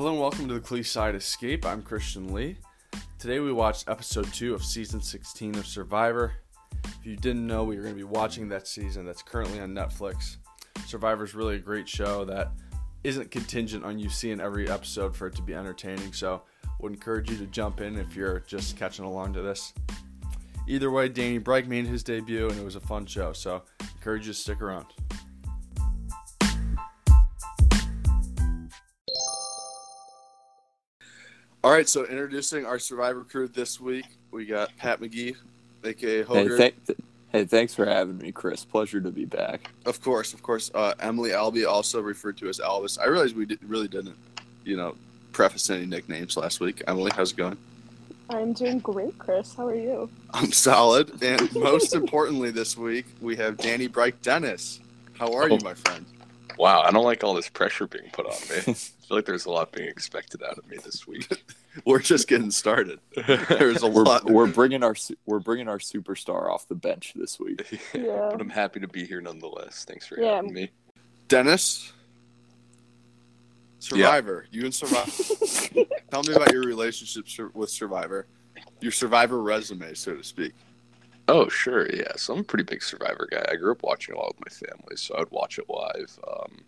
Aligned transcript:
Hello 0.00 0.12
and 0.12 0.20
welcome 0.22 0.48
to 0.48 0.54
the 0.54 0.60
Clee 0.60 0.82
Side 0.82 1.14
Escape. 1.14 1.66
I'm 1.66 1.82
Christian 1.82 2.32
Lee. 2.32 2.56
Today 3.18 3.38
we 3.38 3.52
watched 3.52 3.86
episode 3.86 4.32
2 4.32 4.54
of 4.54 4.64
season 4.64 5.02
16 5.02 5.56
of 5.56 5.66
Survivor. 5.66 6.32
If 6.86 7.04
you 7.04 7.16
didn't 7.16 7.46
know, 7.46 7.64
we 7.64 7.76
were 7.76 7.82
going 7.82 7.94
to 7.94 7.98
be 7.98 8.04
watching 8.04 8.48
that 8.48 8.66
season 8.66 9.04
that's 9.04 9.20
currently 9.20 9.60
on 9.60 9.74
Netflix. 9.74 10.38
Survivor 10.86 11.24
is 11.24 11.34
really 11.34 11.56
a 11.56 11.58
great 11.58 11.86
show 11.86 12.24
that 12.24 12.52
isn't 13.04 13.30
contingent 13.30 13.84
on 13.84 13.98
you 13.98 14.08
seeing 14.08 14.40
every 14.40 14.70
episode 14.70 15.14
for 15.14 15.26
it 15.26 15.34
to 15.34 15.42
be 15.42 15.52
entertaining, 15.52 16.14
so 16.14 16.44
would 16.80 16.92
encourage 16.92 17.30
you 17.30 17.36
to 17.36 17.46
jump 17.48 17.82
in 17.82 17.98
if 17.98 18.16
you're 18.16 18.40
just 18.46 18.78
catching 18.78 19.04
along 19.04 19.34
to 19.34 19.42
this. 19.42 19.74
Either 20.66 20.90
way, 20.90 21.10
Danny 21.10 21.36
Bright 21.36 21.68
made 21.68 21.86
his 21.86 22.02
debut 22.02 22.48
and 22.48 22.58
it 22.58 22.64
was 22.64 22.76
a 22.76 22.80
fun 22.80 23.04
show, 23.04 23.34
so 23.34 23.64
encourage 23.96 24.26
you 24.26 24.32
to 24.32 24.38
stick 24.38 24.62
around. 24.62 24.86
All 31.62 31.70
right, 31.70 31.86
so 31.88 32.04
introducing 32.06 32.64
our 32.64 32.78
Survivor 32.78 33.22
crew 33.22 33.46
this 33.46 33.78
week, 33.78 34.06
we 34.30 34.46
got 34.46 34.74
Pat 34.78 34.98
McGee, 35.00 35.36
aka 35.84 36.18
Hey, 36.18 36.24
Hoger. 36.24 36.56
th- 36.56 36.74
th- 36.86 36.98
hey, 37.32 37.44
thanks 37.44 37.74
for 37.74 37.84
having 37.84 38.16
me, 38.16 38.32
Chris. 38.32 38.64
Pleasure 38.64 38.98
to 39.00 39.10
be 39.10 39.26
back. 39.26 39.70
Of 39.84 40.00
course, 40.00 40.32
of 40.32 40.42
course. 40.42 40.70
Uh, 40.74 40.94
Emily 41.00 41.34
Albee, 41.34 41.66
also 41.66 42.00
referred 42.00 42.38
to 42.38 42.48
as 42.48 42.60
Elvis. 42.60 42.98
I 42.98 43.08
realized 43.08 43.36
we 43.36 43.44
did, 43.44 43.62
really 43.62 43.88
didn't, 43.88 44.16
you 44.64 44.78
know, 44.78 44.96
preface 45.32 45.68
any 45.68 45.84
nicknames 45.84 46.34
last 46.38 46.60
week. 46.60 46.82
Emily, 46.86 47.10
how's 47.14 47.32
it 47.32 47.36
going? 47.36 47.58
I'm 48.30 48.54
doing 48.54 48.78
great, 48.78 49.18
Chris. 49.18 49.54
How 49.54 49.66
are 49.66 49.74
you? 49.74 50.08
I'm 50.32 50.52
solid. 50.52 51.22
And 51.22 51.52
most 51.54 51.94
importantly, 51.94 52.50
this 52.50 52.74
week 52.74 53.04
we 53.20 53.36
have 53.36 53.58
Danny 53.58 53.86
Bright 53.86 54.22
Dennis. 54.22 54.80
How 55.18 55.34
are 55.34 55.50
you, 55.50 55.58
my 55.62 55.74
friend? 55.74 56.06
Wow, 56.60 56.82
I 56.82 56.90
don't 56.90 57.04
like 57.04 57.24
all 57.24 57.32
this 57.32 57.48
pressure 57.48 57.86
being 57.86 58.10
put 58.12 58.26
on 58.26 58.32
me. 58.50 58.56
I 58.68 58.72
feel 58.74 59.16
like 59.16 59.24
there's 59.24 59.46
a 59.46 59.50
lot 59.50 59.72
being 59.72 59.88
expected 59.88 60.42
out 60.42 60.58
of 60.58 60.68
me 60.68 60.76
this 60.84 61.06
week. 61.06 61.42
We're 61.86 62.00
just 62.00 62.28
getting 62.28 62.50
started. 62.50 63.00
There's 63.16 63.82
a 63.82 63.86
We're, 63.86 64.02
lot. 64.02 64.26
we're 64.26 64.46
bringing 64.48 64.82
our 64.82 64.94
we're 65.24 65.38
bringing 65.38 65.68
our 65.68 65.78
superstar 65.78 66.50
off 66.50 66.66
the 66.68 66.74
bench 66.74 67.12
this 67.16 67.38
week. 67.40 67.80
Yeah. 67.94 68.28
But 68.30 68.40
I'm 68.42 68.50
happy 68.50 68.80
to 68.80 68.88
be 68.88 69.06
here 69.06 69.20
nonetheless. 69.22 69.84
Thanks 69.88 70.06
for 70.06 70.20
Yeah. 70.20 70.34
having 70.36 70.52
me. 70.52 70.70
Dennis, 71.28 71.92
Survivor. 73.78 74.46
You 74.50 74.64
and 74.64 74.74
Survivor. 74.74 75.84
Tell 76.10 76.22
me 76.24 76.34
about 76.34 76.52
your 76.52 76.64
relationship 76.64 77.54
with 77.54 77.70
Survivor. 77.70 78.26
Your 78.80 78.92
Survivor 78.92 79.40
resume, 79.42 79.94
so 79.94 80.16
to 80.16 80.24
speak. 80.24 80.52
Oh, 81.30 81.48
sure, 81.48 81.88
yeah. 81.94 82.12
So 82.16 82.34
I'm 82.34 82.40
a 82.40 82.44
pretty 82.44 82.64
big 82.64 82.82
Survivor 82.82 83.28
guy. 83.30 83.44
I 83.48 83.54
grew 83.56 83.70
up 83.72 83.84
watching 83.84 84.14
a 84.14 84.18
lot 84.18 84.34
with 84.36 84.40
my 84.60 84.68
family, 84.68 84.96
so 84.96 85.14
I 85.14 85.20
would 85.20 85.30
watch 85.30 85.58
it 85.58 85.66
live. 85.68 86.18
Um, 86.26 86.64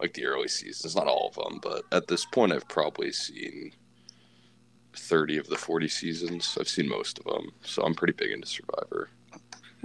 like 0.00 0.14
the 0.14 0.26
early 0.26 0.48
seasons, 0.48 0.96
not 0.96 1.08
all 1.08 1.28
of 1.28 1.34
them, 1.36 1.60
but 1.62 1.84
at 1.92 2.08
this 2.08 2.24
point, 2.26 2.52
I've 2.52 2.68
probably 2.68 3.12
seen 3.12 3.72
30 4.96 5.38
of 5.38 5.48
the 5.48 5.56
40 5.56 5.88
seasons. 5.88 6.56
I've 6.60 6.68
seen 6.68 6.88
most 6.88 7.18
of 7.18 7.24
them, 7.24 7.52
so 7.62 7.82
I'm 7.82 7.94
pretty 7.94 8.14
big 8.14 8.30
into 8.30 8.46
Survivor, 8.48 9.10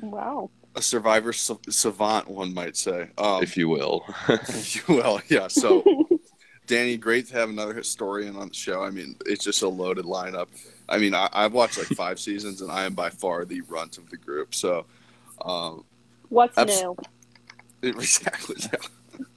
Wow. 0.02 0.52
A 0.76 0.82
Survivor 0.82 1.34
sa- 1.34 1.58
savant, 1.70 2.28
one 2.28 2.54
might 2.54 2.78
say. 2.78 3.09
Um, 3.17 3.42
if 3.42 3.58
you 3.58 3.67
will. 3.67 4.06
if 4.30 4.76
you 4.76 4.95
will, 4.95 5.22
yeah. 5.28 5.48
So, 5.48 5.84
Danny, 6.67 6.98
great 6.98 7.28
to 7.30 7.34
have 7.36 7.50
another 7.50 7.73
historian 7.73 8.36
on 8.36 8.50
the 8.50 8.54
show. 8.54 8.84
I 8.84 8.92
mean, 8.92 9.17
it's 9.26 9.44
just 9.44 9.64
a 9.64 9.67
loaded 9.67 10.06
lineup. 10.06 10.50
I 10.89 10.97
mean, 10.97 11.13
I, 11.13 11.27
I've 11.33 11.53
watched 11.53 11.77
like 11.77 11.88
five 11.88 12.19
seasons, 12.19 12.61
and 12.61 12.71
I 12.71 12.85
am 12.85 12.93
by 12.93 13.09
far 13.09 13.45
the 13.45 13.61
runt 13.61 13.97
of 13.97 14.09
the 14.09 14.17
group. 14.17 14.55
So, 14.55 14.85
um, 15.43 15.83
What's 16.30 16.57
Abs- 16.57 16.81
new? 16.81 16.95
it, 17.81 17.89
exactly. 17.95 18.55
Yeah. 18.59 18.80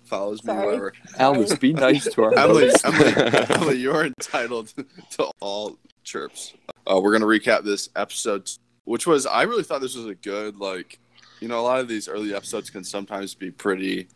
Follows 0.05 0.43
me 0.43 0.49
Sorry. 0.53 0.67
wherever. 0.67 0.93
Albus, 1.19 1.55
be 1.57 1.73
nice 1.73 2.05
to 2.13 2.23
our 2.25 2.37
Emily, 2.37 2.69
host. 2.69 2.85
Emily, 2.85 3.13
Emily, 3.51 3.77
you're 3.79 4.05
entitled 4.07 4.73
to 5.11 5.31
all 5.41 5.79
chirps. 6.03 6.53
Uh, 6.87 7.01
we're 7.01 7.13
gonna 7.13 7.27
recap 7.27 7.63
this 7.63 7.89
episode, 7.95 8.51
which 8.85 9.07
was 9.07 9.25
I 9.27 9.43
really 9.43 9.63
thought 9.63 9.81
this 9.81 9.95
was 9.95 10.07
a 10.07 10.15
good 10.17 10.57
like, 10.57 10.99
you 11.41 11.47
know, 11.47 11.61
a 11.61 11.63
lot 11.63 11.79
of 11.81 11.87
these 11.87 12.09
early 12.09 12.35
episodes 12.35 12.71
can 12.71 12.83
sometimes 12.83 13.35
be 13.35 13.53
pretty 13.53 14.09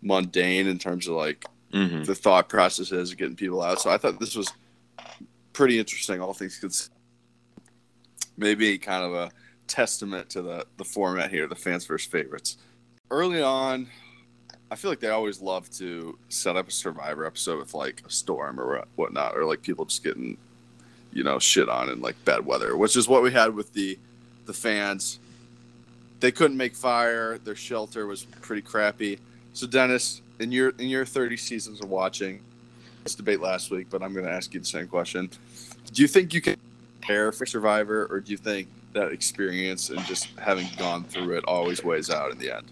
mundane 0.00 0.66
in 0.66 0.78
terms 0.78 1.06
of 1.08 1.14
like 1.14 1.44
hmm 1.72 2.02
the 2.04 2.14
thought 2.14 2.48
processes 2.48 3.10
of 3.12 3.18
getting 3.18 3.36
people 3.36 3.60
out. 3.62 3.80
So 3.80 3.90
I 3.90 3.98
thought 3.98 4.18
this 4.18 4.34
was 4.34 4.50
pretty 5.58 5.76
interesting, 5.76 6.20
all 6.20 6.32
things 6.32 6.56
considered. 6.56 6.94
Maybe 8.36 8.78
kind 8.78 9.04
of 9.04 9.12
a 9.12 9.32
testament 9.66 10.30
to 10.30 10.40
the 10.40 10.64
the 10.76 10.84
format 10.84 11.30
here, 11.30 11.48
the 11.48 11.56
fans 11.56 11.84
versus 11.84 12.08
favorites. 12.08 12.58
Early 13.10 13.42
on, 13.42 13.88
I 14.70 14.76
feel 14.76 14.88
like 14.88 15.00
they 15.00 15.08
always 15.08 15.42
love 15.42 15.68
to 15.72 16.16
set 16.28 16.54
up 16.54 16.68
a 16.68 16.70
Survivor 16.70 17.26
episode 17.26 17.58
with 17.58 17.74
like 17.74 18.04
a 18.06 18.10
storm 18.10 18.60
or 18.60 18.84
whatnot, 18.94 19.36
or 19.36 19.44
like 19.44 19.60
people 19.60 19.84
just 19.84 20.04
getting, 20.04 20.36
you 21.12 21.24
know, 21.24 21.40
shit 21.40 21.68
on 21.68 21.90
in 21.90 22.00
like 22.00 22.24
bad 22.24 22.46
weather, 22.46 22.76
which 22.76 22.94
is 22.96 23.08
what 23.08 23.24
we 23.24 23.32
had 23.32 23.52
with 23.52 23.72
the 23.72 23.98
the 24.46 24.52
fans. 24.52 25.18
They 26.20 26.30
couldn't 26.30 26.56
make 26.56 26.76
fire. 26.76 27.36
Their 27.38 27.56
shelter 27.56 28.06
was 28.06 28.26
pretty 28.42 28.62
crappy. 28.62 29.18
So 29.54 29.66
Dennis, 29.66 30.22
in 30.38 30.52
your 30.52 30.68
in 30.78 30.88
your 30.88 31.04
30 31.04 31.36
seasons 31.36 31.80
of 31.80 31.90
watching, 31.90 32.44
this 33.02 33.14
debate 33.14 33.40
last 33.40 33.70
week, 33.70 33.88
but 33.90 34.02
I'm 34.02 34.12
going 34.12 34.26
to 34.26 34.30
ask 34.30 34.52
you 34.52 34.60
the 34.60 34.66
same 34.66 34.86
question. 34.86 35.30
Do 35.92 36.02
you 36.02 36.08
think 36.08 36.34
you 36.34 36.40
can 36.40 36.56
prepare 37.00 37.32
for 37.32 37.46
Survivor, 37.46 38.06
or 38.10 38.20
do 38.20 38.30
you 38.30 38.38
think 38.38 38.68
that 38.92 39.12
experience 39.12 39.90
and 39.90 40.04
just 40.04 40.28
having 40.38 40.68
gone 40.76 41.04
through 41.04 41.36
it 41.36 41.44
always 41.44 41.82
weighs 41.82 42.10
out 42.10 42.30
in 42.30 42.38
the 42.38 42.54
end? 42.54 42.70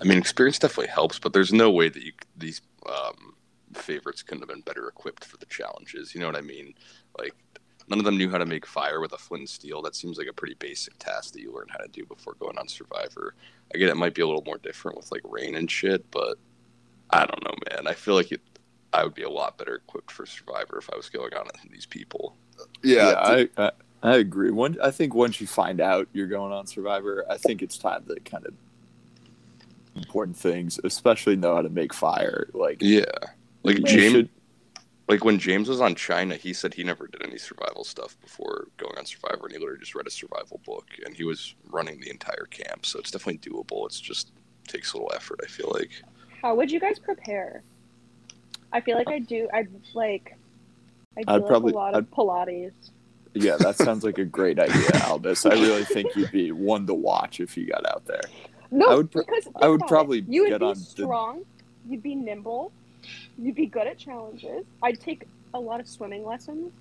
I 0.00 0.04
mean, 0.04 0.18
experience 0.18 0.58
definitely 0.58 0.92
helps, 0.92 1.18
but 1.18 1.32
there's 1.32 1.52
no 1.52 1.70
way 1.70 1.88
that 1.88 2.02
you 2.02 2.12
these 2.36 2.60
um, 2.86 3.34
favorites 3.74 4.22
couldn't 4.22 4.42
have 4.42 4.48
been 4.48 4.60
better 4.60 4.88
equipped 4.88 5.24
for 5.24 5.36
the 5.36 5.46
challenges. 5.46 6.14
You 6.14 6.20
know 6.20 6.26
what 6.26 6.36
I 6.36 6.40
mean? 6.40 6.74
Like, 7.18 7.34
none 7.88 7.98
of 7.98 8.04
them 8.04 8.16
knew 8.16 8.30
how 8.30 8.38
to 8.38 8.46
make 8.46 8.66
fire 8.66 9.00
with 9.00 9.12
a 9.12 9.18
flint 9.18 9.42
and 9.42 9.48
steel. 9.48 9.82
That 9.82 9.94
seems 9.94 10.18
like 10.18 10.28
a 10.28 10.32
pretty 10.32 10.54
basic 10.54 10.98
task 10.98 11.32
that 11.32 11.40
you 11.40 11.52
learn 11.52 11.68
how 11.68 11.78
to 11.78 11.88
do 11.88 12.04
before 12.06 12.34
going 12.34 12.58
on 12.58 12.68
Survivor. 12.68 13.34
I 13.74 13.78
get 13.78 13.88
it 13.88 13.96
might 13.96 14.14
be 14.14 14.22
a 14.22 14.26
little 14.26 14.44
more 14.44 14.58
different 14.58 14.96
with 14.96 15.10
like 15.10 15.22
rain 15.24 15.54
and 15.54 15.70
shit, 15.70 16.08
but 16.10 16.36
I 17.10 17.26
don't 17.26 17.44
know, 17.44 17.54
man. 17.70 17.86
I 17.86 17.94
feel 17.94 18.14
like 18.14 18.32
it, 18.32 18.40
I 18.92 19.04
would 19.04 19.14
be 19.14 19.22
a 19.22 19.30
lot 19.30 19.58
better 19.58 19.76
equipped 19.76 20.10
for 20.10 20.26
Survivor 20.26 20.78
if 20.78 20.90
I 20.92 20.96
was 20.96 21.08
going 21.08 21.34
on 21.34 21.46
with 21.46 21.72
these 21.72 21.86
people. 21.86 22.36
Yeah, 22.82 23.14
I, 23.16 23.48
I 23.56 23.70
I 24.02 24.16
agree. 24.16 24.50
One, 24.50 24.76
I 24.82 24.90
think 24.90 25.14
once 25.14 25.40
you 25.40 25.46
find 25.46 25.80
out 25.80 26.08
you're 26.12 26.26
going 26.26 26.52
on 26.52 26.66
Survivor, 26.66 27.24
I 27.30 27.38
think 27.38 27.62
it's 27.62 27.78
time 27.78 28.04
to 28.06 28.20
kind 28.20 28.44
of 28.46 28.54
important 29.96 30.36
things, 30.36 30.78
especially 30.84 31.36
know 31.36 31.54
how 31.54 31.62
to 31.62 31.68
make 31.70 31.94
fire. 31.94 32.48
Like 32.52 32.78
Yeah, 32.80 33.04
like 33.62 33.82
James. 33.84 34.12
should- 34.12 34.28
Like 35.06 35.22
when 35.22 35.38
James 35.38 35.68
was 35.68 35.82
on 35.82 35.94
China, 35.94 36.34
he 36.34 36.54
said 36.54 36.72
he 36.72 36.82
never 36.82 37.06
did 37.06 37.22
any 37.22 37.36
survival 37.36 37.84
stuff 37.84 38.18
before 38.22 38.68
going 38.78 38.96
on 38.96 39.04
Survivor, 39.04 39.44
and 39.44 39.52
he 39.52 39.58
literally 39.58 39.78
just 39.80 39.94
read 39.94 40.06
a 40.06 40.10
survival 40.10 40.60
book, 40.64 40.86
and 41.04 41.14
he 41.14 41.24
was 41.24 41.54
running 41.70 42.00
the 42.00 42.08
entire 42.10 42.46
camp. 42.50 42.86
So 42.86 42.98
it's 43.00 43.10
definitely 43.10 43.38
doable. 43.50 43.84
It's 43.86 44.00
just 44.00 44.32
takes 44.66 44.94
a 44.94 44.96
little 44.96 45.12
effort. 45.14 45.40
I 45.42 45.46
feel 45.46 45.70
like. 45.74 45.90
How 46.40 46.54
would 46.54 46.70
you 46.70 46.80
guys 46.80 46.98
prepare? 46.98 47.62
I 48.72 48.80
feel 48.80 48.96
like 48.96 49.08
I 49.08 49.18
do. 49.18 49.46
I'd 49.52 49.68
like. 49.94 50.36
I 51.16 51.22
do 51.22 51.28
I'd 51.28 51.46
probably- 51.46 51.72
a 51.72 51.76
lot 51.76 51.94
of 51.94 52.10
Pilates. 52.10 52.72
yeah, 53.34 53.56
that 53.58 53.76
sounds 53.76 54.04
like 54.04 54.18
a 54.18 54.24
great 54.24 54.58
idea, 54.58 54.88
Albus. 54.94 55.46
I 55.46 55.54
really 55.54 55.84
think 55.84 56.14
you'd 56.16 56.32
be 56.32 56.52
one 56.52 56.86
to 56.86 56.94
watch 56.94 57.40
if 57.40 57.56
you 57.56 57.66
got 57.66 57.86
out 57.86 58.04
there. 58.06 58.20
No, 58.70 58.86
I 58.88 58.94
would 58.96 59.10
pr- 59.10 59.20
because 59.20 59.48
I 59.56 59.68
would 59.68 59.80
think 59.80 59.82
about 59.82 59.84
it. 59.84 59.88
probably 59.88 60.24
you 60.28 60.42
would 60.42 60.50
get 60.50 60.60
be 60.60 60.66
on 60.66 60.74
the- 60.74 60.80
strong. 60.80 61.44
You'd 61.88 62.02
be 62.02 62.14
nimble. 62.14 62.72
You'd 63.38 63.54
be 63.54 63.66
good 63.66 63.86
at 63.86 63.98
challenges. 63.98 64.64
I'd 64.82 65.00
take 65.00 65.24
a 65.52 65.60
lot 65.60 65.78
of 65.80 65.86
swimming 65.86 66.24
lessons. 66.24 66.72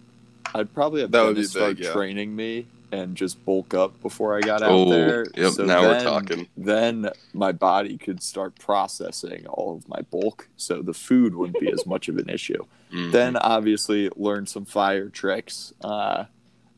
I'd 0.56 0.74
probably 0.74 1.02
have 1.02 1.12
That 1.12 1.24
would 1.26 1.36
be 1.36 1.44
start 1.44 1.78
big, 1.78 1.86
yeah. 1.86 1.92
training 1.94 2.36
me 2.36 2.66
and 2.94 3.18
just 3.18 3.44
bulk 3.44 3.74
up 3.74 4.00
before 4.04 4.38
I 4.38 4.42
got 4.42 4.62
out 4.62 4.70
Oh, 4.72 4.90
there. 4.90 5.26
yep, 5.36 5.54
So 5.54 5.66
now 5.66 5.82
we're 5.82 5.94
then- 5.96 6.04
talking. 6.04 6.48
Then 6.56 7.10
my 7.34 7.52
body 7.52 7.98
could 7.98 8.22
start 8.22 8.58
processing 8.60 9.48
all 9.48 9.76
of 9.76 9.88
my 9.90 10.02
bulk, 10.12 10.48
so 10.58 10.82
the 10.84 10.94
food 10.94 11.34
wouldn't 11.34 11.60
be 11.60 11.72
as 11.72 11.86
much 11.94 12.08
of 12.08 12.18
an 12.18 12.30
issue. 12.30 12.64
Mhm. 12.92 13.12
Then 13.12 13.36
obviously 13.38 14.10
learn 14.16 14.46
some 14.46 14.66
fire 14.66 15.10
tricks. 15.10 15.74
Uh, 15.82 16.26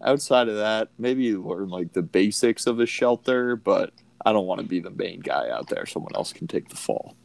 outside 0.02 0.48
of 0.48 0.56
that, 0.56 0.88
maybe 0.98 1.36
learn 1.36 1.68
like 1.68 1.92
the 1.92 2.02
basics 2.02 2.66
of 2.66 2.80
a 2.80 2.86
shelter, 2.86 3.58
but 3.58 3.92
I 4.26 4.32
don't 4.32 4.48
want 4.48 4.62
to 4.62 4.68
be 4.68 4.80
the 4.80 4.92
main 4.92 5.20
guy 5.20 5.50
out 5.50 5.68
there. 5.68 5.86
Someone 5.86 6.16
else 6.16 6.32
can 6.32 6.48
take 6.48 6.70
the 6.70 6.78
fall. 6.78 7.16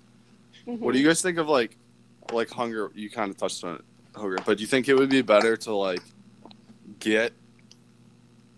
What 0.65 0.93
do 0.93 0.99
you 0.99 1.07
guys 1.07 1.23
think 1.23 1.39
of 1.39 1.49
like, 1.49 1.77
like 2.33 2.51
hunger? 2.51 2.91
You 2.95 3.09
kind 3.09 3.31
of 3.31 3.37
touched 3.37 3.63
on 3.65 3.77
it, 3.77 3.85
hunger, 4.17 4.39
but 4.45 4.59
do 4.59 4.63
you 4.63 4.67
think 4.67 4.89
it 4.89 4.95
would 4.97 5.11
be 5.11 5.23
better 5.23 5.57
to 5.59 5.75
like 5.75 6.03
get, 6.99 7.33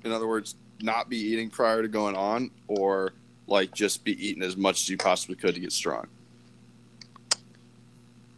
in 0.05 0.13
other 0.13 0.27
words, 0.29 0.57
not 0.81 1.09
be 1.09 1.17
eating 1.17 1.51
prior 1.51 1.83
to 1.83 1.89
going 1.89 2.17
on, 2.17 2.51
or 2.69 3.15
like 3.47 3.73
just 3.73 4.05
be 4.05 4.27
eating 4.27 4.43
as 4.43 4.57
much 4.57 4.83
as 4.83 4.89
you 4.89 4.97
possibly 4.97 5.37
could 5.37 5.55
to 5.55 5.61
get 5.61 5.73
strong? 5.73 6.07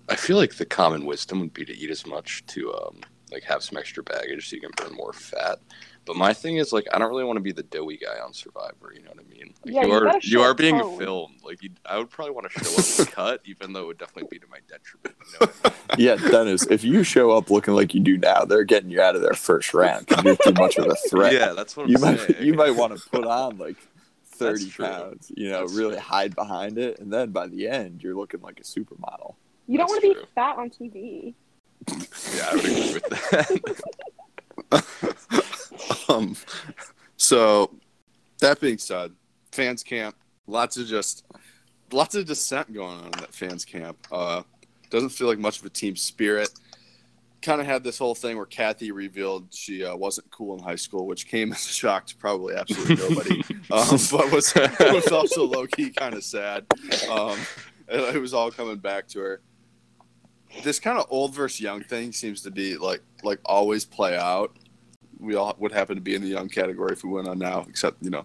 I 0.09 0.17
feel 0.17 0.37
like 0.37 0.55
the 0.55 0.67
common 0.67 1.07
wisdom 1.07 1.41
would 1.41 1.55
be 1.55 1.65
to 1.65 1.77
eat 1.77 1.91
as 1.91 2.07
much 2.07 2.45
to 2.49 2.75
um, 2.75 3.01
like 3.33 3.43
have 3.45 3.63
some 3.63 3.79
extra 3.79 4.03
baggage 4.03 4.51
so 4.51 4.57
you 4.57 4.63
can 4.63 4.71
burn 4.77 4.95
more 4.95 5.13
fat. 5.13 5.59
But 6.07 6.17
my 6.17 6.33
thing 6.35 6.57
is 6.57 6.73
like 6.73 6.87
I 6.93 6.99
don't 6.99 7.09
really 7.09 7.25
want 7.25 7.37
to 7.39 7.43
be 7.43 7.53
the 7.53 7.63
doughy 7.63 7.97
guy 7.97 8.19
on 8.23 8.33
Survivor. 8.35 8.93
You 8.95 9.03
know 9.03 9.11
what 9.15 9.25
I 9.25 9.33
mean? 9.33 9.55
Like, 9.65 9.75
Yeah, 9.75 9.83
you, 9.83 9.89
you 9.89 9.95
are 9.95 10.05
gotta 10.05 10.29
you 10.29 10.43
are 10.43 10.55
being 10.55 10.79
tone. 10.79 10.99
filmed. 10.99 11.37
Like 11.43 11.63
you, 11.63 11.71
I 11.87 11.97
would 11.99 12.11
probably 12.11 12.35
want 12.35 12.51
to 12.51 12.65
show 12.65 12.71
up 12.73 12.99
and 13.07 13.09
cut, 13.15 13.41
even 13.45 13.73
though 13.73 13.83
it 13.85 13.87
would 13.87 13.99
definitely 13.99 14.29
be 14.31 14.39
to 14.41 14.47
my 14.51 14.59
detriment. 14.69 15.17
You 15.33 15.47
know 15.47 15.53
I 15.65 15.69
mean? 15.69 15.75
Yeah, 15.99 16.17
Dennis, 16.17 16.67
if 16.69 16.83
you 16.85 17.05
show 17.05 17.31
up 17.31 17.51
looking 17.51 17.75
like 17.75 17.95
you 17.95 18.01
do 18.01 18.19
now, 18.19 18.45
they're 18.45 18.65
getting 18.65 18.91
you 18.91 19.01
out 19.01 19.15
of 19.17 19.23
there 19.23 19.35
first 19.35 19.73
round 19.73 20.07
you're 20.25 20.37
too 20.37 20.53
much 20.53 20.77
of 20.77 20.87
a 20.87 20.95
threat. 21.09 21.33
Yeah, 21.33 21.53
that's 21.53 21.77
what 21.77 21.85
I'm 21.85 21.91
you 21.93 21.99
might 21.99 22.19
saying. 22.21 22.43
you 22.45 22.55
might 22.55 22.73
want 22.75 22.97
to 22.99 23.11
put 23.11 23.25
on 23.25 23.59
like 23.59 23.77
30 24.27 24.71
pounds, 24.73 25.31
you 25.37 25.49
know, 25.51 25.61
That's 25.61 25.73
really 25.75 25.93
true. 25.95 26.01
hide 26.01 26.35
behind 26.35 26.77
it. 26.79 26.99
And 26.99 27.13
then 27.13 27.31
by 27.31 27.47
the 27.47 27.69
end, 27.69 28.03
you're 28.03 28.17
looking 28.17 28.41
like 28.41 28.59
a 28.59 28.65
supermodel. 28.65 29.37
You 29.69 29.79
don't 29.79 29.87
That's 29.91 30.05
want 30.05 30.19
to 30.19 30.23
be 30.23 30.27
fat 30.35 30.57
on 30.59 30.71
TV. 30.71 31.35
Yeah, 32.35 32.49
I 32.51 32.55
would 32.57 32.65
agree 32.65 32.93
with 32.95 33.09
that. 33.31 34.04
Um, 36.09 36.37
so 37.17 37.71
that 38.41 38.61
being 38.61 38.79
said, 38.79 39.13
fans 39.53 39.83
camp, 39.83 40.17
lots 40.47 40.77
of 40.77 40.87
just 40.87 41.25
lots 41.93 42.15
of 42.15 42.27
dissent 42.27 42.73
going 42.73 42.99
on 42.99 43.05
in 43.07 43.11
that 43.13 43.35
fans 43.35 43.65
camp. 43.65 43.97
Uh, 44.11 44.43
doesn't 44.91 45.11
feel 45.11 45.27
like 45.27 45.39
much 45.39 45.61
of 45.61 45.65
a 45.65 45.71
team 45.71 45.97
spirit. 45.97 46.51
Kind 47.43 47.61
of 47.61 47.67
had 47.67 47.85
this 47.85 47.99
whole 47.99 48.15
thing 48.15 48.37
where 48.37 48.47
Kathy 48.47 48.91
revealed 48.91 49.49
she 49.53 49.85
uh, 49.85 49.95
wasn't 49.95 50.31
cool 50.31 50.57
in 50.57 50.63
high 50.63 50.77
school, 50.77 51.07
which 51.07 51.27
came 51.27 51.53
as 51.53 51.67
a 51.67 51.73
shock 51.73 52.07
to 52.07 52.17
probably 52.17 52.55
absolutely 52.55 52.97
nobody, 52.97 53.43
um, 53.71 53.99
but 54.11 54.33
was 54.33 54.55
was 54.81 55.09
also 55.09 55.45
low 55.45 55.67
key 55.67 55.91
kind 55.91 56.15
of 56.15 56.25
sad. 56.25 56.65
Um, 57.11 57.39
it, 57.89 58.17
it 58.17 58.21
was 58.21 58.33
all 58.33 58.51
coming 58.51 58.79
back 58.79 59.09
to 59.09 59.21
her. 59.21 59.41
This 60.63 60.79
kind 60.79 60.99
of 60.99 61.07
old 61.11 61.35
versus 61.35 61.61
young 61.61 61.83
thing 61.83 62.13
seems 62.13 62.43
to 62.43 62.51
be 62.51 62.77
like 62.77 63.03
like 63.23 63.41
always 63.45 63.85
play 63.85 64.17
out 64.17 64.57
we 65.25 65.35
all 65.35 65.55
would 65.59 65.73
happen 65.73 65.97
to 65.97 66.01
be 66.01 66.15
in 66.15 66.23
the 66.23 66.29
young 66.29 66.49
category 66.49 66.93
if 66.93 67.05
we 67.05 67.11
went 67.11 67.29
on 67.29 67.39
now, 67.39 67.65
except 67.69 68.03
you 68.03 68.11
know, 68.11 68.25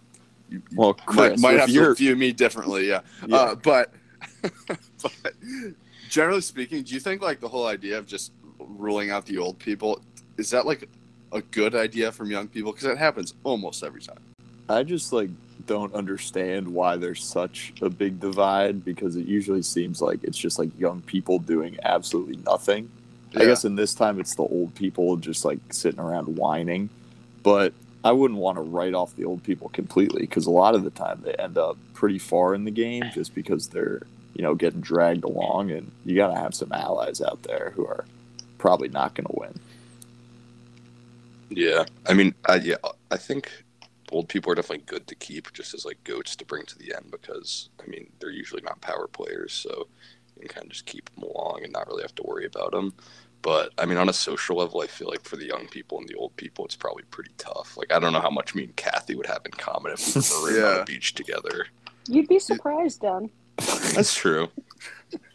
you, 0.49 0.61
Well, 0.75 0.89
might, 0.89 1.05
Chris, 1.05 1.41
might 1.41 1.55
if 1.55 1.61
have 1.61 1.69
to 1.69 1.95
view 1.95 2.15
me 2.15 2.31
differently, 2.31 2.87
yeah. 2.87 3.01
Yeah. 3.25 3.35
Uh, 3.35 3.55
but, 3.55 3.93
but 4.41 5.33
generally 6.09 6.41
speaking, 6.41 6.83
do 6.83 6.93
you 6.93 6.99
think 6.99 7.21
like 7.21 7.39
the 7.39 7.47
whole 7.47 7.67
idea 7.67 7.97
of 7.97 8.05
just 8.05 8.31
ruling 8.59 9.09
out 9.11 9.25
the 9.25 9.37
old 9.37 9.57
people 9.59 10.01
is 10.37 10.49
that 10.51 10.65
like 10.65 10.89
a 11.31 11.41
good 11.41 11.75
idea 11.75 12.11
from 12.11 12.31
young 12.31 12.47
people? 12.47 12.71
Because 12.71 12.85
it 12.85 12.97
happens 12.97 13.33
almost 13.43 13.83
every 13.83 14.01
time. 14.01 14.19
I 14.67 14.83
just 14.83 15.11
like 15.13 15.29
don't 15.65 15.93
understand 15.93 16.67
why 16.67 16.95
there's 16.95 17.23
such 17.23 17.73
a 17.81 17.89
big 17.89 18.19
divide 18.19 18.83
because 18.83 19.15
it 19.15 19.27
usually 19.27 19.61
seems 19.61 20.01
like 20.01 20.23
it's 20.23 20.37
just 20.37 20.57
like 20.57 20.69
young 20.79 21.01
people 21.01 21.39
doing 21.39 21.77
absolutely 21.83 22.37
nothing. 22.37 22.89
I 23.35 23.45
guess 23.45 23.63
in 23.63 23.75
this 23.75 23.93
time 23.93 24.19
it's 24.19 24.35
the 24.35 24.43
old 24.43 24.73
people 24.75 25.17
just 25.17 25.45
like 25.45 25.59
sitting 25.71 25.99
around 25.99 26.37
whining, 26.37 26.89
but 27.43 27.73
I 28.03 28.11
wouldn't 28.11 28.39
want 28.39 28.57
to 28.57 28.61
write 28.61 28.93
off 28.93 29.15
the 29.15 29.25
old 29.25 29.43
people 29.43 29.69
completely 29.69 30.21
because 30.21 30.45
a 30.45 30.51
lot 30.51 30.75
of 30.75 30.83
the 30.83 30.89
time 30.89 31.21
they 31.23 31.33
end 31.33 31.57
up 31.57 31.77
pretty 31.93 32.17
far 32.17 32.55
in 32.55 32.63
the 32.63 32.71
game 32.71 33.03
just 33.13 33.35
because 33.35 33.67
they're 33.67 34.01
you 34.33 34.43
know 34.43 34.55
getting 34.55 34.81
dragged 34.81 35.23
along, 35.23 35.71
and 35.71 35.91
you 36.05 36.15
got 36.15 36.33
to 36.33 36.39
have 36.39 36.55
some 36.55 36.71
allies 36.71 37.21
out 37.21 37.43
there 37.43 37.73
who 37.75 37.85
are 37.85 38.05
probably 38.57 38.89
not 38.89 39.15
going 39.15 39.27
to 39.27 39.39
win. 39.39 39.59
Yeah, 41.49 41.85
I 42.07 42.13
mean, 42.13 42.35
I, 42.47 42.55
yeah, 42.55 42.75
I 43.11 43.17
think 43.17 43.51
old 44.11 44.29
people 44.29 44.51
are 44.51 44.55
definitely 44.55 44.85
good 44.85 45.07
to 45.07 45.15
keep 45.15 45.51
just 45.53 45.73
as 45.73 45.85
like 45.85 46.03
goats 46.03 46.35
to 46.35 46.45
bring 46.45 46.65
to 46.65 46.77
the 46.77 46.95
end 46.95 47.11
because 47.11 47.69
I 47.83 47.87
mean 47.87 48.09
they're 48.19 48.31
usually 48.31 48.61
not 48.61 48.81
power 48.81 49.07
players, 49.07 49.53
so 49.53 49.87
you 50.41 50.47
can 50.49 50.55
kind 50.55 50.65
of 50.65 50.71
just 50.71 50.85
keep 50.85 51.13
them 51.15 51.23
along 51.23 51.61
and 51.63 51.71
not 51.73 51.87
really 51.87 52.01
have 52.03 52.15
to 52.15 52.23
worry 52.23 52.45
about 52.45 52.71
them. 52.71 52.93
But 53.41 53.71
I 53.77 53.85
mean, 53.85 53.97
on 53.97 54.09
a 54.09 54.13
social 54.13 54.57
level, 54.57 54.81
I 54.81 54.87
feel 54.87 55.07
like 55.09 55.23
for 55.23 55.37
the 55.37 55.45
young 55.45 55.67
people 55.67 55.97
and 55.99 56.07
the 56.07 56.15
old 56.15 56.35
people, 56.35 56.65
it's 56.65 56.75
probably 56.75 57.03
pretty 57.11 57.31
tough. 57.37 57.77
Like 57.77 57.91
I 57.93 57.99
don't 57.99 58.11
know 58.13 58.19
how 58.21 58.29
much 58.29 58.53
me 58.55 58.63
and 58.65 58.75
Kathy 58.75 59.15
would 59.15 59.27
have 59.27 59.41
in 59.45 59.51
common 59.51 59.93
if 59.93 60.15
we 60.15 60.21
were 60.21 60.51
marooned 60.51 60.65
on 60.65 60.75
Yeah. 60.75 60.81
a 60.81 60.85
beach 60.85 61.13
together. 61.15 61.67
You'd 62.07 62.27
be 62.27 62.39
surprised, 62.39 63.01
Dan. 63.01 63.29
That's 63.93 64.13
true. 64.15 64.49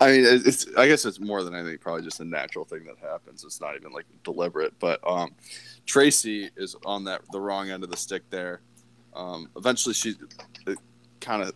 I 0.00 0.06
mean, 0.06 0.24
it's. 0.24 0.66
I 0.76 0.86
guess 0.86 1.04
it's 1.04 1.20
more 1.20 1.42
than 1.42 1.54
anything, 1.54 1.78
probably 1.78 2.02
just 2.02 2.20
a 2.20 2.24
natural 2.24 2.64
thing 2.64 2.84
that 2.84 2.98
happens. 2.98 3.44
It's 3.44 3.60
not 3.60 3.74
even 3.76 3.92
like 3.92 4.06
deliberate. 4.22 4.72
But 4.78 5.00
um, 5.06 5.32
Tracy 5.86 6.50
is 6.56 6.76
on 6.86 7.04
that 7.04 7.22
the 7.32 7.40
wrong 7.40 7.70
end 7.70 7.84
of 7.84 7.90
the 7.90 7.96
stick 7.96 8.22
there. 8.30 8.60
Um, 9.14 9.48
eventually, 9.56 9.94
she 9.94 10.14
kind 11.20 11.42
of 11.42 11.52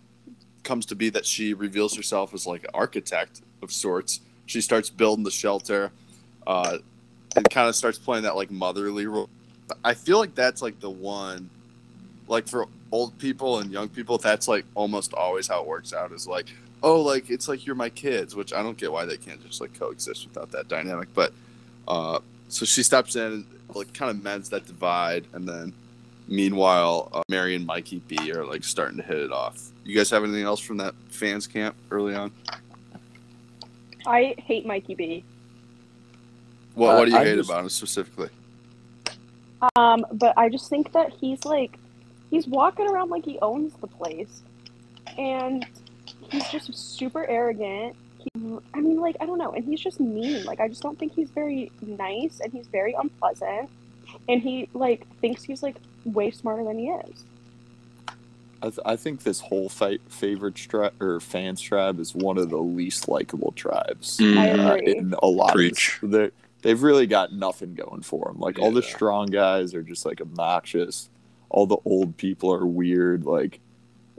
comes 0.69 0.87
to 0.87 0.95
be 0.95 1.09
that 1.11 1.25
she 1.25 1.55
reveals 1.55 1.97
herself 1.97 2.35
as 2.35 2.47
like 2.47 2.63
an 2.65 2.71
architect 2.75 3.41
of 3.63 3.73
sorts. 3.73 4.21
She 4.47 4.61
starts 4.61 4.91
building 4.91 5.25
the 5.25 5.31
shelter, 5.31 5.91
uh, 6.47 6.79
and 7.35 7.51
kind 7.51 7.69
of 7.69 7.75
starts 7.75 7.99
playing 7.99 8.25
that 8.25 8.37
like 8.37 8.51
motherly 8.51 9.07
role. 9.07 9.31
I 9.83 9.95
feel 9.95 10.19
like 10.19 10.35
that's 10.35 10.63
like 10.63 10.79
the 10.81 10.91
one, 10.91 11.51
like 12.29 12.47
for 12.47 12.67
old 12.93 13.19
people 13.19 13.59
and 13.59 13.73
young 13.73 13.89
people, 13.89 14.19
that's 14.19 14.47
like 14.47 14.65
almost 14.75 15.15
always 15.15 15.49
how 15.49 15.63
it 15.63 15.67
works 15.67 15.93
out. 15.93 16.13
Is 16.13 16.29
like 16.29 16.47
oh, 16.83 17.01
like 17.01 17.31
it's 17.31 17.49
like 17.49 17.67
you're 17.67 17.75
my 17.75 17.91
kids, 17.91 18.37
which 18.37 18.53
I 18.53 18.63
don't 18.63 18.77
get 18.77 18.93
why 18.93 19.05
they 19.05 19.17
can't 19.17 19.43
just 19.45 19.61
like 19.61 19.79
coexist 19.79 20.27
without 20.29 20.51
that 20.53 20.69
dynamic. 20.69 21.09
But 21.15 21.33
uh, 21.87 22.21
so 22.49 22.65
she 22.67 22.83
steps 22.83 23.17
in, 23.17 23.23
and, 23.23 23.45
like 23.75 23.93
kind 23.95 24.11
of 24.11 24.23
mends 24.23 24.51
that 24.51 24.67
divide, 24.67 25.27
and 25.33 25.49
then 25.49 25.73
meanwhile, 26.29 27.09
uh, 27.13 27.23
Mary 27.29 27.55
and 27.55 27.67
Mikey 27.67 28.01
B 28.07 28.31
are 28.33 28.45
like 28.45 28.63
starting 28.65 28.97
to 28.99 29.03
hit 29.03 29.19
it 29.19 29.33
off. 29.33 29.71
You 29.85 29.97
guys 29.97 30.11
have 30.11 30.23
anything 30.25 30.45
else 30.45 30.61
from 30.61 30.77
that 30.79 30.95
fans 31.09 31.47
camp 31.47 31.75
early 31.91 32.15
on? 32.15 32.33
I 34.07 34.35
hate 34.39 34.67
Mikey 34.67 34.95
B. 34.95 35.25
What 36.75 36.95
Uh, 36.95 36.99
What 36.99 37.05
do 37.07 37.11
you 37.13 37.17
I 37.17 37.25
hate 37.25 37.37
just- 37.37 37.51
about 37.51 37.63
him 37.63 37.69
specifically? 37.69 38.29
Um, 39.75 40.07
but 40.13 40.35
I 40.39 40.49
just 40.49 40.71
think 40.71 40.93
that 40.93 41.13
he's 41.21 41.45
like, 41.45 41.77
he's 42.31 42.47
walking 42.47 42.89
around 42.89 43.11
like 43.11 43.25
he 43.25 43.39
owns 43.41 43.73
the 43.81 43.89
place, 43.89 44.43
and 45.19 45.67
he's 46.31 46.49
just 46.51 46.73
super 46.75 47.27
arrogant. 47.27 47.97
He, 48.19 48.31
I 48.73 48.81
mean, 48.81 49.01
like 49.01 49.17
I 49.21 49.27
don't 49.27 49.39
know, 49.39 49.51
and 49.53 49.65
he's 49.65 49.81
just 49.81 49.99
mean. 49.99 50.45
Like 50.45 50.61
I 50.61 50.69
just 50.69 50.81
don't 50.83 50.97
think 50.97 51.13
he's 51.15 51.31
very 51.31 51.73
nice, 51.83 52.39
and 52.41 52.53
he's 52.53 52.69
very 52.69 52.93
unpleasant, 52.93 53.69
and 54.29 54.41
he 54.41 54.69
like 54.75 55.07
thinks 55.21 55.43
he's 55.43 55.63
like 55.63 55.77
way 56.13 56.31
smarter 56.31 56.65
than 56.65 56.79
he 56.79 56.89
is. 56.89 57.25
I, 58.61 58.67
th- 58.71 58.79
I 58.85 58.97
think 58.97 59.23
this 59.23 59.39
whole 59.41 59.69
fa- 59.69 59.99
favorite 60.09 60.57
tribe 60.57 60.93
or 61.01 61.21
fans 61.21 61.61
tribe 61.61 62.01
is 62.01 62.13
one 62.15 62.39
of 62.39 62.51
the 62.51 62.59
least 62.59 63.09
likable 63.09 63.53
tribes 63.53 64.19
Mm. 64.19 64.69
Uh, 64.69 64.75
in 64.79 65.15
a 65.23 65.27
lot 65.29 65.53
Preach. 65.55 66.01
of 66.03 66.11
this. 66.11 66.19
They're- 66.19 66.33
They've 66.61 66.83
really 66.83 67.07
got 67.07 67.33
nothing 67.33 67.75
going 67.75 68.03
for 68.03 68.25
them. 68.27 68.41
Like 68.41 68.59
all 68.59 68.73
the 68.73 68.83
strong 68.83 69.27
guys 69.27 69.75
are 69.75 69.83
just 69.83 70.05
like 70.05 70.21
obnoxious. 70.21 71.09
All 71.51 71.67
the 71.67 71.77
old 71.85 72.17
people 72.17 72.53
are 72.53 72.67
weird. 72.67 73.25
Like 73.25 73.61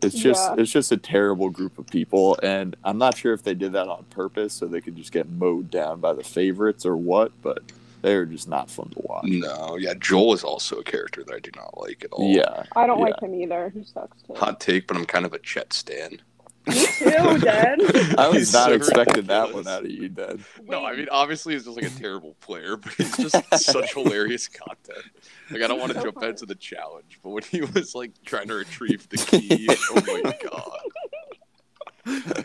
it's 0.02 0.16
just 0.16 0.50
Yeah. 0.50 0.56
it's 0.58 0.72
just 0.72 0.94
a 0.94 0.98
terrible 0.98 1.50
group 1.50 1.78
of 1.78 1.86
people. 1.88 2.40
And 2.42 2.78
I'm 2.86 2.98
not 2.98 3.18
sure 3.18 3.34
if 3.34 3.44
they 3.44 3.56
did 3.56 3.74
that 3.74 3.90
on 3.90 4.06
purpose 4.10 4.54
so 4.54 4.68
they 4.68 4.80
could 4.80 4.96
just 4.96 5.12
get 5.12 5.28
mowed 5.30 5.70
down 5.70 6.00
by 6.00 6.14
the 6.14 6.24
favorites 6.24 6.86
or 6.86 6.96
what. 6.96 7.34
But 7.42 7.62
they're 8.02 8.26
just 8.26 8.48
not 8.48 8.70
fun 8.70 8.90
to 8.90 9.00
watch. 9.04 9.26
No, 9.26 9.78
yeah, 9.80 9.94
Joel 10.00 10.34
is 10.34 10.44
also 10.44 10.78
a 10.78 10.84
character 10.84 11.24
that 11.24 11.34
I 11.34 11.40
do 11.40 11.52
not 11.56 11.78
like 11.80 12.04
at 12.04 12.12
all. 12.12 12.30
Yeah, 12.30 12.64
I 12.76 12.88
don't 12.88 13.00
Yeah. 13.00 13.06
like 13.06 13.22
him 13.22 13.36
either. 13.36 13.70
He 13.74 13.84
sucks 13.84 14.22
too. 14.24 14.34
Hot 14.36 14.60
take, 14.60 14.88
but 14.88 14.98
I'm 14.98 15.06
kind 15.06 15.26
of 15.26 15.34
a 15.34 15.40
Chet 15.40 15.74
stan. 15.74 16.22
Me 16.68 16.86
too, 16.98 17.10
Dan. 17.40 17.80
I 18.20 18.28
was 18.28 18.38
He's 18.38 18.54
not 18.54 18.68
so 18.68 18.74
expecting 18.74 19.26
that 19.26 19.54
one 19.54 19.68
out 19.68 19.86
of 19.86 19.90
you, 19.90 20.08
Dad. 20.10 20.40
No, 20.68 20.86
I 20.86 20.96
mean 20.96 21.08
obviously 21.10 21.54
he's 21.54 21.64
just 21.66 21.76
like 21.78 21.86
a 21.86 22.00
terrible 22.00 22.36
player, 22.42 22.78
but 22.78 22.94
he's 22.94 23.16
just 23.18 23.36
such 23.66 23.94
hilarious 23.94 24.48
content. 24.48 25.06
Like 25.50 25.64
I 25.64 25.68
don't 25.68 25.80
want 25.80 25.94
to 25.94 25.98
So 25.98 26.04
jump 26.06 26.16
funny. 26.16 26.30
into 26.30 26.46
the 26.46 26.56
challenge, 26.56 27.20
but 27.24 27.30
when 27.30 27.44
he 27.44 27.62
was 27.62 27.96
like 27.96 28.12
trying 28.24 28.50
to 28.50 28.56
retrieve 28.56 29.08
the 29.10 29.18
key, 29.18 29.68
oh 29.92 30.22
my 30.24 30.38
god. 30.50 30.80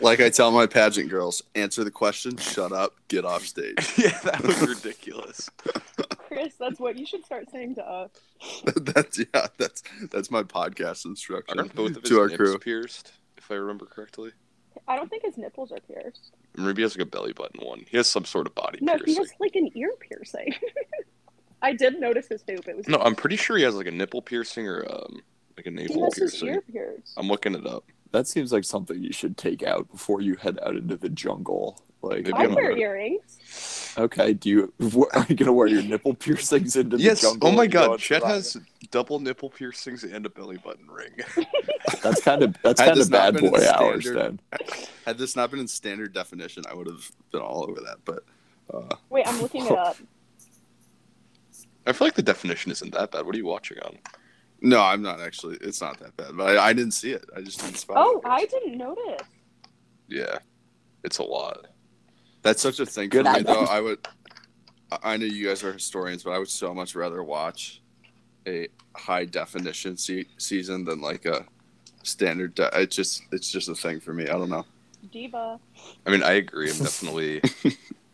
Like 0.01 0.19
I 0.21 0.29
tell 0.29 0.51
my 0.51 0.67
pageant 0.67 1.09
girls, 1.09 1.41
answer 1.55 1.83
the 1.83 1.91
question, 1.91 2.37
shut 2.37 2.71
up, 2.71 2.93
get 3.07 3.25
off 3.25 3.43
stage. 3.45 3.75
Yeah, 3.97 4.17
that 4.23 4.43
was 4.43 4.59
ridiculous. 4.61 5.49
Chris, 6.27 6.55
that's 6.59 6.79
what 6.79 6.97
you 6.97 7.05
should 7.05 7.25
start 7.25 7.49
saying 7.51 7.75
to 7.75 7.87
us. 7.89 8.11
that's 8.75 9.19
yeah, 9.19 9.47
that's 9.57 9.83
that's 10.11 10.29
my 10.29 10.43
podcast 10.43 11.05
instruction 11.05 11.57
Aren't 11.59 11.73
both 11.75 11.95
of 11.95 12.01
his 12.01 12.09
to 12.09 12.19
our 12.19 12.27
nips 12.27 12.37
crew. 12.37 12.57
pierced, 12.59 13.13
if 13.37 13.49
I 13.49 13.55
remember 13.55 13.85
correctly? 13.85 14.31
I 14.87 14.95
don't 14.97 15.09
think 15.09 15.23
his 15.23 15.37
nipples 15.37 15.71
are 15.71 15.79
pierced. 15.79 16.33
Maybe 16.57 16.81
he 16.81 16.83
has 16.83 16.97
like 16.97 17.07
a 17.07 17.09
belly 17.09 17.31
button 17.33 17.65
one. 17.65 17.85
He 17.89 17.97
has 17.97 18.07
some 18.07 18.25
sort 18.25 18.45
of 18.45 18.53
body 18.55 18.79
No, 18.81 18.93
he 18.93 19.05
piercing. 19.05 19.23
has 19.23 19.31
like 19.39 19.55
an 19.55 19.69
ear 19.75 19.91
piercing. 19.99 20.53
I 21.61 21.73
did 21.73 21.99
notice 21.99 22.27
his 22.27 22.43
hoop. 22.47 22.67
It 22.67 22.75
was 22.77 22.87
No, 22.87 22.97
I'm 22.99 23.15
pretty 23.15 23.37
sure 23.37 23.57
he 23.57 23.63
has 23.63 23.73
like 23.75 23.87
a 23.87 23.91
nipple 23.91 24.21
piercing 24.21 24.67
or 24.67 24.85
um 24.91 25.21
like 25.57 25.65
a 25.65 25.69
he 25.69 25.75
navel 25.75 26.03
has 26.03 26.17
his 26.17 26.31
piercing. 26.31 26.47
ear 26.49 26.61
pierced. 26.61 27.13
I'm 27.17 27.27
looking 27.27 27.55
it 27.55 27.65
up. 27.65 27.85
That 28.15 28.27
seems 28.27 28.53
like 28.53 28.63
something 28.63 29.03
you 29.03 29.11
should 29.11 29.35
take 29.35 29.61
out 29.61 29.91
before 29.91 30.21
you 30.21 30.35
head 30.37 30.57
out 30.65 30.77
into 30.77 30.95
the 30.95 31.09
jungle. 31.09 31.77
Like, 32.01 32.19
Maybe 32.23 32.31
I 32.33 32.43
I'm 32.45 32.53
wear 32.53 32.71
earrings. 32.77 33.93
okay, 33.97 34.31
do 34.31 34.49
you 34.49 34.73
are 35.13 35.25
you 35.27 35.35
gonna 35.35 35.51
wear 35.51 35.67
your 35.67 35.81
nipple 35.83 36.13
piercings 36.13 36.77
into 36.77 36.95
Yes. 36.95 37.19
the 37.19 37.27
jungle? 37.31 37.49
Oh 37.49 37.51
my 37.51 37.67
god, 37.67 37.89
on 37.89 37.97
Chet 37.97 38.23
has 38.23 38.55
double 38.89 39.19
nipple 39.19 39.49
piercings 39.49 40.05
and 40.05 40.25
a 40.25 40.29
belly 40.29 40.55
button 40.55 40.87
ring. 40.89 41.11
That's 42.03 42.21
kind 42.21 42.41
of 42.43 42.55
that's 42.61 42.79
kind 42.81 42.97
of 42.97 43.09
bad 43.09 43.37
boy 43.37 43.47
hours. 43.67 44.05
standard- 44.05 44.39
Then 44.49 44.59
Had 45.05 45.17
this 45.17 45.35
not 45.35 45.51
been 45.51 45.59
in 45.59 45.67
standard 45.67 46.13
definition, 46.13 46.63
I 46.71 46.73
would 46.73 46.87
have 46.87 47.11
been 47.33 47.41
all 47.41 47.63
over 47.69 47.81
that. 47.81 47.97
But 48.05 48.23
uh, 48.73 48.95
Wait, 49.09 49.27
I'm 49.27 49.41
looking 49.41 49.65
it 49.65 49.71
up. 49.73 49.97
I 51.85 51.91
feel 51.91 52.07
like 52.07 52.15
the 52.15 52.21
definition 52.23 52.71
isn't 52.71 52.93
that 52.93 53.11
bad. 53.11 53.25
What 53.25 53.35
are 53.35 53.37
you 53.37 53.45
watching 53.45 53.79
on? 53.79 53.97
No, 54.61 54.81
I'm 54.81 55.01
not 55.01 55.19
actually. 55.19 55.57
It's 55.61 55.81
not 55.81 55.99
that 55.99 56.15
bad, 56.17 56.35
but 56.35 56.57
I, 56.57 56.69
I 56.69 56.73
didn't 56.73 56.93
see 56.93 57.11
it. 57.11 57.25
I 57.35 57.41
just 57.41 57.59
didn't 57.59 57.77
spot 57.77 57.97
Oh, 57.99 58.17
it. 58.19 58.27
I 58.27 58.45
didn't 58.45 58.77
notice. 58.77 59.21
Yeah, 60.07 60.37
it's 61.03 61.17
a 61.19 61.23
lot. 61.23 61.67
That's 62.41 62.61
such 62.61 62.79
a 62.79 62.85
thing 62.85 63.09
Good 63.09 63.25
for 63.25 63.33
me, 63.33 63.41
though. 63.41 63.65
I 63.65 63.81
would. 63.81 63.99
I- 64.07 64.11
I 65.03 65.17
know 65.17 65.25
you 65.25 65.47
guys 65.47 65.63
are 65.63 65.73
historians, 65.73 66.23
but 66.23 66.31
I 66.31 66.37
would 66.39 66.47
so 66.47 66.73
much 66.73 66.95
rather 66.95 67.23
watch 67.23 67.81
a 68.47 68.67
high 68.95 69.25
definition 69.25 69.97
se- 69.97 70.27
season 70.37 70.85
than 70.85 71.01
like 71.01 71.25
a 71.25 71.45
standard. 72.03 72.53
De- 72.55 72.69
it's 72.81 72.95
just 72.95 73.23
it's 73.31 73.51
just 73.51 73.67
a 73.67 73.75
thing 73.75 73.99
for 73.99 74.13
me. 74.13 74.25
I 74.25 74.33
don't 74.33 74.49
know. 74.49 74.63
Diva. 75.11 75.59
I 76.05 76.09
mean, 76.11 76.21
I 76.23 76.33
agree. 76.33 76.69
I'm 76.69 76.77
definitely 76.77 77.41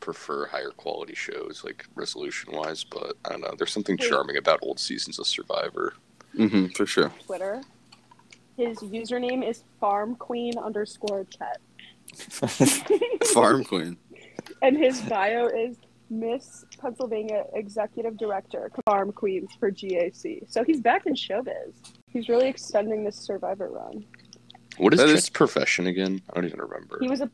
prefer 0.00 0.46
higher 0.46 0.70
quality 0.70 1.14
shows, 1.14 1.62
like 1.64 1.86
resolution 1.94 2.52
wise, 2.52 2.84
but 2.84 3.16
I 3.24 3.30
don't 3.30 3.40
know. 3.42 3.54
There's 3.56 3.72
something 3.72 3.96
Wait. 4.00 4.08
charming 4.08 4.36
about 4.36 4.60
old 4.62 4.80
seasons 4.80 5.18
of 5.18 5.26
Survivor. 5.26 5.94
Mm-hmm, 6.36 6.66
for 6.76 6.86
sure. 6.86 7.12
Twitter. 7.26 7.60
His 8.56 8.78
username 8.78 9.48
is 9.48 9.64
farm 9.80 10.16
queen 10.16 10.58
underscore 10.58 11.26
chet. 11.30 11.60
Farm 13.32 13.64
Queen. 13.64 13.96
And 14.62 14.76
his 14.76 15.00
bio 15.02 15.46
is 15.46 15.76
Miss 16.10 16.64
Pennsylvania 16.80 17.44
Executive 17.54 18.16
Director, 18.16 18.70
Farm 18.84 19.12
Queens 19.12 19.50
for 19.60 19.70
GAC. 19.70 20.42
So 20.50 20.64
he's 20.64 20.80
back 20.80 21.06
in 21.06 21.14
showbiz. 21.14 21.72
He's 22.08 22.28
really 22.28 22.48
extending 22.48 23.04
this 23.04 23.16
Survivor 23.16 23.68
run. 23.68 24.04
What 24.78 24.92
is 24.92 24.98
That 25.00 25.08
is- 25.08 25.14
Chet's 25.14 25.28
profession 25.30 25.86
again? 25.86 26.20
I 26.30 26.34
don't 26.34 26.46
even 26.46 26.60
remember. 26.60 26.98
He 27.00 27.08
was 27.08 27.20
a. 27.20 27.30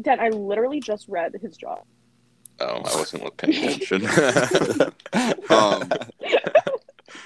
Dan, 0.00 0.20
I 0.20 0.28
literally 0.30 0.80
just 0.80 1.08
read 1.08 1.34
his 1.40 1.56
job. 1.56 1.80
Oh, 2.60 2.76
I 2.84 2.96
wasn't 2.96 3.36
paying 3.36 3.64
attention. 3.64 4.08
Um, 5.50 5.88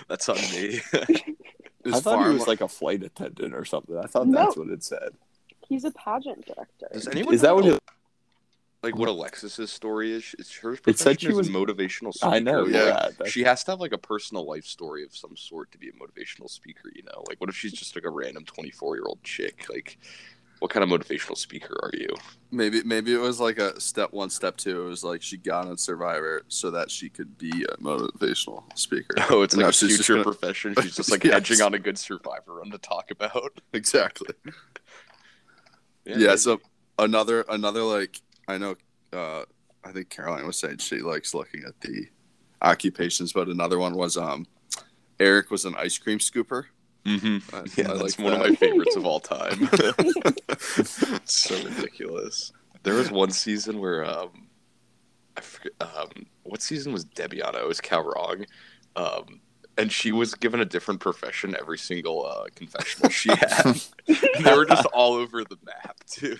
That's 0.08 0.28
on 0.28 0.36
me. 0.36 0.80
I 0.92 2.00
thought 2.00 2.02
farm, 2.02 2.32
he 2.32 2.38
was 2.38 2.46
like 2.46 2.60
a 2.60 2.68
flight 2.68 3.02
attendant 3.02 3.54
or 3.54 3.64
something. 3.64 3.96
I 3.96 4.06
thought 4.06 4.26
No. 4.26 4.38
that's 4.44 4.56
what 4.56 4.68
it 4.68 4.82
said. 4.82 5.10
He's 5.68 5.84
a 5.84 5.90
pageant 5.92 6.44
director. 6.46 6.88
Does 6.92 7.08
anyone 7.08 7.34
Is 7.34 7.42
that 7.42 7.54
what 7.54 7.66
it? 7.66 7.78
like 8.82 8.96
what 8.96 9.08
Alexis's 9.08 9.70
story 9.70 10.12
is? 10.12 10.34
Is 10.38 10.52
her 10.56 10.78
It 10.86 10.98
said 10.98 11.20
she 11.20 11.28
is 11.28 11.34
was- 11.34 11.48
motivational 11.48 12.12
speaker? 12.12 12.34
I 12.34 12.38
know. 12.38 12.66
Yeah. 12.66 12.84
Yeah, 12.84 12.92
that's- 13.10 13.30
She 13.30 13.44
has 13.44 13.64
to 13.64 13.72
have 13.72 13.80
like 13.80 13.92
a 13.92 13.98
personal 13.98 14.46
life 14.46 14.64
story 14.66 15.04
of 15.04 15.14
some 15.16 15.36
sort 15.36 15.70
to 15.72 15.78
be 15.78 15.88
a 15.88 15.92
motivational 15.92 16.48
speaker, 16.50 16.90
you 16.94 17.02
know? 17.04 17.22
Like 17.28 17.40
what 17.40 17.48
if 17.50 17.56
she's 17.56 17.72
just 17.72 17.94
like 17.94 18.04
a 18.04 18.10
random 18.10 18.44
24-year-old 18.44 19.22
chick? 19.22 19.66
Like 19.68 19.98
what 20.60 20.70
kind 20.70 20.82
of 20.82 20.90
motivational 20.90 21.36
speaker 21.36 21.76
are 21.82 21.90
you? 21.94 22.08
maybe 22.50 22.82
maybe 22.82 23.12
it 23.12 23.18
was 23.20 23.38
like 23.38 23.58
a 23.58 23.78
step 23.80 24.12
one, 24.12 24.30
step 24.30 24.56
two. 24.56 24.82
It 24.86 24.88
was 24.88 25.04
like 25.04 25.20
she 25.22 25.36
got 25.36 25.66
on 25.68 25.76
Survivor 25.76 26.42
so 26.48 26.70
that 26.70 26.90
she 26.90 27.08
could 27.10 27.36
be 27.38 27.64
a 27.64 27.76
motivational 27.76 28.62
speaker. 28.78 29.14
Oh, 29.30 29.42
it's 29.42 29.54
like 29.56 29.66
a 29.66 29.72
future 29.72 30.14
gonna- 30.14 30.24
profession. 30.24 30.74
She's 30.82 30.96
just 30.96 31.10
like 31.10 31.24
Yes. 31.24 31.34
hedging 31.34 31.60
on 31.60 31.74
a 31.74 31.78
good 31.78 31.98
survivor 31.98 32.54
run 32.54 32.70
to 32.70 32.78
talk 32.78 33.10
about. 33.10 33.60
exactly. 33.72 34.34
Yeah. 36.04 36.36
So 36.36 36.60
another 36.98 37.42
another 37.48 37.82
like 37.82 38.20
I 38.48 38.58
know. 38.58 38.76
uh 39.12 39.42
I 39.84 39.92
think 39.92 40.10
Caroline 40.10 40.46
was 40.46 40.58
saying 40.58 40.78
she 40.78 40.98
likes 40.98 41.32
looking 41.34 41.62
at 41.66 41.80
the 41.80 42.06
occupations, 42.62 43.32
but 43.32 43.48
another 43.48 43.78
one 43.78 43.94
was 43.94 44.16
um 44.16 44.46
Eric 45.20 45.50
was 45.50 45.64
an 45.64 45.74
ice 45.76 45.98
cream 45.98 46.18
scooper. 46.18 46.64
Mm-hmm. 47.08 47.56
I, 47.56 47.58
Yeah, 47.76 47.90
I 47.92 47.96
that's 47.96 48.18
like 48.18 48.24
one 48.24 48.34
of 48.34 48.40
my 48.40 48.54
favorites 48.54 48.96
of 48.96 49.06
all 49.06 49.20
time. 49.20 49.68
So 51.24 51.54
ridiculous. 51.64 52.52
There 52.82 52.94
was 52.94 53.10
one 53.10 53.30
season 53.30 53.78
where 53.80 54.04
um, 54.04 54.48
I 55.36 55.40
forget 55.40 55.72
um, 55.80 56.26
what 56.42 56.62
season 56.62 56.92
was 56.92 57.04
Debbie 57.04 57.42
on? 57.42 57.54
It 57.54 57.66
was 57.66 57.80
Kaôh 57.80 58.12
Rōng, 58.12 58.46
um, 58.96 59.40
and 59.76 59.92
she 59.92 60.10
was 60.12 60.34
given 60.34 60.60
a 60.60 60.64
different 60.64 61.00
profession 61.00 61.56
every 61.58 61.78
single 61.78 62.26
uh, 62.26 62.44
confessional 62.54 63.10
she 63.10 63.30
had. 63.34 63.80
They 64.06 64.56
were 64.56 64.64
just 64.64 64.86
all 64.86 65.14
over 65.14 65.44
the 65.44 65.58
map 65.64 65.96
too. 66.06 66.36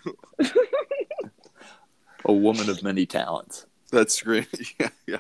A 2.25 2.33
woman 2.33 2.69
of 2.69 2.83
many 2.83 3.07
talents. 3.07 3.67
That's 3.91 4.21
great. 4.21 4.49
Yeah, 4.81 4.91
yeah. 5.07 5.19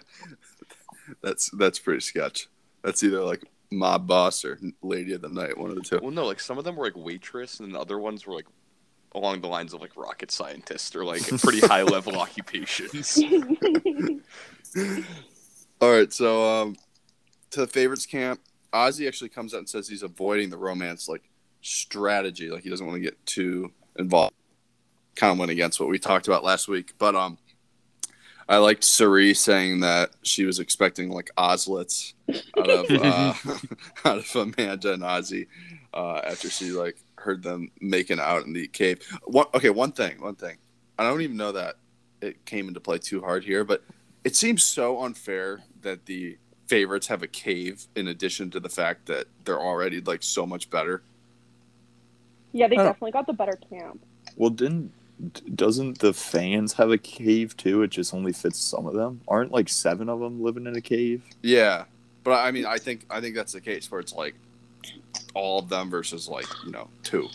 That's 1.22 1.50
that's 1.50 1.78
pretty 1.78 2.00
sketch. 2.00 2.48
That's 2.82 3.02
either 3.02 3.22
like 3.22 3.42
mob 3.70 4.06
boss 4.06 4.44
or 4.44 4.58
lady 4.82 5.12
of 5.12 5.20
the 5.22 5.28
night, 5.28 5.56
one 5.56 5.70
of 5.70 5.76
the 5.76 5.82
two. 5.82 6.00
Well, 6.02 6.10
no, 6.10 6.26
like 6.26 6.40
some 6.40 6.58
of 6.58 6.64
them 6.64 6.76
were 6.76 6.86
like 6.86 6.96
waitress, 6.96 7.60
and 7.60 7.72
then 7.72 7.80
other 7.80 7.98
ones 7.98 8.26
were 8.26 8.34
like 8.34 8.46
along 9.14 9.40
the 9.40 9.48
lines 9.48 9.72
of 9.72 9.80
like 9.80 9.96
rocket 9.96 10.30
scientist 10.30 10.94
or 10.94 11.04
like 11.04 11.26
pretty 11.40 11.60
high 11.60 11.82
level 11.82 12.16
occupations. 12.20 13.18
All 15.80 15.92
right, 15.92 16.12
so 16.12 16.44
um, 16.44 16.76
to 17.50 17.60
the 17.60 17.66
favorites 17.66 18.06
camp, 18.06 18.40
Ozzy 18.72 19.06
actually 19.06 19.30
comes 19.30 19.54
out 19.54 19.58
and 19.58 19.68
says 19.68 19.88
he's 19.88 20.02
avoiding 20.02 20.50
the 20.50 20.58
romance 20.58 21.08
like 21.08 21.22
strategy, 21.62 22.50
like 22.50 22.62
he 22.62 22.70
doesn't 22.70 22.86
want 22.86 22.96
to 22.96 23.02
get 23.02 23.24
too 23.26 23.72
involved. 23.98 24.34
Kind 25.14 25.32
of 25.32 25.38
went 25.38 25.50
against 25.50 25.80
what 25.80 25.88
we 25.88 25.98
talked 25.98 26.28
about 26.28 26.44
last 26.44 26.68
week, 26.68 26.94
but 26.98 27.14
um, 27.14 27.38
I 28.48 28.56
liked 28.58 28.82
Cirie 28.84 29.34
saying 29.34 29.80
that 29.80 30.10
she 30.22 30.44
was 30.44 30.58
expecting 30.58 31.10
like 31.10 31.30
Oslets 31.36 32.14
out 32.58 32.70
of 32.70 32.86
uh, 32.90 33.34
out 34.04 34.18
of 34.18 34.36
Amanda 34.36 34.92
and 34.94 35.02
Ozzy 35.02 35.46
uh, 35.92 36.20
after 36.24 36.48
she 36.48 36.70
like 36.70 36.96
heard 37.16 37.42
them 37.42 37.70
making 37.80 38.20
out 38.20 38.44
in 38.46 38.52
the 38.52 38.66
cave. 38.68 39.00
One, 39.24 39.46
okay, 39.54 39.70
one 39.70 39.92
thing, 39.92 40.20
one 40.20 40.34
thing. 40.36 40.56
I 40.98 41.02
don't 41.04 41.20
even 41.20 41.36
know 41.36 41.52
that 41.52 41.76
it 42.22 42.44
came 42.46 42.68
into 42.68 42.80
play 42.80 42.98
too 42.98 43.20
hard 43.20 43.44
here, 43.44 43.64
but 43.64 43.82
it 44.24 44.34
seems 44.34 44.64
so 44.64 45.02
unfair 45.02 45.60
that 45.82 46.06
the 46.06 46.38
favorites 46.68 47.06
have 47.06 47.22
a 47.22 47.26
cave 47.28 47.86
in 47.96 48.08
addition 48.08 48.50
to 48.50 48.60
the 48.60 48.68
fact 48.68 49.06
that 49.06 49.26
they're 49.44 49.60
already 49.60 50.00
like 50.00 50.22
so 50.22 50.44
much 50.46 50.68
better. 50.70 51.02
yeah, 52.52 52.66
they 52.66 52.76
Oh. 52.76 52.84
definitely 52.84 53.12
got 53.12 53.26
the 53.26 53.32
better 53.34 53.58
camp. 53.70 54.00
Well, 54.36 54.50
didn't 54.50 54.86
d- 54.88 54.92
doesn't 55.54 55.98
the 55.98 56.12
fans 56.12 56.74
have 56.74 56.90
a 56.90 56.98
cave 56.98 57.56
too? 57.56 57.82
It 57.82 57.90
just 57.90 58.14
only 58.14 58.32
fits 58.32 58.58
some 58.58 58.86
of 58.86 58.94
them. 58.94 59.20
Aren't 59.28 59.52
like 59.52 59.68
seven 59.68 60.08
of 60.08 60.20
them 60.20 60.42
living 60.42 60.66
in 60.66 60.76
a 60.76 60.80
cave? 60.80 61.22
Yeah, 61.42 61.84
but 62.24 62.32
I 62.32 62.50
mean, 62.50 62.66
I 62.66 62.78
think 62.78 63.06
I 63.10 63.20
think 63.20 63.34
that's 63.34 63.52
the 63.52 63.60
case 63.60 63.90
where 63.90 64.00
it's 64.00 64.14
like 64.14 64.34
all 65.34 65.58
of 65.58 65.68
them 65.68 65.90
versus 65.90 66.28
like 66.28 66.46
you 66.64 66.72
know 66.72 66.88
two. 67.02 67.28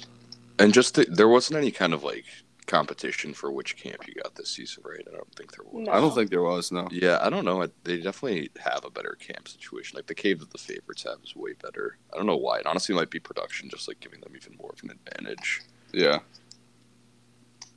And 0.59 0.73
just 0.73 0.95
to, 0.95 1.05
there 1.05 1.27
wasn't 1.27 1.57
any 1.57 1.71
kind 1.71 1.93
of 1.93 2.03
like 2.03 2.25
competition 2.67 3.33
for 3.33 3.51
which 3.51 3.75
camp 3.75 4.07
you 4.07 4.13
got 4.15 4.35
this 4.35 4.49
season, 4.49 4.83
right? 4.85 5.05
I 5.07 5.15
don't 5.15 5.35
think 5.35 5.51
there 5.51 5.65
was. 5.65 5.85
No. 5.85 5.91
I 5.91 5.99
don't 5.99 6.13
think 6.15 6.29
there 6.29 6.43
was 6.43 6.71
no. 6.71 6.87
Yeah, 6.91 7.19
I 7.21 7.29
don't 7.29 7.45
know. 7.45 7.67
They 7.83 7.97
definitely 7.97 8.49
have 8.59 8.85
a 8.85 8.89
better 8.89 9.17
camp 9.19 9.47
situation. 9.47 9.97
Like 9.97 10.07
the 10.07 10.15
cave 10.15 10.39
that 10.39 10.51
the 10.51 10.57
favorites 10.57 11.03
have 11.03 11.19
is 11.23 11.35
way 11.35 11.53
better. 11.53 11.97
I 12.13 12.17
don't 12.17 12.25
know 12.25 12.37
why. 12.37 12.59
It 12.59 12.65
honestly 12.65 12.95
might 12.95 13.09
be 13.09 13.19
production, 13.19 13.69
just 13.69 13.87
like 13.87 13.99
giving 13.99 14.21
them 14.21 14.33
even 14.35 14.55
more 14.57 14.71
of 14.73 14.83
an 14.83 14.91
advantage. 14.91 15.61
Yeah. 15.91 16.19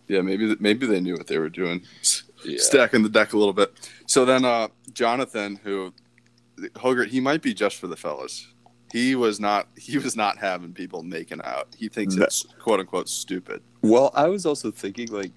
Yeah, 0.09 0.21
maybe 0.21 0.57
maybe 0.61 0.87
they 0.87 1.01
knew 1.01 1.15
what 1.15 1.27
they 1.27 1.39
were 1.39 1.49
doing, 1.49 1.83
Yeah. 2.45 2.59
stacking 2.59 3.03
the 3.03 3.09
deck 3.09 3.33
a 3.33 3.39
little 3.39 3.53
bit. 3.53 3.73
So 4.07 4.25
then, 4.25 4.45
uh, 4.45 4.69
Jonathan, 4.93 5.59
who 5.65 5.93
Hogart, 6.77 7.09
he 7.09 7.21
might 7.21 7.43
be 7.43 7.53
just 7.53 7.77
for 7.77 7.87
the 7.87 7.97
fellas. 7.97 8.47
He 8.93 9.15
was 9.17 9.41
not. 9.41 9.67
He 9.77 9.99
was 9.99 10.17
not 10.17 10.39
having 10.39 10.73
people 10.73 11.03
making 11.03 11.41
out. 11.43 11.69
He 11.77 11.89
thinks 11.89 12.15
That- 12.15 12.25
it's 12.25 12.47
quote 12.61 12.81
unquote 12.81 13.09
stupid. 13.09 13.61
Well, 13.83 14.11
I 14.15 14.29
was 14.29 14.47
also 14.47 14.71
thinking 14.71 15.09
like 15.13 15.33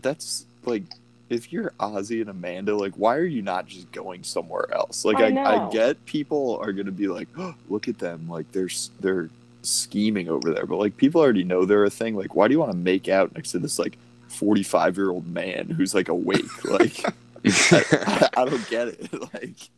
that's 0.00 0.46
like 0.64 0.84
if 1.28 1.52
you're 1.52 1.72
Ozzy 1.80 2.20
and 2.20 2.30
Amanda, 2.30 2.76
like 2.76 2.94
why 2.94 3.16
are 3.16 3.24
you 3.24 3.42
not 3.42 3.66
just 3.66 3.90
going 3.92 4.22
somewhere 4.22 4.72
else? 4.72 5.04
Like 5.04 5.16
I 5.16 5.34
I, 5.36 5.66
I, 5.66 5.70
get 5.70 6.04
people 6.06 6.58
are 6.62 6.72
gonna 6.72 6.92
be 6.92 7.08
like, 7.08 7.28
oh, 7.36 7.54
look 7.68 7.88
at 7.88 7.98
them, 7.98 8.28
like 8.28 8.50
they're 8.52 8.70
they're 9.00 9.28
scheming 9.62 10.28
over 10.28 10.52
there, 10.52 10.66
but 10.66 10.76
like 10.76 10.96
people 10.96 11.20
already 11.20 11.44
know 11.44 11.64
they're 11.64 11.84
a 11.84 11.90
thing. 11.90 12.14
Like 12.16 12.34
why 12.34 12.46
do 12.48 12.52
you 12.52 12.60
want 12.60 12.72
to 12.72 12.76
make 12.78 13.08
out 13.08 13.34
next 13.34 13.52
to 13.52 13.58
this 13.58 13.78
like 13.78 13.98
forty 14.34 14.62
five 14.62 14.96
year 14.96 15.10
old 15.10 15.26
man 15.26 15.68
who's 15.68 15.94
like 15.94 16.08
awake? 16.08 16.44
Like 16.64 16.98
I, 17.44 18.28
I 18.38 18.44
don't 18.46 18.68
get 18.70 18.88
it. 18.88 19.10
Like 19.34 19.68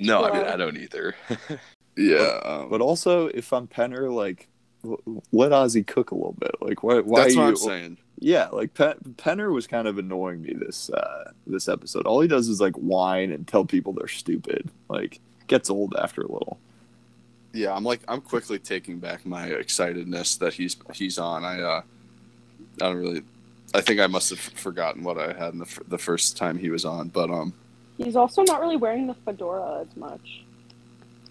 no, 0.00 0.24
I 0.24 0.32
mean 0.32 0.46
I 0.46 0.56
don't 0.56 0.76
either. 0.76 1.14
Yeah, 1.96 2.40
um, 2.44 2.70
But 2.70 2.80
also, 2.80 3.26
if 3.26 3.52
I'm 3.52 3.66
Penner, 3.66 4.10
like, 4.10 4.48
let 4.82 5.52
Ozzy 5.52 5.86
cook 5.86 6.10
a 6.10 6.14
little 6.14 6.32
bit. 6.38 6.54
Like, 6.60 6.82
why? 6.82 7.00
Why 7.00 7.24
that's 7.24 7.36
are 7.36 7.40
what 7.40 7.44
you? 7.44 7.50
I'm 7.50 7.56
saying. 7.56 7.98
Yeah, 8.18 8.48
like 8.48 8.72
Pe- 8.72 8.94
Penner 9.16 9.52
was 9.52 9.66
kind 9.66 9.86
of 9.86 9.98
annoying 9.98 10.40
me 10.42 10.54
this 10.54 10.88
uh, 10.90 11.32
this 11.46 11.68
episode. 11.68 12.06
All 12.06 12.20
he 12.20 12.28
does 12.28 12.48
is 12.48 12.60
like 12.60 12.76
whine 12.76 13.30
and 13.30 13.46
tell 13.46 13.64
people 13.64 13.92
they're 13.92 14.08
stupid. 14.08 14.70
Like, 14.88 15.20
gets 15.48 15.68
old 15.68 15.94
after 15.98 16.22
a 16.22 16.32
little. 16.32 16.58
Yeah, 17.52 17.74
I'm 17.74 17.84
like 17.84 18.00
I'm 18.08 18.22
quickly 18.22 18.58
taking 18.58 18.98
back 18.98 19.26
my 19.26 19.48
excitedness 19.50 20.38
that 20.38 20.54
he's 20.54 20.76
he's 20.94 21.18
on. 21.18 21.44
I 21.44 21.60
uh, 21.60 21.82
I 22.80 22.86
don't 22.86 22.96
really. 22.96 23.22
I 23.74 23.80
think 23.80 24.00
I 24.00 24.06
must 24.06 24.30
have 24.30 24.38
forgotten 24.38 25.02
what 25.02 25.18
I 25.18 25.32
had 25.32 25.52
in 25.54 25.58
the, 25.60 25.64
f- 25.64 25.78
the 25.88 25.98
first 25.98 26.36
time 26.36 26.58
he 26.58 26.68
was 26.70 26.84
on, 26.84 27.08
but 27.08 27.30
um, 27.30 27.54
He's 27.96 28.16
also 28.16 28.42
not 28.42 28.60
really 28.60 28.76
wearing 28.76 29.06
the 29.06 29.14
fedora 29.14 29.80
as 29.80 29.96
much. 29.96 30.44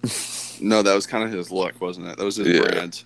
no, 0.61 0.81
that 0.81 0.93
was 0.95 1.05
kind 1.05 1.23
of 1.23 1.31
his 1.31 1.51
look, 1.51 1.79
wasn't 1.81 2.07
it? 2.07 2.17
That 2.17 2.23
was 2.23 2.37
his 2.37 2.47
Yeah. 2.47 2.61
brand. 2.61 3.03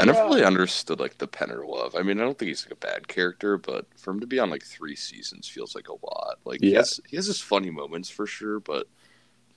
I 0.00 0.04
never 0.04 0.18
Yeah. 0.18 0.24
really 0.26 0.44
understood 0.44 1.00
like 1.00 1.18
the 1.18 1.26
Penner 1.26 1.66
love. 1.68 1.96
I 1.96 2.02
mean, 2.02 2.20
I 2.20 2.24
don't 2.24 2.38
think 2.38 2.48
he's 2.48 2.64
like 2.64 2.72
a 2.72 2.76
bad 2.76 3.08
character, 3.08 3.58
but 3.58 3.86
for 3.96 4.12
him 4.12 4.20
to 4.20 4.26
be 4.26 4.38
on 4.38 4.48
like 4.48 4.62
three 4.62 4.94
seasons 4.94 5.48
feels 5.48 5.74
like 5.74 5.88
a 5.88 5.92
lot. 5.92 6.38
Like 6.44 6.60
he 6.60 6.70
Yeah. 6.72 6.78
has 6.78 7.00
he 7.08 7.16
has 7.16 7.26
his 7.26 7.40
funny 7.40 7.70
moments 7.70 8.08
for 8.08 8.26
sure, 8.26 8.60
but 8.60 8.86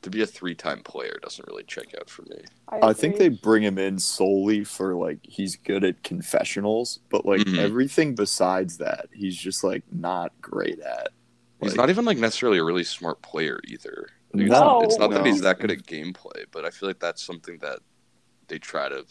to 0.02 0.10
be 0.10 0.22
a 0.22 0.26
three 0.28 0.56
time 0.56 0.82
player 0.84 1.18
doesn't 1.22 1.48
really 1.48 1.64
check 1.64 1.94
out 2.00 2.10
for 2.10 2.24
me. 2.24 2.42
I 2.82 2.94
think 2.94 3.18
they 3.18 3.30
bring 3.30 3.64
him 3.64 3.78
in 3.78 4.00
solely 4.00 4.64
for 4.64 4.96
like 4.96 5.20
he's 5.24 5.56
good 5.56 5.84
at 5.84 6.04
confessionals, 6.04 7.00
but 7.10 7.26
like 7.26 7.42
Mhm. 7.42 7.58
everything 7.58 8.16
besides 8.16 8.78
that, 8.78 9.10
he's 9.14 9.36
just 9.38 9.64
like 9.64 9.84
not 9.92 10.32
great 10.42 10.80
at. 10.80 11.10
He's 11.62 11.76
not 11.76 11.90
even 11.90 12.06
like 12.06 12.18
necessarily 12.18 12.58
a 12.58 12.64
really 12.64 12.84
smart 12.84 13.22
player 13.22 13.60
either. 13.68 14.08
Like, 14.34 14.48
it's, 14.48 14.50
No, 14.50 14.82
it's 14.82 14.98
not 14.98 15.12
that 15.12 15.26
he's 15.26 15.42
that 15.42 15.60
good 15.60 15.70
at 15.72 15.84
gameplay, 15.86 16.46
but 16.52 16.66
I 16.66 16.72
feel 16.72 16.90
like 16.90 17.00
that's 17.00 17.22
something 17.22 17.58
that 17.60 17.80
they 18.48 18.58
try 18.60 18.90
to 18.90 19.06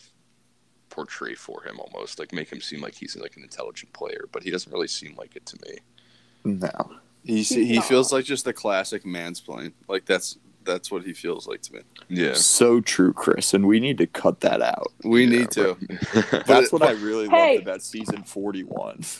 portray 0.88 1.34
for 1.34 1.62
him 1.62 1.78
almost, 1.78 2.18
like 2.18 2.32
make 2.32 2.50
him 2.50 2.60
seem 2.60 2.80
like 2.80 2.94
he's 2.94 3.16
like 3.16 3.36
an 3.36 3.42
intelligent 3.44 3.92
player, 3.92 4.28
but 4.32 4.42
he 4.42 4.50
doesn't 4.50 4.72
really 4.72 4.88
seem 4.88 5.14
like 5.16 5.36
it 5.36 5.46
to 5.46 5.58
me. 5.66 5.78
no. 6.44 6.70
He 7.22 7.42
he 7.42 7.74
not. 7.76 7.84
feels 7.84 8.12
like 8.12 8.24
just 8.24 8.44
the 8.46 8.52
classic 8.52 9.04
mansplain. 9.04 9.72
Like 9.88 10.06
that's 10.06 10.38
that's 10.64 10.90
what 10.90 11.04
he 11.04 11.12
feels 11.12 11.46
like 11.46 11.62
to 11.62 11.74
me. 11.74 11.80
Yeah. 12.08 12.34
So 12.34 12.80
true, 12.80 13.12
Chris, 13.12 13.54
and 13.54 13.66
we 13.66 13.80
need 13.80 13.98
to 13.98 14.06
cut 14.06 14.40
that 14.40 14.60
out. 14.62 14.92
We 15.04 15.24
Yeah, 15.24 15.30
need 15.38 15.50
to. 15.52 15.76
right. 16.32 16.46
That's 16.46 16.66
it- 16.66 16.72
what 16.72 16.82
I 16.82 16.92
really 16.92 17.28
Hey. 17.28 17.54
loved 17.56 17.62
about 17.68 17.82
season 17.82 18.22
forty-one. 18.24 19.00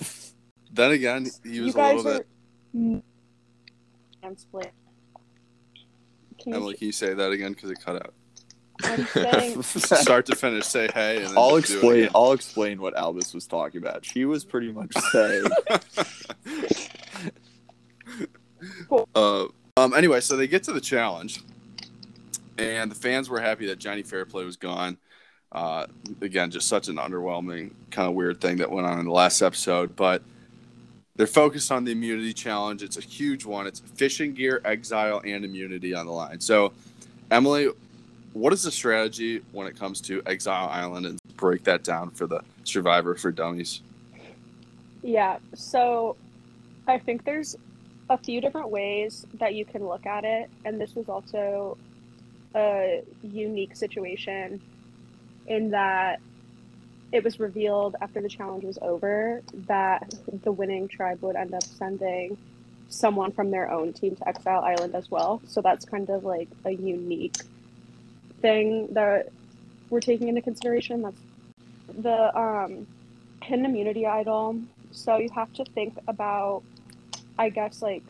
Then 0.73 0.93
again, 0.93 1.27
he 1.43 1.59
was 1.61 1.69
you 1.69 1.69
a 1.71 1.73
guys 1.73 2.05
little 2.05 2.19
bit. 2.21 3.03
are 4.25 4.29
mansplaining. 4.31 4.71
Can 6.39 6.53
you 6.53 6.55
Emily, 6.55 6.75
can 6.77 6.87
you 6.87 6.93
say 6.93 7.13
that 7.13 7.33
again 7.33 7.53
because 7.55 7.71
it 7.73 7.79
cut 7.85 7.97
out? 7.97 8.15
Saying 9.13 9.63
Start 9.63 10.27
to 10.27 10.37
finish, 10.37 10.65
say 10.67 10.89
hey, 10.95 11.25
and 11.25 11.37
I'll 11.37 11.59
just 11.61 11.73
do 11.73 11.91
it 11.91 12.05
explain. 12.05 12.09
I'll 12.15 12.33
explain 12.33 12.81
what 12.81 12.97
Albus 12.97 13.35
was 13.35 13.47
talking 13.49 13.83
about. 13.83 14.05
She 14.05 14.25
was 14.25 14.45
pretty 14.45 14.71
much 14.73 14.93
saying, 15.13 15.45
uh, 19.15 19.47
um. 19.81 19.95
Anyway, 19.95 20.21
so 20.21 20.37
they 20.37 20.47
get 20.47 20.63
to 20.65 20.73
the 20.73 20.81
challenge, 20.81 21.43
and 22.59 22.91
the 22.91 22.95
fans 22.95 23.29
were 23.29 23.41
happy 23.41 23.67
that 23.67 23.79
Johnny 23.79 24.03
Fairplay 24.03 24.45
was 24.45 24.57
gone. 24.57 24.99
Uh, 25.53 25.87
again, 26.21 26.51
just 26.51 26.69
such 26.69 26.89
an 26.89 26.97
underwhelming 26.97 27.73
kind 27.91 28.09
of 28.09 28.15
weird 28.15 28.41
thing 28.41 28.59
that 28.59 28.71
went 28.71 28.87
on 28.87 29.01
in 29.01 29.05
the 29.05 29.11
last 29.11 29.43
episode, 29.43 29.97
but 29.97 30.23
they're 31.17 31.27
focused 31.27 31.73
on 31.73 31.85
the 31.85 31.93
immunity 31.93 32.33
challenge. 32.33 32.83
It's 32.83 32.97
a 32.97 33.01
huge 33.01 33.45
one. 33.45 33.67
It's 33.67 33.81
fishing 33.81 34.33
gear, 34.33 34.61
exile, 34.65 35.21
and 35.25 35.45
immunity 35.45 35.93
on 35.93 36.07
the 36.07 36.13
line. 36.13 36.39
So, 36.39 36.73
Emily, 37.31 37.69
what 38.33 38.53
is 38.53 38.63
the 38.63 38.71
strategy 38.71 39.43
when 39.53 39.67
it 39.67 39.77
comes 39.77 40.01
to 40.03 40.23
Exile 40.27 40.69
Island 40.69 41.07
and 41.07 41.19
break 41.37 41.65
that 41.65 41.83
down 41.83 42.11
for 42.11 42.27
the 42.27 42.43
Survivor 42.65 43.15
for 43.17 43.33
Dummies? 43.33 43.83
Yeah, 45.03 45.39
so 45.55 46.17
I 46.87 46.99
think 46.99 47.25
there's 47.25 47.57
a 48.11 48.19
few 48.19 48.43
different 48.43 48.69
ways 48.69 49.25
that 49.35 49.55
you 49.55 49.65
can 49.65 49.87
look 49.87 50.05
at 50.05 50.25
it, 50.25 50.51
and 50.67 50.79
this 50.79 50.95
was 50.95 51.09
also 51.09 51.79
a 52.55 53.03
unique 53.23 53.75
situation 53.77 54.61
in 55.47 55.71
that 55.71 56.21
it 57.13 57.25
was 57.25 57.41
revealed 57.41 57.97
after 58.01 58.21
the 58.21 58.29
challenge 58.29 58.65
was 58.65 58.79
over 58.83 59.43
that 59.67 60.13
the 60.45 60.53
winning 60.53 60.87
tribe 60.89 61.23
would 61.23 61.37
end 61.37 61.55
up 61.55 61.63
sending 61.63 62.37
someone 62.89 63.33
from 63.33 63.51
their 63.51 63.71
own 63.71 63.93
team 63.93 64.17
to 64.17 64.29
Exile 64.29 64.61
Island 64.61 64.95
as 64.95 65.11
well. 65.11 65.41
So 65.47 65.61
that's 65.61 65.85
kind 65.85 66.11
of 66.11 66.25
like 66.25 66.49
a 66.65 66.71
unique 66.71 67.37
thing 68.43 68.89
that 68.93 69.29
we're 69.89 70.01
taking 70.01 70.29
into 70.29 70.43
consideration. 70.43 71.03
That's 71.03 71.21
the 71.99 72.37
um, 72.39 72.87
hidden 73.43 73.65
immunity 73.65 74.07
idol. 74.07 74.61
So 74.93 75.19
you 75.19 75.31
have 75.35 75.53
to 75.55 75.65
think 75.65 75.97
about, 76.09 76.63
I 77.41 77.49
guess, 77.49 77.81
like 77.81 78.03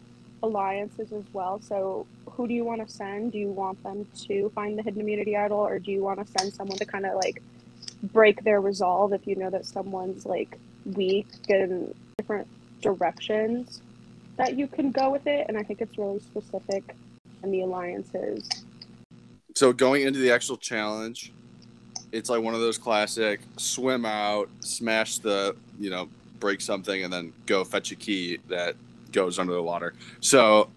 alliances 0.42 1.12
as 1.12 1.22
well. 1.32 1.60
So 1.60 2.04
who 2.32 2.48
do 2.48 2.54
you 2.54 2.64
want 2.64 2.84
to 2.84 2.92
send? 2.92 3.30
Do 3.30 3.38
you 3.38 3.48
want 3.48 3.80
them 3.84 4.04
to 4.26 4.50
find 4.56 4.76
the 4.76 4.82
hidden 4.82 5.00
immunity 5.00 5.36
idol, 5.36 5.60
or 5.60 5.78
do 5.78 5.92
you 5.92 6.02
want 6.02 6.18
to 6.18 6.32
send 6.38 6.52
someone 6.52 6.78
to 6.78 6.84
kind 6.84 7.06
of 7.06 7.14
like 7.14 7.40
break 8.02 8.42
their 8.42 8.60
resolve 8.60 9.12
if 9.12 9.28
you 9.28 9.36
know 9.36 9.48
that 9.48 9.66
someone's 9.66 10.26
like 10.26 10.58
weak 10.96 11.28
in 11.48 11.94
different 12.18 12.48
directions 12.82 13.82
that 14.36 14.56
you 14.56 14.66
can 14.66 14.90
go 14.90 15.10
with 15.10 15.28
it? 15.28 15.46
And 15.48 15.56
I 15.56 15.62
think 15.62 15.80
it's 15.80 15.96
really 15.96 16.18
specific 16.18 16.96
in 17.44 17.52
the 17.52 17.62
alliances. 17.62 18.48
So 19.54 19.72
going 19.72 20.02
into 20.02 20.18
the 20.18 20.32
actual 20.32 20.56
challenge, 20.56 21.32
it's 22.10 22.28
like 22.28 22.42
one 22.42 22.54
of 22.54 22.60
those 22.60 22.78
classic 22.78 23.38
swim 23.58 24.04
out, 24.04 24.48
smash 24.58 25.18
the, 25.18 25.54
you 25.78 25.90
know, 25.90 26.08
break 26.40 26.60
something, 26.60 27.04
and 27.04 27.12
then 27.12 27.32
go 27.46 27.62
fetch 27.62 27.92
a 27.92 27.96
key 27.96 28.38
that 28.48 28.74
goes 29.12 29.38
under 29.38 29.52
the 29.52 29.62
water. 29.62 29.94
So 30.20 30.70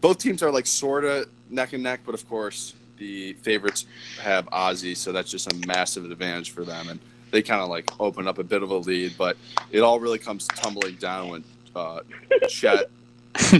both 0.00 0.18
teams 0.18 0.42
are 0.42 0.50
like 0.50 0.66
sort 0.66 1.04
of 1.04 1.28
neck 1.50 1.72
and 1.72 1.82
neck, 1.82 2.00
but 2.04 2.14
of 2.14 2.28
course 2.28 2.74
the 2.98 3.34
favorites 3.34 3.86
have 4.22 4.46
Ozzy, 4.46 4.96
so 4.96 5.12
that's 5.12 5.30
just 5.30 5.52
a 5.52 5.66
massive 5.66 6.10
advantage 6.10 6.50
for 6.50 6.64
them, 6.64 6.88
and 6.88 6.98
they 7.30 7.42
kind 7.42 7.60
of 7.60 7.68
like 7.68 7.90
open 8.00 8.26
up 8.26 8.38
a 8.38 8.44
bit 8.44 8.62
of 8.62 8.70
a 8.70 8.76
lead. 8.76 9.14
But 9.18 9.36
it 9.70 9.80
all 9.80 10.00
really 10.00 10.18
comes 10.18 10.46
tumbling 10.48 10.96
down 10.96 11.28
when 11.28 11.44
uh, 11.74 12.00
Chet 12.48 12.90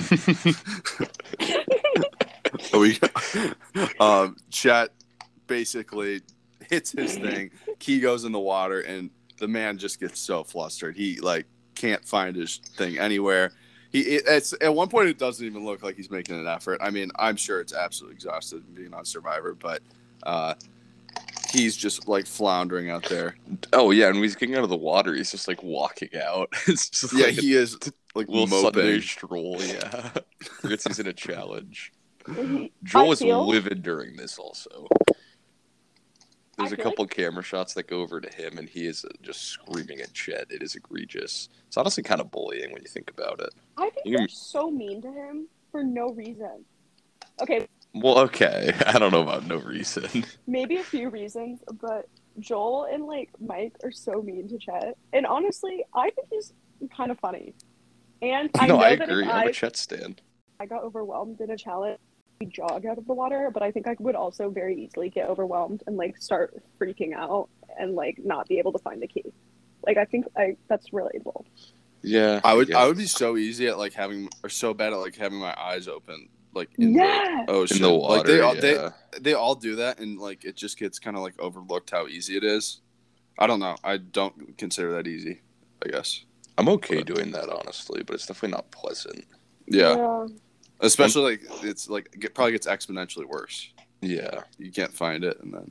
we 2.72 2.98
um 4.00 4.36
Chet 4.50 4.88
basically 5.46 6.22
hits 6.70 6.92
his 6.92 7.16
thing 7.16 7.50
key 7.78 8.00
goes 8.00 8.24
in 8.24 8.32
the 8.32 8.38
water 8.38 8.80
and 8.80 9.10
the 9.38 9.46
man 9.46 9.76
just 9.76 10.00
gets 10.00 10.18
so 10.18 10.42
flustered 10.42 10.96
he 10.96 11.20
like 11.20 11.44
can't 11.74 12.02
find 12.04 12.34
his 12.34 12.56
thing 12.56 12.98
anywhere 12.98 13.52
he 14.02 14.16
it's 14.16 14.54
at 14.60 14.74
one 14.74 14.88
point 14.88 15.08
it 15.08 15.18
doesn't 15.18 15.44
even 15.44 15.64
look 15.64 15.82
like 15.82 15.96
he's 15.96 16.10
making 16.10 16.38
an 16.38 16.46
effort 16.46 16.78
i 16.82 16.90
mean 16.90 17.10
i'm 17.16 17.36
sure 17.36 17.60
it's 17.60 17.72
absolutely 17.74 18.14
exhausted 18.14 18.62
being 18.74 18.92
on 18.94 19.04
survivor 19.04 19.54
but 19.54 19.82
uh 20.24 20.54
he's 21.50 21.76
just 21.76 22.06
like 22.08 22.26
floundering 22.26 22.90
out 22.90 23.04
there 23.08 23.36
oh 23.72 23.90
yeah, 23.90 24.06
and 24.06 24.16
when 24.16 24.22
he's 24.24 24.36
getting 24.36 24.54
out 24.56 24.64
of 24.64 24.68
the 24.68 24.76
water, 24.76 25.14
he's 25.14 25.30
just 25.30 25.48
like 25.48 25.62
walking 25.62 26.10
out. 26.20 26.52
It's 26.66 26.90
just 26.90 27.12
yeah 27.14 27.26
like 27.26 27.34
he 27.34 27.54
is 27.54 27.74
a 27.74 27.78
like 28.14 28.28
little 28.28 28.46
moping 28.46 28.72
Sunday 28.82 29.00
stroll. 29.00 29.56
Yeah, 29.60 30.10
forgets 30.60 30.84
he's 30.84 30.98
in 30.98 31.06
a 31.06 31.12
challenge. 31.12 31.92
I 32.28 32.70
Joel 32.84 33.12
is 33.12 33.20
feel- 33.20 33.48
livid 33.48 33.82
during 33.82 34.16
this 34.16 34.38
also. 34.38 34.88
There's 36.56 36.72
I 36.72 36.76
a 36.76 36.78
couple 36.78 37.06
camera 37.06 37.42
shots 37.42 37.74
that 37.74 37.86
go 37.86 38.00
over 38.00 38.20
to 38.20 38.34
him, 38.34 38.56
and 38.58 38.68
he 38.68 38.86
is 38.86 39.04
uh, 39.04 39.08
just 39.22 39.42
screaming 39.42 40.00
at 40.00 40.12
Chet. 40.14 40.46
It 40.50 40.62
is 40.62 40.74
egregious. 40.74 41.48
It's 41.66 41.76
honestly 41.76 42.02
kind 42.02 42.20
of 42.20 42.30
bullying 42.30 42.72
when 42.72 42.80
you 42.82 42.88
think 42.88 43.10
about 43.10 43.40
it. 43.40 43.50
I 43.76 43.90
think 43.90 44.06
You 44.06 44.12
can- 44.16 44.22
they're 44.22 44.28
so 44.28 44.70
mean 44.70 45.02
to 45.02 45.12
him 45.12 45.48
for 45.70 45.84
no 45.84 46.10
reason. 46.10 46.64
Okay, 47.42 47.66
Well, 47.94 48.18
okay, 48.20 48.72
I 48.86 48.98
don't 48.98 49.12
know 49.12 49.20
about 49.22 49.46
no 49.46 49.56
reason. 49.58 50.24
maybe 50.46 50.76
a 50.76 50.82
few 50.82 51.10
reasons, 51.10 51.60
but 51.80 52.08
Joel 52.38 52.84
and 52.90 53.04
like 53.06 53.30
Mike 53.38 53.74
are 53.84 53.92
so 53.92 54.22
mean 54.22 54.48
to 54.48 54.58
Chet. 54.58 54.96
And 55.12 55.26
honestly, 55.26 55.84
I 55.94 56.08
think 56.10 56.28
he's 56.30 56.54
kind 56.96 57.10
of 57.10 57.18
funny. 57.20 57.52
And 58.22 58.48
I 58.58 58.66
no, 58.66 58.76
know 58.78 58.82
I 58.82 58.96
that 58.96 59.10
agree. 59.10 59.24
if 59.24 59.28
I'm 59.28 59.34
I, 59.36 59.44
a 59.44 59.52
Chet 59.52 59.76
stand. 59.76 60.22
I 60.58 60.64
got 60.64 60.82
overwhelmed 60.84 61.40
in 61.42 61.50
a 61.50 61.56
challenge, 61.58 61.98
jog 62.44 62.84
out 62.86 62.98
of 62.98 63.06
the 63.06 63.14
water, 63.14 63.50
but 63.52 63.62
I 63.62 63.70
think 63.70 63.88
I 63.88 63.96
would 63.98 64.14
also 64.14 64.50
very 64.50 64.76
easily 64.84 65.08
get 65.08 65.28
overwhelmed 65.28 65.82
and 65.86 65.96
like 65.96 66.18
start 66.18 66.62
freaking 66.80 67.14
out 67.14 67.48
and 67.78 67.94
like 67.94 68.18
not 68.22 68.46
be 68.46 68.58
able 68.58 68.72
to 68.72 68.78
find 68.78 69.00
the 69.00 69.06
key. 69.06 69.24
Like 69.86 69.96
I 69.96 70.04
think 70.04 70.26
I 70.36 70.56
that's 70.68 70.90
relatable. 70.90 71.44
Yeah, 72.02 72.40
i 72.44 72.54
would 72.54 72.68
guess. 72.68 72.76
i 72.76 72.86
would 72.86 72.98
be 72.98 73.06
so 73.06 73.36
easy 73.36 73.66
at 73.66 73.78
like 73.78 73.92
having 73.92 74.28
or 74.44 74.48
so 74.48 74.72
bad 74.74 74.92
at 74.92 74.96
like 74.98 75.16
having 75.16 75.38
my 75.38 75.54
eyes 75.58 75.88
open 75.88 76.28
like 76.54 76.68
in 76.78 76.92
the 76.92 77.00
Yeah. 77.00 77.44
ocean 77.48 77.78
in 77.78 77.82
the 77.82 77.92
water. 77.94 78.18
like 78.18 78.26
they 78.26 78.40
all 78.40 78.54
yeah. 78.54 78.60
they 79.12 79.18
they 79.20 79.32
all 79.34 79.56
do 79.56 79.76
that 79.76 79.98
and 79.98 80.16
like 80.18 80.44
it 80.44 80.54
just 80.54 80.78
gets 80.78 81.00
kind 81.00 81.16
of 81.16 81.22
like 81.24 81.34
overlooked 81.40 81.90
how 81.90 82.06
easy 82.06 82.36
it 82.36 82.44
is 82.44 82.80
i 83.40 83.46
don't 83.48 83.58
know 83.58 83.74
i 83.82 83.96
don't 83.96 84.56
consider 84.56 84.92
that 84.92 85.08
easy 85.08 85.40
i 85.84 85.88
guess 85.88 86.24
I'm 86.58 86.68
okay 86.70 87.02
doing 87.02 87.32
that 87.32 87.48
honestly, 87.50 88.02
but 88.02 88.14
it's 88.14 88.24
definitely 88.26 88.56
not 88.56 88.70
pleasant. 88.70 89.24
yeah, 89.66 90.26
especially 90.80 91.22
like 91.22 91.42
it's 91.62 91.88
like 91.88 92.16
it 92.20 92.34
probably 92.34 92.52
gets 92.52 92.66
exponentially 92.66 93.24
worse 93.26 93.70
Yeah. 94.02 94.42
you 94.58 94.70
can't 94.70 94.92
find 94.92 95.24
it 95.24 95.38
and 95.40 95.52
then 95.52 95.70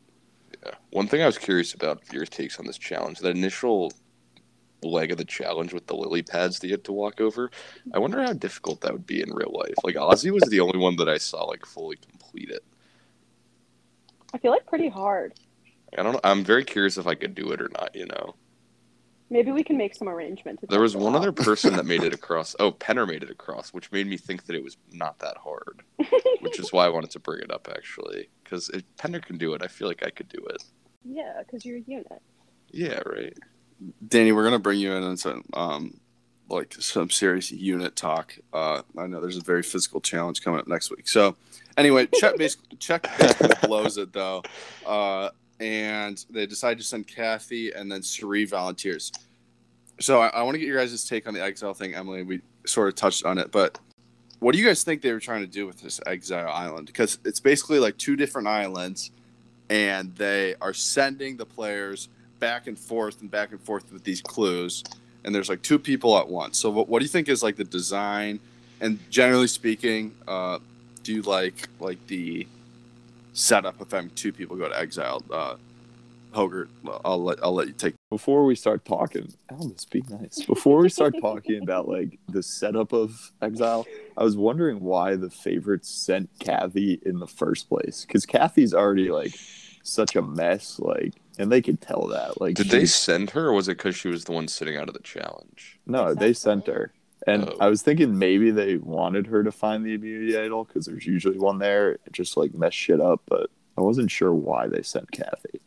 Yeah. 0.65 0.71
One 0.91 1.07
thing 1.07 1.21
I 1.21 1.25
was 1.27 1.37
curious 1.37 1.73
about 1.73 2.01
your 2.11 2.25
takes 2.25 2.59
on 2.59 2.65
this 2.65 2.77
challenge, 2.77 3.19
that 3.19 3.35
initial 3.35 3.91
leg 4.83 5.11
of 5.11 5.17
the 5.17 5.25
challenge 5.25 5.73
with 5.73 5.85
the 5.87 5.95
lily 5.95 6.21
pads 6.23 6.59
that 6.59 6.67
you 6.67 6.73
had 6.73 6.83
to 6.85 6.91
walk 6.93 7.19
over. 7.21 7.49
I 7.93 7.99
wonder 7.99 8.21
how 8.21 8.33
difficult 8.33 8.81
that 8.81 8.91
would 8.93 9.05
be 9.07 9.21
in 9.21 9.29
real 9.33 9.51
life. 9.53 9.73
Like 9.83 9.95
Ozzy 9.95 10.31
was 10.31 10.43
the 10.49 10.59
only 10.59 10.77
one 10.79 10.95
that 10.97 11.09
I 11.09 11.17
saw 11.17 11.43
like 11.43 11.65
fully 11.65 11.97
complete 11.97 12.49
it. 12.49 12.63
I 14.33 14.37
feel 14.37 14.51
like 14.51 14.65
pretty 14.65 14.89
hard. 14.89 15.33
I 15.97 16.03
don't 16.03 16.13
know. 16.13 16.19
I'm 16.23 16.43
very 16.43 16.63
curious 16.65 16.97
if 16.97 17.07
I 17.07 17.15
could 17.15 17.35
do 17.35 17.51
it 17.51 17.61
or 17.61 17.69
not, 17.69 17.95
you 17.95 18.05
know. 18.05 18.35
Maybe 19.29 19.51
we 19.51 19.63
can 19.63 19.77
make 19.77 19.95
some 19.95 20.07
arrangement. 20.07 20.59
There 20.69 20.79
was 20.79 20.95
one 20.95 21.15
other 21.15 21.31
person 21.31 21.75
that 21.75 21.85
made 21.85 22.03
it 22.03 22.13
across. 22.21 22.55
Oh, 22.59 22.71
Penner 22.71 23.07
made 23.07 23.23
it 23.23 23.31
across, 23.31 23.73
which 23.73 23.91
made 23.91 24.07
me 24.07 24.17
think 24.17 24.45
that 24.45 24.55
it 24.55 24.63
was 24.63 24.77
not 24.91 25.19
that 25.19 25.37
hard, 25.37 25.81
which 26.41 26.59
is 26.59 26.71
why 26.71 26.85
I 26.85 26.89
wanted 26.89 27.11
to 27.11 27.19
bring 27.19 27.41
it 27.41 27.51
up 27.51 27.67
actually. 27.71 28.29
Because 28.43 28.69
if 28.69 28.83
Penner 28.97 29.21
can 29.21 29.37
do 29.37 29.53
it, 29.53 29.63
I 29.63 29.67
feel 29.67 29.87
like 29.87 30.05
I 30.05 30.11
could 30.11 30.29
do 30.29 30.45
it. 30.49 30.63
Yeah, 31.03 31.33
because 31.39 31.65
you're 31.65 31.77
a 31.77 31.83
unit. 31.87 32.21
Yeah, 32.71 32.99
right. 33.05 33.37
Danny, 34.07 34.31
we're 34.31 34.43
gonna 34.43 34.59
bring 34.59 34.79
you 34.79 34.93
in 34.93 35.03
on 35.03 35.17
some 35.17 35.43
um, 35.53 35.99
like 36.49 36.73
some 36.73 37.09
serious 37.09 37.51
unit 37.51 37.95
talk. 37.95 38.37
Uh, 38.53 38.81
I 38.97 39.07
know 39.07 39.21
there's 39.21 39.37
a 39.37 39.43
very 39.43 39.63
physical 39.63 40.01
challenge 40.01 40.41
coming 40.41 40.59
up 40.59 40.67
next 40.67 40.91
week. 40.91 41.07
So, 41.07 41.35
anyway, 41.77 42.07
Chet 42.13 42.37
basically, 42.37 42.77
Chet 42.77 43.03
basically 43.17 43.67
blows 43.67 43.97
it 43.97 44.13
though, 44.13 44.43
uh, 44.85 45.29
and 45.59 46.25
they 46.29 46.45
decide 46.45 46.77
to 46.77 46.83
send 46.83 47.07
Kathy 47.07 47.71
and 47.71 47.91
then 47.91 48.01
Cirie 48.01 48.45
volunteers. 48.45 49.11
So 49.99 50.21
I, 50.21 50.27
I 50.27 50.43
want 50.43 50.55
to 50.55 50.59
get 50.59 50.67
your 50.67 50.77
guys' 50.77 51.07
take 51.07 51.27
on 51.27 51.33
the 51.33 51.41
exile 51.41 51.73
thing, 51.73 51.93
Emily. 51.93 52.23
We 52.23 52.41
sort 52.65 52.89
of 52.89 52.95
touched 52.95 53.25
on 53.25 53.37
it, 53.37 53.51
but 53.51 53.79
what 54.39 54.51
do 54.51 54.59
you 54.59 54.65
guys 54.65 54.83
think 54.83 55.01
they 55.01 55.13
were 55.13 55.19
trying 55.19 55.41
to 55.41 55.47
do 55.47 55.65
with 55.65 55.81
this 55.81 56.01
exile 56.05 56.49
island? 56.49 56.87
Because 56.87 57.19
it's 57.23 57.39
basically 57.39 57.79
like 57.79 57.97
two 57.97 58.15
different 58.15 58.47
islands, 58.47 59.11
and 59.69 60.13
they 60.15 60.55
are 60.61 60.73
sending 60.73 61.37
the 61.37 61.45
players 61.45 62.09
back 62.39 62.67
and 62.67 62.77
forth 62.77 63.21
and 63.21 63.31
back 63.31 63.51
and 63.51 63.61
forth 63.61 63.91
with 63.91 64.03
these 64.03 64.21
clues 64.21 64.83
and 65.23 65.33
there's 65.33 65.49
like 65.49 65.61
two 65.61 65.79
people 65.79 66.17
at 66.17 66.27
once 66.27 66.57
so 66.57 66.69
what, 66.69 66.87
what 66.87 66.99
do 66.99 67.05
you 67.05 67.09
think 67.09 67.27
is 67.27 67.41
like 67.41 67.55
the 67.55 67.63
design 67.63 68.39
and 68.81 68.99
generally 69.09 69.47
speaking 69.47 70.13
uh, 70.27 70.59
do 71.03 71.13
you 71.13 71.21
like 71.23 71.67
like 71.79 72.05
the 72.07 72.45
setup 73.35 73.79
of 73.81 73.91
having 73.91 74.09
two 74.11 74.31
people 74.33 74.55
go 74.55 74.67
to 74.67 74.79
exile 74.79 75.21
uh, 75.31 75.55
Hogert, 76.33 76.67
I'll 77.05 77.23
let 77.23 77.41
I'll 77.41 77.53
let 77.53 77.67
you 77.67 77.73
take. 77.73 77.93
Before 78.09 78.43
we 78.43 78.55
start 78.55 78.83
talking, 78.83 79.33
Albus, 79.49 79.85
be 79.85 80.03
nice. 80.09 80.43
Before 80.43 80.79
we 80.81 80.89
start 80.89 81.15
talking 81.21 81.61
about 81.63 81.87
like 81.87 82.19
the 82.27 82.43
setup 82.43 82.91
of 82.91 83.31
Exile, 83.41 83.85
I 84.17 84.23
was 84.23 84.35
wondering 84.35 84.81
why 84.81 85.15
the 85.15 85.29
favorites 85.29 85.89
sent 85.89 86.29
Kathy 86.39 86.99
in 87.05 87.19
the 87.19 87.27
first 87.27 87.69
place. 87.69 88.03
Because 88.05 88.25
Kathy's 88.25 88.73
already 88.73 89.11
like 89.11 89.33
such 89.83 90.17
a 90.17 90.21
mess, 90.21 90.77
like, 90.77 91.13
and 91.39 91.49
they 91.49 91.61
could 91.61 91.79
tell 91.79 92.07
that. 92.07 92.41
Like, 92.41 92.55
Did 92.55 92.67
they 92.67 92.79
she's- 92.81 92.95
send 92.95 93.29
her, 93.29 93.47
or 93.47 93.53
was 93.53 93.69
it 93.69 93.77
because 93.77 93.95
she 93.95 94.09
was 94.09 94.25
the 94.25 94.33
one 94.33 94.49
sitting 94.49 94.75
out 94.75 94.89
of 94.89 94.93
the 94.93 94.99
challenge? 95.03 95.79
No, 95.85 96.13
they 96.13 96.33
sent 96.33 96.67
her. 96.67 96.91
And 97.27 97.49
Oh. 97.49 97.57
I 97.59 97.67
was 97.69 97.81
thinking 97.81 98.17
maybe 98.19 98.51
they 98.51 98.77
wanted 98.77 99.27
her 99.27 99.43
to 99.43 99.51
find 99.51 99.85
the 99.85 99.93
immunity 99.93 100.37
idol 100.37 100.63
because 100.65 100.85
there's 100.85 101.05
usually 101.05 101.37
one 101.39 101.57
there. 101.59 101.93
It 101.93 102.11
just 102.11 102.37
like 102.37 102.53
mess 102.53 102.73
shit 102.73 103.01
up, 103.01 103.21
but 103.27 103.49
I 103.77 103.81
wasn't 103.81 104.11
sure 104.11 104.33
why 104.33 104.67
they 104.67 104.81
sent 104.83 105.11
Kathy. 105.11 105.59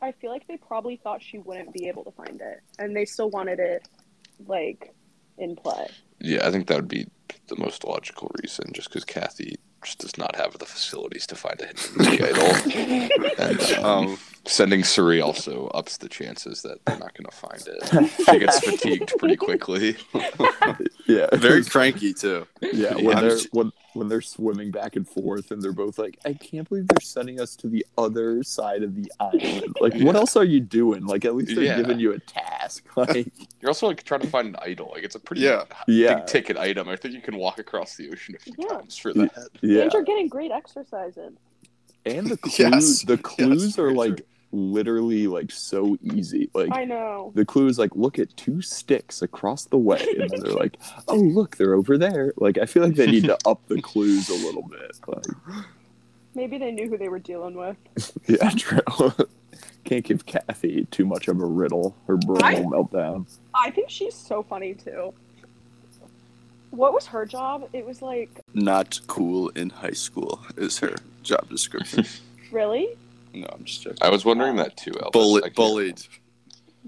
I 0.00 0.12
feel 0.12 0.30
like 0.30 0.48
they 0.48 0.56
probably 0.56 0.96
thought 0.96 1.22
she 1.22 1.38
wouldn't 1.38 1.72
be 1.72 1.86
able 1.86 2.02
to 2.04 2.10
find 2.10 2.40
it, 2.40 2.60
and 2.78 2.96
they 2.96 3.04
still 3.04 3.30
wanted 3.30 3.60
it, 3.60 3.86
like, 4.48 4.92
in 5.38 5.54
play. 5.54 5.86
Yeah, 6.18 6.46
I 6.46 6.50
think 6.50 6.66
that 6.66 6.76
would 6.76 6.88
be 6.88 7.06
the 7.46 7.56
most 7.56 7.84
logical 7.84 8.32
reason, 8.42 8.72
just 8.72 8.88
because 8.88 9.04
Kathy 9.04 9.60
just 9.84 9.98
does 9.98 10.16
not 10.18 10.36
have 10.36 10.58
the 10.58 10.66
facilities 10.66 11.26
to 11.28 11.34
find 11.36 11.60
a 11.60 11.66
hidden 11.66 12.24
idol. 12.24 13.38
And 13.38 13.60
um, 13.84 14.08
Um, 14.08 14.18
sending 14.44 14.82
Cirie 14.84 15.20
also 15.20 15.68
ups 15.68 15.96
the 15.98 16.08
chances 16.08 16.62
that 16.62 16.84
they're 16.84 16.98
not 16.98 17.14
going 17.14 17.26
to 17.30 17.36
find 17.36 17.62
it. 17.66 18.10
She 18.30 18.38
gets 18.40 18.58
fatigued 18.64 19.12
pretty 19.18 19.36
quickly. 19.36 19.96
Yeah, 21.06 21.26
very 21.34 21.64
cranky 21.64 22.14
too. 22.14 22.46
yeah. 22.60 22.94
Yeah, 22.96 23.04
When 23.04 23.16
I'm 23.18 23.28
they're 23.28 23.36
j- 23.38 23.48
when 23.50 23.72
when 23.94 24.08
they're 24.08 24.20
swimming 24.22 24.70
back 24.70 24.94
and 24.96 25.06
forth, 25.06 25.50
and 25.50 25.60
they're 25.60 25.72
both 25.72 25.98
like, 25.98 26.16
"I 26.24 26.32
can't 26.32 26.66
believe 26.68 26.86
they're 26.86 27.00
sending 27.02 27.40
us 27.40 27.56
to 27.56 27.68
the 27.68 27.84
other 27.98 28.42
side 28.44 28.82
of 28.84 28.94
the 28.94 29.10
island." 29.20 29.76
Like, 29.80 29.94
what 30.00 30.14
else 30.14 30.36
are 30.36 30.44
you 30.44 30.60
doing? 30.60 31.04
Like, 31.04 31.24
at 31.24 31.34
least 31.34 31.54
they're 31.56 31.64
Yeah. 31.64 31.76
giving 31.76 31.98
you 31.98 32.12
a 32.12 32.18
task. 32.20 32.51
Like, 32.96 33.26
You're 33.60 33.70
also 33.70 33.86
like 33.88 34.02
trying 34.04 34.20
to 34.20 34.26
find 34.28 34.48
an 34.48 34.56
idol. 34.62 34.90
Like 34.94 35.04
it's 35.04 35.14
a 35.14 35.20
pretty 35.20 35.42
Yeah. 35.42 35.64
Yeah. 35.88 36.16
big 36.16 36.26
ticket 36.26 36.56
item. 36.56 36.88
I 36.88 36.96
think 36.96 37.14
you 37.14 37.20
can 37.20 37.36
walk 37.36 37.58
across 37.58 37.96
the 37.96 38.10
ocean 38.10 38.34
a 38.34 38.38
few 38.38 38.54
Yeah. 38.58 38.68
times 38.68 38.96
for 38.96 39.12
that. 39.14 39.48
yeah. 39.60 39.82
And 39.82 39.92
you're 39.92 40.02
getting 40.04 40.28
great 40.28 40.50
exercise 40.50 41.16
in. 41.16 41.36
And 42.04 42.26
the 42.28 42.36
clues, 42.48 42.58
Yes. 42.58 43.02
the 43.02 43.14
Yes, 43.14 43.22
clues 43.22 43.78
are 43.78 43.82
very 43.84 43.94
like 43.94 44.16
true. 44.16 44.26
literally 44.52 45.26
like 45.28 45.50
so 45.50 45.96
easy. 46.02 46.50
Like 46.54 46.70
I 46.76 46.84
know. 46.84 47.32
the 47.34 47.44
clue 47.44 47.66
is 47.68 47.78
like 47.78 47.94
look 47.94 48.18
at 48.18 48.36
two 48.36 48.60
sticks 48.60 49.22
across 49.22 49.64
the 49.66 49.78
way 49.78 50.04
and 50.18 50.28
then 50.30 50.40
they're 50.40 50.52
like 50.52 50.76
oh 51.08 51.16
look 51.16 51.56
they're 51.56 51.74
over 51.74 51.96
there 51.96 52.34
like 52.36 52.58
i 52.58 52.66
feel 52.66 52.82
like 52.82 52.94
they 52.96 53.06
need 53.10 53.24
to 53.24 53.38
up 53.46 53.66
the 53.68 53.80
clues 53.80 54.28
a 54.28 54.34
little 54.34 54.62
bit 54.68 54.92
like 55.06 55.24
Maybe 56.34 56.56
they 56.58 56.70
knew 56.70 56.88
who 56.88 56.96
they 56.98 57.08
were 57.08 57.18
dealing 57.18 57.54
with. 57.54 57.76
yeah 58.28 58.50
true 58.50 58.80
can't 59.84 60.04
give 60.04 60.24
kathy 60.26 60.86
too 60.90 61.04
much 61.04 61.28
of 61.28 61.40
a 61.40 61.44
riddle 61.44 61.94
her 62.06 62.16
brain 62.16 62.42
I- 62.42 62.60
will 62.60 62.70
melt 62.70 62.92
down 62.92 63.26
I 63.54 63.70
think 63.70 63.90
she's 63.90 64.14
so 64.14 64.42
funny 64.42 64.74
too. 64.74 65.12
What 66.70 66.94
was 66.94 67.06
her 67.08 67.26
job? 67.26 67.68
It 67.74 67.84
was 67.84 68.00
like, 68.00 68.30
Not 68.54 68.98
cool 69.06 69.50
in 69.50 69.68
high 69.70 69.90
school 69.90 70.40
is 70.56 70.78
her 70.78 70.94
job 71.22 71.48
description. 71.50 72.06
really? 72.50 72.88
no, 73.34 73.46
I'm 73.52 73.64
just 73.64 73.82
joking. 73.82 73.98
I 74.02 74.08
was 74.08 74.24
wondering 74.24 74.56
that 74.56 74.76
too. 74.76 74.92
Elvis. 74.92 75.06
I 75.06 75.10
Bullied. 75.10 75.54
bullied. 75.54 76.02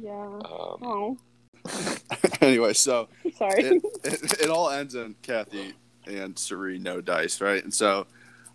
Yeah. 0.00 0.12
Um, 0.12 0.78
Oh, 0.82 1.18
anyway, 2.40 2.72
so 2.74 3.08
sorry. 3.36 3.62
it, 3.62 3.82
it, 4.04 4.40
it 4.44 4.50
all 4.50 4.70
ends 4.70 4.94
in 4.94 5.14
Kathy 5.22 5.74
and 6.06 6.38
Cirie 6.38 6.78
no 6.78 7.00
dice, 7.00 7.40
right? 7.40 7.62
And 7.62 7.72
so 7.72 8.06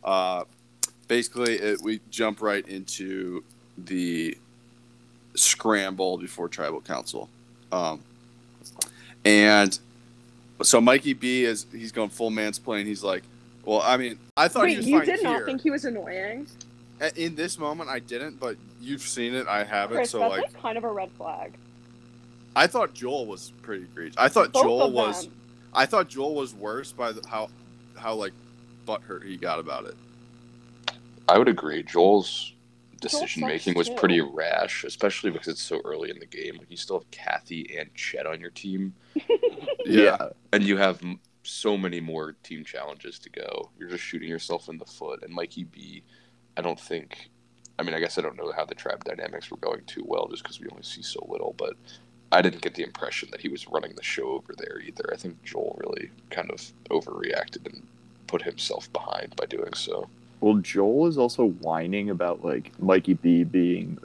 uh, 0.03 0.43
basically, 1.07 1.55
it, 1.57 1.79
we 1.83 1.99
jump 2.09 2.41
right 2.41 2.67
into 2.67 3.43
the 3.85 4.37
scramble 5.35 6.17
before 6.17 6.47
tribal 6.47 6.81
council. 6.81 7.29
Um, 7.71 8.01
and 9.25 9.77
so 10.61 10.81
Mikey 10.81 11.13
B 11.13 11.45
is 11.45 11.65
he's 11.71 11.91
going 11.91 12.09
full 12.09 12.31
mansplain. 12.31 12.85
He's 12.85 13.03
like, 13.03 13.23
well, 13.63 13.81
I 13.83 13.97
mean, 13.97 14.17
I 14.35 14.47
thought 14.47 14.67
he 14.67 14.73
Wait, 14.73 14.77
was 14.77 14.87
you 14.87 14.97
fine 14.97 15.05
did 15.05 15.19
here. 15.19 15.31
not 15.31 15.45
think 15.45 15.61
he 15.61 15.69
was 15.71 15.85
annoying? 15.85 16.47
In 17.15 17.35
this 17.35 17.57
moment, 17.57 17.89
I 17.89 17.99
didn't, 17.99 18.39
but 18.39 18.57
you've 18.81 19.01
seen 19.01 19.33
it. 19.33 19.47
I 19.47 19.63
haven't. 19.63 19.97
Chris, 19.97 20.09
so 20.09 20.19
that's 20.19 20.31
like, 20.31 20.41
like, 20.41 20.61
kind 20.61 20.77
of 20.77 20.83
a 20.83 20.91
red 20.91 21.11
flag. 21.11 21.53
I 22.55 22.67
thought 22.67 22.93
Joel 22.93 23.25
was 23.25 23.53
pretty 23.61 23.83
egregious. 23.83 24.17
I 24.17 24.27
thought 24.27 24.51
Both 24.51 24.63
Joel 24.63 24.91
was, 24.91 25.29
I 25.73 25.85
thought 25.85 26.09
Joel 26.09 26.35
was 26.35 26.53
worse 26.53 26.91
by 26.91 27.11
the, 27.11 27.25
how 27.27 27.49
how 27.95 28.15
like 28.15 28.33
butthurt 28.87 29.23
he 29.23 29.37
got 29.37 29.59
about 29.59 29.85
it. 29.85 29.95
I 31.29 31.37
would 31.37 31.47
agree. 31.47 31.83
Joel's 31.83 32.53
decision 32.99 33.41
making 33.47 33.73
was 33.75 33.87
too. 33.89 33.95
pretty 33.95 34.21
rash, 34.21 34.83
especially 34.83 35.31
because 35.31 35.47
it's 35.47 35.61
so 35.61 35.81
early 35.85 36.09
in 36.09 36.19
the 36.19 36.25
game. 36.25 36.57
Like 36.57 36.69
you 36.69 36.77
still 36.77 36.99
have 36.99 37.11
Kathy 37.11 37.75
and 37.79 37.93
Chet 37.95 38.25
on 38.25 38.39
your 38.39 38.51
team, 38.51 38.93
Yeah. 39.85 40.29
and 40.53 40.63
you 40.63 40.77
have 40.77 41.01
so 41.43 41.77
many 41.77 41.99
more 41.99 42.33
team 42.43 42.63
challenges 42.63 43.17
to 43.19 43.29
go. 43.29 43.69
You're 43.79 43.89
just 43.89 44.03
shooting 44.03 44.29
yourself 44.29 44.69
in 44.69 44.77
the 44.77 44.85
foot. 44.85 45.23
And 45.23 45.33
Mikey 45.33 45.63
B, 45.65 46.03
I 46.57 46.61
don't 46.61 46.79
think. 46.79 47.29
I 47.77 47.83
mean, 47.83 47.93
I 47.95 47.99
guess 47.99 48.17
I 48.17 48.21
don't 48.21 48.35
know 48.37 48.51
how 48.55 48.65
the 48.65 48.75
tribe 48.75 49.05
dynamics 49.05 49.49
were 49.49 49.57
going 49.57 49.85
too 49.85 50.03
well, 50.05 50.27
just 50.27 50.43
because 50.43 50.59
we 50.59 50.67
only 50.69 50.83
see 50.83 51.01
so 51.01 51.25
little. 51.29 51.55
But 51.57 51.75
I 52.31 52.41
didn't 52.41 52.61
get 52.61 52.75
the 52.75 52.83
impression 52.83 53.29
that 53.31 53.41
he 53.41 53.47
was 53.49 53.67
running 53.69 53.93
the 53.95 54.03
show 54.03 54.27
over 54.31 54.53
there 54.57 54.79
either. 54.81 55.09
I 55.13 55.15
think 55.17 55.41
Joel 55.43 55.79
really 55.83 56.11
kind 56.29 56.51
of 56.51 56.61
overreacted 56.91 57.65
and 57.65 57.87
put 58.27 58.41
himself 58.41 58.91
behind 58.91 59.35
by 59.37 59.45
doing 59.45 59.73
so. 59.73 60.09
Well 60.41 60.55
joel 60.55 61.07
is 61.07 61.17
also 61.17 61.45
whining 61.49 62.09
about 62.09 62.43
like 62.43 62.71
mikey 62.79 63.13
b 63.13 63.43
being 63.43 63.97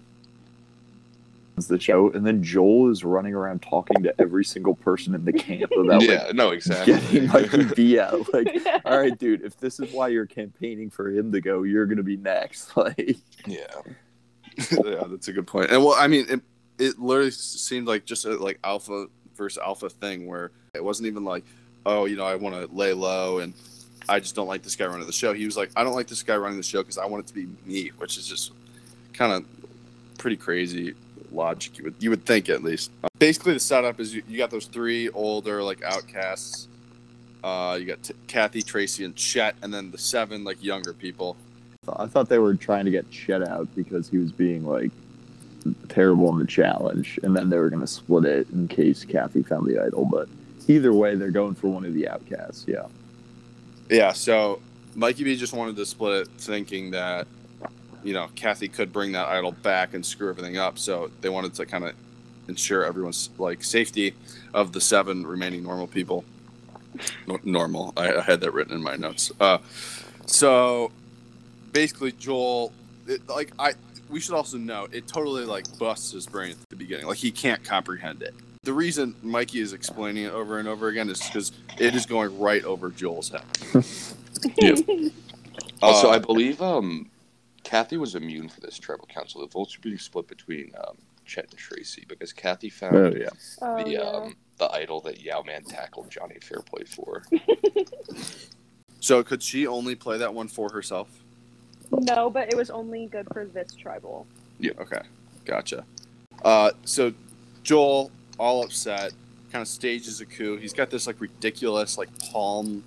the 1.69 1.79
show 1.79 2.11
and 2.11 2.27
then 2.27 2.43
joel 2.43 2.91
is 2.91 3.05
running 3.05 3.33
around 3.33 3.63
talking 3.63 4.03
to 4.03 4.13
every 4.21 4.45
single 4.45 4.75
person 4.75 5.15
in 5.15 5.25
the 5.25 5.33
camp 5.33 5.71
about 5.79 6.01
like, 6.01 6.09
yeah, 6.09 6.33
no, 6.35 6.51
exactly. 6.51 6.95
getting 6.95 7.29
mikey 7.29 7.65
b 7.77 7.99
out 8.01 8.21
like 8.35 8.49
Yeah. 8.53 8.81
all 8.85 8.99
right, 8.99 9.17
dude, 9.17 9.43
if 9.43 9.57
this 9.61 9.79
is 9.79 9.93
why 9.93 10.09
you're 10.09 10.27
campaigning 10.27 10.91
for 10.91 11.11
him 11.11 11.31
to 11.31 11.41
go, 11.41 11.63
you're 11.63 11.87
gonna 11.87 12.03
be 12.03 12.17
next. 12.17 12.73
Like, 12.77 13.19
yeah. 13.47 13.67
yeah, 14.57 15.05
that's 15.07 15.29
a 15.29 15.33
good 15.33 15.47
point. 15.47 15.71
And 15.71 15.85
well, 15.85 15.95
I 15.97 16.09
mean, 16.09 16.27
it, 16.29 16.41
it 16.79 16.99
literally 16.99 17.31
seemed 17.31 17.87
like 17.87 18.05
just 18.05 18.25
a 18.25 18.31
like 18.37 18.59
alpha 18.65 19.07
versus 19.37 19.59
alpha 19.65 19.89
thing 19.89 20.27
where 20.27 20.51
it 20.75 20.83
wasn't 20.83 21.07
even 21.07 21.25
like, 21.25 21.45
oh, 21.87 22.07
you 22.07 22.17
know, 22.17 22.25
I 22.25 22.35
want 22.35 22.57
to 22.57 22.75
lay 22.77 22.93
low 22.93 23.39
and 23.39 23.55
I 24.09 24.21
just 24.21 24.35
don't 24.35 24.47
like 24.47 24.63
this 24.63 24.77
guy 24.77 24.87
running 24.87 25.07
the 25.07 25.13
show. 25.13 25.33
He 25.33 25.47
was 25.47 25.57
like, 25.57 25.71
I 25.77 25.85
don't 25.85 25.95
like 25.95 26.07
this 26.07 26.23
guy 26.23 26.37
running 26.37 26.57
the 26.57 26.63
show 26.63 26.83
because 26.83 26.99
I 26.99 27.07
want 27.07 27.25
it 27.25 27.27
to 27.29 27.35
be 27.35 27.49
me, 27.65 27.91
which 27.99 28.19
is 28.19 28.27
just 28.27 28.53
kind 29.13 29.33
of 29.33 29.45
pretty 30.19 30.37
crazy 30.37 30.95
logic. 31.33 31.79
You 31.79 31.85
would 31.85 31.95
you 31.99 32.11
would 32.11 32.25
think 32.25 32.49
at 32.49 32.63
least. 32.63 32.91
Uh, 33.03 33.09
basically, 33.19 33.55
the 33.55 33.61
setup 33.61 34.01
is 34.01 34.15
you, 34.15 34.23
you 34.29 34.39
got 34.39 34.51
those 34.51 34.67
three 34.67 35.09
older 35.11 35.63
like 35.63 35.83
outcasts. 35.83 36.69
Uh, 37.43 37.77
you 37.79 37.85
got 37.85 38.03
t- 38.03 38.15
Kathy, 38.27 38.63
Tracy, 38.63 39.05
and 39.05 39.15
Chet, 39.15 39.57
and 39.63 39.73
then 39.73 39.91
the 39.91 39.99
seven 39.99 40.45
like 40.45 40.63
younger 40.63 40.93
people. 40.95 41.37
I 41.87 42.07
thought 42.07 42.31
they 42.31 42.39
were 42.39 42.55
trying 42.55 42.87
to 42.87 42.91
get 42.91 43.11
Chet 43.11 43.47
out 43.47 43.69
because 43.75 44.09
he 44.09 44.17
was 44.17 44.33
being 44.33 44.65
like 44.65 44.91
terrible 45.89 46.31
in 46.33 46.39
the 46.39 46.47
challenge, 46.47 47.19
and 47.23 47.37
then 47.37 47.51
they 47.51 47.59
were 47.59 47.71
gonna 47.71 47.87
split 47.87 48.25
it 48.25 48.49
in 48.51 48.69
case 48.69 49.05
Kathy 49.05 49.43
found 49.43 49.67
the 49.67 49.83
idol. 49.83 50.07
But 50.11 50.29
either 50.69 50.93
way, 50.93 51.15
they're 51.17 51.31
going 51.31 51.55
for 51.55 51.69
one 51.69 51.85
of 51.85 51.95
the 51.95 52.09
outcasts. 52.09 52.65
Yeah, 52.67 52.87
Yeah, 53.89 54.13
so 54.13 54.61
Mikey 54.95 55.25
B 55.25 55.37
just 55.37 55.53
wanted 55.53 55.77
to 55.77 55.87
split 55.87 56.23
it, 56.23 56.29
thinking 56.39 56.91
that 56.93 57.27
you 58.03 58.13
know 58.13 58.29
Kathy 58.35 58.69
could 58.69 58.93
bring 58.93 59.13
that 59.13 59.29
idol 59.29 59.53
back 59.53 59.95
and 59.95 60.05
screw 60.05 60.31
everything 60.31 60.57
up. 60.57 60.79
So 60.79 61.11
they 61.21 61.29
wanted 61.29 61.55
to 61.55 61.67
kind 61.67 61.85
of 61.85 61.95
ensure 62.49 62.85
everyone's 62.85 63.31
like 63.39 63.65
safety 63.65 64.15
of 64.53 64.73
the 64.73 64.81
seven 64.81 65.27
remaining 65.27 65.63
normal 65.63 65.87
people. 65.87 66.25
Normal. 67.45 67.93
I, 67.97 68.15
I 68.15 68.21
had 68.21 68.41
that 68.41 68.53
written 68.53 68.75
in 68.75 68.83
my 68.83 68.97
notes. 68.97 69.33
Uh, 69.41 69.59
so 70.27 70.93
basically, 71.73 72.13
Joel, 72.13 72.73
it, 73.07 73.29
like 73.29 73.53
I, 73.59 73.73
we 74.09 74.21
should 74.21 74.35
also 74.35 74.59
know 74.59 74.87
it 74.93 75.09
totally 75.09 75.45
like 75.45 75.65
busts 75.79 76.13
his 76.13 76.27
brain 76.27 76.53
at 76.53 76.69
the 76.71 76.77
beginning. 76.77 77.07
Like 77.07 77.19
he 77.19 77.31
can't 77.31 77.63
comprehend 77.65 78.23
it. 78.23 78.35
The 78.65 78.73
reason 78.73 79.15
Mikey 79.23 79.61
is 79.61 79.73
explaining 79.73 80.25
it 80.25 80.33
over 80.33 80.59
and 80.59 80.67
over 80.67 80.89
again 80.89 81.09
is 81.11 81.21
because 81.21 81.53
it 81.79 81.95
is 81.95 82.07
going 82.07 82.39
right 82.39 82.65
over 82.65 82.91
Joel's 82.91 83.31
head. 83.31 83.43
Also, 85.83 86.09
Uh, 86.09 86.13
I 86.13 86.19
believe 86.19 86.63
um, 86.63 87.11
Kathy 87.63 87.97
was 87.99 88.15
immune 88.15 88.49
for 88.49 88.61
this 88.61 88.79
tribal 88.79 89.07
council. 89.07 89.41
The 89.43 89.49
votes 89.49 89.77
were 89.77 89.83
being 89.83 89.99
split 89.99 90.27
between 90.29 90.73
um, 90.79 90.97
Chet 91.27 91.47
and 91.51 91.59
Tracy 91.59 92.05
because 92.09 92.33
Kathy 92.33 92.71
found 92.71 92.97
Oh 92.97 93.13
yeah. 93.15 93.29
oh, 93.61 93.85
the 93.85 93.91
yeah. 93.91 94.01
um, 94.01 94.37
the 94.59 94.71
idol 94.73 95.01
that 95.03 95.21
Yau-Man 95.21 95.65
tackled 95.65 96.11
Johnny 96.11 96.37
Fairplay 96.41 96.85
for. 96.85 97.23
so 99.01 99.23
could 99.23 99.43
she 99.43 99.67
only 99.67 99.95
play 99.95 100.17
that 100.19 100.33
one 100.33 100.49
for 100.49 100.71
herself? 100.71 101.09
No, 101.91 102.31
but 102.31 102.49
it 102.51 102.57
was 102.57 102.71
only 102.71 103.07
good 103.07 103.27
for 103.33 103.45
this 103.45 103.75
tribal. 103.75 104.27
Yeah. 104.59 104.73
Okay, 104.79 105.03
gotcha. 105.45 105.85
Uh, 106.45 106.71
so 106.85 107.13
Joel, 107.63 108.11
all 108.39 108.65
upset, 108.65 109.13
kind 109.53 109.63
of 109.63 109.69
stages 109.69 110.21
a 110.21 110.27
coup. 110.27 110.57
He's 110.57 110.73
got 110.73 110.91
this 110.91 111.07
like 111.07 111.21
ridiculous 111.21 111.97
like 111.99 112.09
palm 112.31 112.83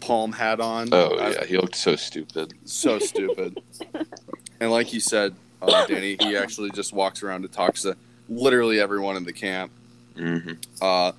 palm 0.00 0.32
hat 0.32 0.60
on. 0.60 0.88
Oh 0.92 1.16
I- 1.18 1.30
yeah, 1.32 1.44
he 1.44 1.56
looked 1.56 1.76
so 1.76 1.96
stupid. 1.96 2.54
so 2.64 2.98
stupid. 2.98 3.60
and 4.60 4.70
like 4.70 4.92
you 4.92 5.00
said, 5.00 5.34
uh, 5.60 5.86
Danny, 5.86 6.16
he 6.20 6.36
actually 6.36 6.70
just 6.70 6.92
walks 6.92 7.22
around 7.22 7.44
and 7.44 7.52
talks 7.52 7.82
to 7.82 7.96
literally 8.28 8.80
everyone 8.80 9.16
in 9.16 9.24
the 9.24 9.32
camp. 9.32 9.70
hmm 10.16 10.52
Uh, 10.80 11.12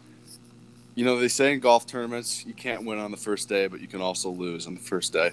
you 0.96 1.04
know, 1.06 1.18
they 1.18 1.28
say 1.28 1.54
in 1.54 1.60
golf 1.60 1.88
tournaments 1.88 2.46
you 2.46 2.54
can't 2.54 2.84
win 2.86 3.00
on 3.00 3.10
the 3.10 3.18
first 3.18 3.50
day, 3.50 3.66
but 3.68 3.82
you 3.82 3.88
can 3.88 4.02
also 4.02 4.30
lose 4.30 4.68
on 4.68 4.74
the 4.76 4.80
first 4.80 5.12
day. 5.14 5.32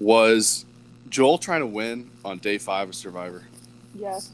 Was 0.00 0.64
Joel 1.08 1.38
trying 1.38 1.60
to 1.60 1.66
win 1.66 2.10
on 2.24 2.38
day 2.38 2.58
five 2.58 2.88
of 2.88 2.94
Survivor? 2.94 3.44
Yes. 3.94 4.30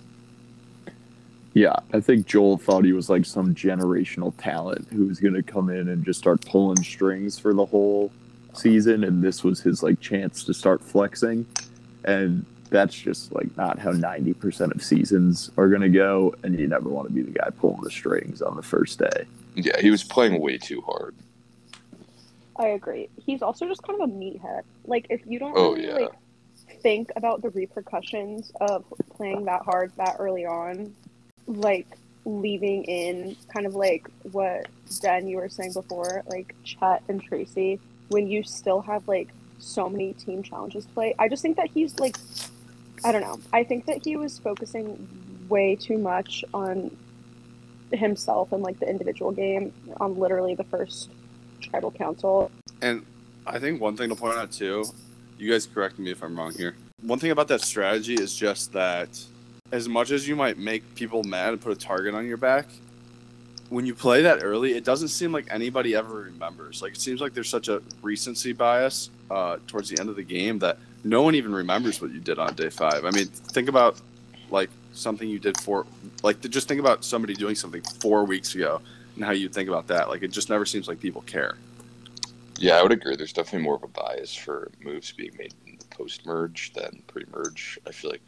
Yeah, 1.54 1.76
I 1.92 2.00
think 2.00 2.26
Joel 2.26 2.58
thought 2.58 2.84
he 2.84 2.92
was 2.92 3.08
like 3.08 3.24
some 3.24 3.54
generational 3.54 4.34
talent 4.36 4.88
who 4.92 5.06
was 5.06 5.20
going 5.20 5.34
to 5.34 5.42
come 5.42 5.70
in 5.70 5.88
and 5.88 6.04
just 6.04 6.18
start 6.18 6.44
pulling 6.44 6.82
strings 6.82 7.38
for 7.38 7.54
the 7.54 7.64
whole 7.64 8.10
season, 8.54 9.04
and 9.04 9.22
this 9.22 9.44
was 9.44 9.60
his 9.60 9.82
like 9.82 10.00
chance 10.00 10.42
to 10.44 10.54
start 10.54 10.82
flexing. 10.82 11.46
And 12.04 12.44
that's 12.70 12.94
just 12.94 13.32
like 13.32 13.56
not 13.56 13.78
how 13.78 13.92
ninety 13.92 14.34
percent 14.34 14.72
of 14.72 14.82
seasons 14.82 15.50
are 15.56 15.68
going 15.68 15.82
to 15.82 15.88
go. 15.88 16.34
And 16.42 16.58
you 16.58 16.66
never 16.66 16.88
want 16.88 17.06
to 17.06 17.14
be 17.14 17.22
the 17.22 17.30
guy 17.30 17.48
pulling 17.50 17.82
the 17.82 17.90
strings 17.90 18.42
on 18.42 18.56
the 18.56 18.62
first 18.62 18.98
day. 18.98 19.24
Yeah, 19.54 19.80
he 19.80 19.90
was 19.90 20.02
playing 20.02 20.40
way 20.40 20.58
too 20.58 20.80
hard. 20.80 21.14
I 22.56 22.66
agree. 22.68 23.08
He's 23.24 23.42
also 23.42 23.66
just 23.68 23.82
kind 23.84 24.00
of 24.02 24.08
a 24.08 24.12
meathead. 24.12 24.62
Like 24.86 25.06
if 25.08 25.20
you 25.24 25.38
don't 25.38 25.56
Oh, 25.56 25.74
really 25.74 25.86
yeah. 25.86 25.94
like 25.94 26.12
think 26.80 27.10
about 27.14 27.42
the 27.42 27.50
repercussions 27.50 28.50
of 28.60 28.84
playing 29.16 29.44
that 29.44 29.62
hard 29.62 29.92
that 29.96 30.16
early 30.18 30.44
on, 30.46 30.92
like 31.46 31.86
leaving 32.24 32.84
in 32.84 33.36
kind 33.52 33.66
of 33.66 33.74
like 33.74 34.08
what 34.32 34.66
Dan 35.00 35.28
you 35.28 35.36
were 35.36 35.48
saying 35.48 35.72
before, 35.72 36.22
like 36.26 36.54
Chet 36.64 37.02
and 37.08 37.22
Tracy, 37.22 37.80
when 38.08 38.28
you 38.28 38.42
still 38.42 38.80
have 38.80 39.06
like 39.08 39.28
so 39.58 39.88
many 39.88 40.12
team 40.14 40.42
challenges 40.42 40.84
to 40.84 40.92
play. 40.92 41.14
I 41.18 41.28
just 41.28 41.42
think 41.42 41.56
that 41.56 41.70
he's 41.72 41.98
like 41.98 42.16
I 43.04 43.12
don't 43.12 43.20
know. 43.20 43.38
I 43.52 43.64
think 43.64 43.86
that 43.86 44.04
he 44.04 44.16
was 44.16 44.38
focusing 44.38 45.08
way 45.48 45.76
too 45.76 45.98
much 45.98 46.44
on 46.54 46.96
himself 47.92 48.52
and 48.52 48.62
like 48.62 48.78
the 48.80 48.88
individual 48.88 49.30
game 49.30 49.72
on 50.00 50.18
literally 50.18 50.54
the 50.54 50.64
first 50.64 51.10
tribal 51.60 51.90
council. 51.90 52.50
And 52.80 53.04
I 53.46 53.58
think 53.58 53.80
one 53.80 53.96
thing 53.96 54.08
to 54.08 54.14
point 54.14 54.36
out 54.36 54.52
too, 54.52 54.84
you 55.38 55.50
guys 55.50 55.66
correct 55.66 55.98
me 55.98 56.10
if 56.10 56.22
I'm 56.22 56.36
wrong 56.36 56.52
here. 56.52 56.76
One 57.02 57.18
thing 57.18 57.30
about 57.30 57.48
that 57.48 57.60
strategy 57.60 58.14
is 58.14 58.34
just 58.34 58.72
that 58.72 59.22
as 59.74 59.88
much 59.88 60.12
as 60.12 60.28
you 60.28 60.36
might 60.36 60.56
make 60.56 60.94
people 60.94 61.24
mad 61.24 61.48
and 61.48 61.60
put 61.60 61.72
a 61.72 61.76
target 61.76 62.14
on 62.14 62.28
your 62.28 62.36
back, 62.36 62.68
when 63.70 63.84
you 63.84 63.92
play 63.92 64.22
that 64.22 64.44
early, 64.44 64.74
it 64.74 64.84
doesn't 64.84 65.08
seem 65.08 65.32
like 65.32 65.48
anybody 65.50 65.96
ever 65.96 66.14
remembers. 66.14 66.80
Like 66.80 66.92
it 66.92 67.00
seems 67.00 67.20
like 67.20 67.34
there's 67.34 67.48
such 67.48 67.66
a 67.66 67.82
recency 68.00 68.52
bias 68.52 69.10
uh, 69.32 69.56
towards 69.66 69.88
the 69.88 69.98
end 69.98 70.08
of 70.08 70.14
the 70.14 70.22
game 70.22 70.60
that 70.60 70.78
no 71.02 71.22
one 71.22 71.34
even 71.34 71.52
remembers 71.52 72.00
what 72.00 72.12
you 72.12 72.20
did 72.20 72.38
on 72.38 72.54
day 72.54 72.70
five. 72.70 73.04
I 73.04 73.10
mean, 73.10 73.26
think 73.26 73.68
about 73.68 74.00
like 74.48 74.70
something 74.92 75.28
you 75.28 75.40
did 75.40 75.58
for, 75.60 75.86
like 76.22 76.40
just 76.42 76.68
think 76.68 76.78
about 76.78 77.04
somebody 77.04 77.34
doing 77.34 77.56
something 77.56 77.82
four 78.00 78.24
weeks 78.24 78.54
ago 78.54 78.80
and 79.16 79.24
how 79.24 79.32
you 79.32 79.48
think 79.48 79.68
about 79.68 79.88
that. 79.88 80.08
Like 80.08 80.22
it 80.22 80.30
just 80.30 80.50
never 80.50 80.64
seems 80.64 80.86
like 80.86 81.00
people 81.00 81.22
care. 81.22 81.56
Yeah, 82.60 82.76
I 82.76 82.82
would 82.84 82.92
agree. 82.92 83.16
There's 83.16 83.32
definitely 83.32 83.64
more 83.64 83.74
of 83.74 83.82
a 83.82 83.88
bias 83.88 84.32
for 84.32 84.70
moves 84.84 85.10
being 85.10 85.32
made 85.36 85.52
in 85.66 85.78
the 85.80 85.84
post 85.86 86.24
merge 86.24 86.72
than 86.74 87.02
pre 87.08 87.24
merge. 87.32 87.80
I 87.88 87.90
feel 87.90 88.12
like 88.12 88.22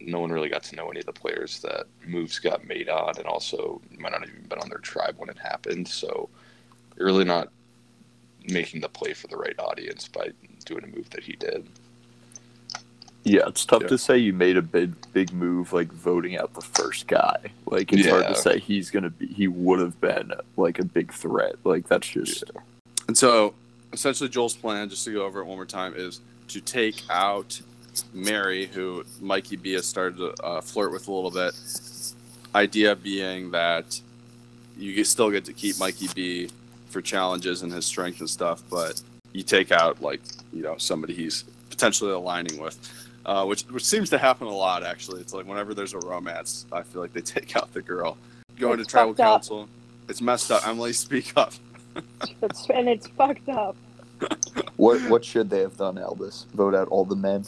no 0.00 0.20
one 0.20 0.30
really 0.32 0.48
got 0.48 0.62
to 0.64 0.76
know 0.76 0.88
any 0.90 1.00
of 1.00 1.06
the 1.06 1.12
players 1.12 1.60
that 1.60 1.86
moves 2.06 2.38
got 2.38 2.66
made 2.66 2.88
on, 2.88 3.16
and 3.18 3.26
also 3.26 3.80
might 3.98 4.12
not 4.12 4.20
have 4.22 4.30
even 4.30 4.44
been 4.44 4.58
on 4.58 4.68
their 4.68 4.78
tribe 4.78 5.16
when 5.18 5.28
it 5.28 5.38
happened. 5.38 5.86
So 5.88 6.28
you're 6.96 7.06
really 7.06 7.24
not 7.24 7.48
making 8.48 8.80
the 8.80 8.88
play 8.88 9.12
for 9.12 9.26
the 9.26 9.36
right 9.36 9.58
audience 9.58 10.08
by 10.08 10.28
doing 10.64 10.84
a 10.84 10.86
move 10.86 11.10
that 11.10 11.22
he 11.22 11.34
did. 11.34 11.66
Yeah, 13.22 13.42
it's 13.48 13.66
tough 13.66 13.82
Yeah. 13.82 13.88
to 13.88 13.98
say 13.98 14.16
you 14.16 14.32
made 14.32 14.56
a 14.56 14.62
big 14.62 14.94
big 15.12 15.32
move 15.32 15.74
like 15.74 15.92
voting 15.92 16.38
out 16.38 16.54
the 16.54 16.62
first 16.62 17.06
guy. 17.06 17.36
Like 17.66 17.92
it's 17.92 18.08
hard 18.08 18.26
to 18.28 18.34
say 18.34 18.58
he's 18.58 18.90
gonna 18.90 19.10
be 19.10 19.26
he 19.26 19.46
would 19.46 19.78
have 19.78 20.00
been 20.00 20.32
like 20.56 20.78
a 20.78 20.84
big 20.84 21.12
threat. 21.12 21.56
Like 21.64 21.86
that's 21.86 22.08
just 22.08 22.44
And 23.08 23.18
so, 23.18 23.54
essentially, 23.92 24.30
Joel's 24.30 24.56
plan, 24.56 24.88
just 24.88 25.04
to 25.04 25.12
go 25.12 25.24
over 25.26 25.40
it 25.40 25.44
one 25.44 25.56
more 25.56 25.66
time, 25.66 25.94
is 25.94 26.20
to 26.48 26.60
take 26.60 27.02
out 27.10 27.60
Mary, 28.12 28.66
who 28.66 29.04
Mikey 29.20 29.56
B 29.56 29.72
has 29.74 29.86
started 29.86 30.16
to 30.18 30.44
uh, 30.44 30.60
flirt 30.60 30.92
with 30.92 31.08
a 31.08 31.12
little 31.12 31.30
bit. 31.30 31.54
Idea 32.54 32.96
being 32.96 33.50
that 33.52 34.00
you 34.76 35.04
still 35.04 35.30
get 35.30 35.44
to 35.44 35.52
keep 35.52 35.78
Mikey 35.78 36.08
B 36.14 36.50
for 36.88 37.00
challenges 37.00 37.62
and 37.62 37.72
his 37.72 37.84
strength 37.84 38.20
and 38.20 38.28
stuff, 38.28 38.62
but 38.70 39.00
you 39.32 39.42
take 39.42 39.70
out 39.70 40.02
like 40.02 40.20
you 40.52 40.62
know 40.62 40.76
somebody 40.78 41.14
he's 41.14 41.44
potentially 41.68 42.12
aligning 42.12 42.60
with. 42.60 42.78
Uh, 43.26 43.44
which 43.44 43.62
which 43.64 43.84
seems 43.84 44.08
to 44.10 44.18
happen 44.18 44.46
a 44.46 44.50
lot 44.54 44.82
actually. 44.82 45.20
It's 45.20 45.32
like 45.34 45.46
whenever 45.46 45.74
there's 45.74 45.94
a 45.94 45.98
romance, 45.98 46.66
I 46.72 46.82
feel 46.82 47.02
like 47.02 47.12
they 47.12 47.20
take 47.36 47.54
out 47.56 47.72
the 47.72 47.82
girl. 47.82 48.16
Going 48.58 48.80
It's 48.80 48.88
to 48.88 48.90
tribal 48.90 49.12
fucked 49.12 49.20
up. 49.20 49.40
council, 49.42 49.68
it's 50.08 50.20
messed 50.20 50.50
up. 50.50 50.66
Emily, 50.66 50.92
speak 50.94 51.32
up. 51.36 51.52
It's, 52.42 52.68
and 52.70 52.88
it's 52.88 53.06
fucked 53.08 53.48
up. 53.48 53.76
what 54.76 55.00
what 55.08 55.24
should 55.24 55.48
they 55.50 55.60
have 55.60 55.76
done, 55.76 55.96
Elvis? 55.96 56.46
Vote 56.48 56.74
out 56.74 56.88
all 56.88 57.04
the 57.04 57.16
men. 57.16 57.44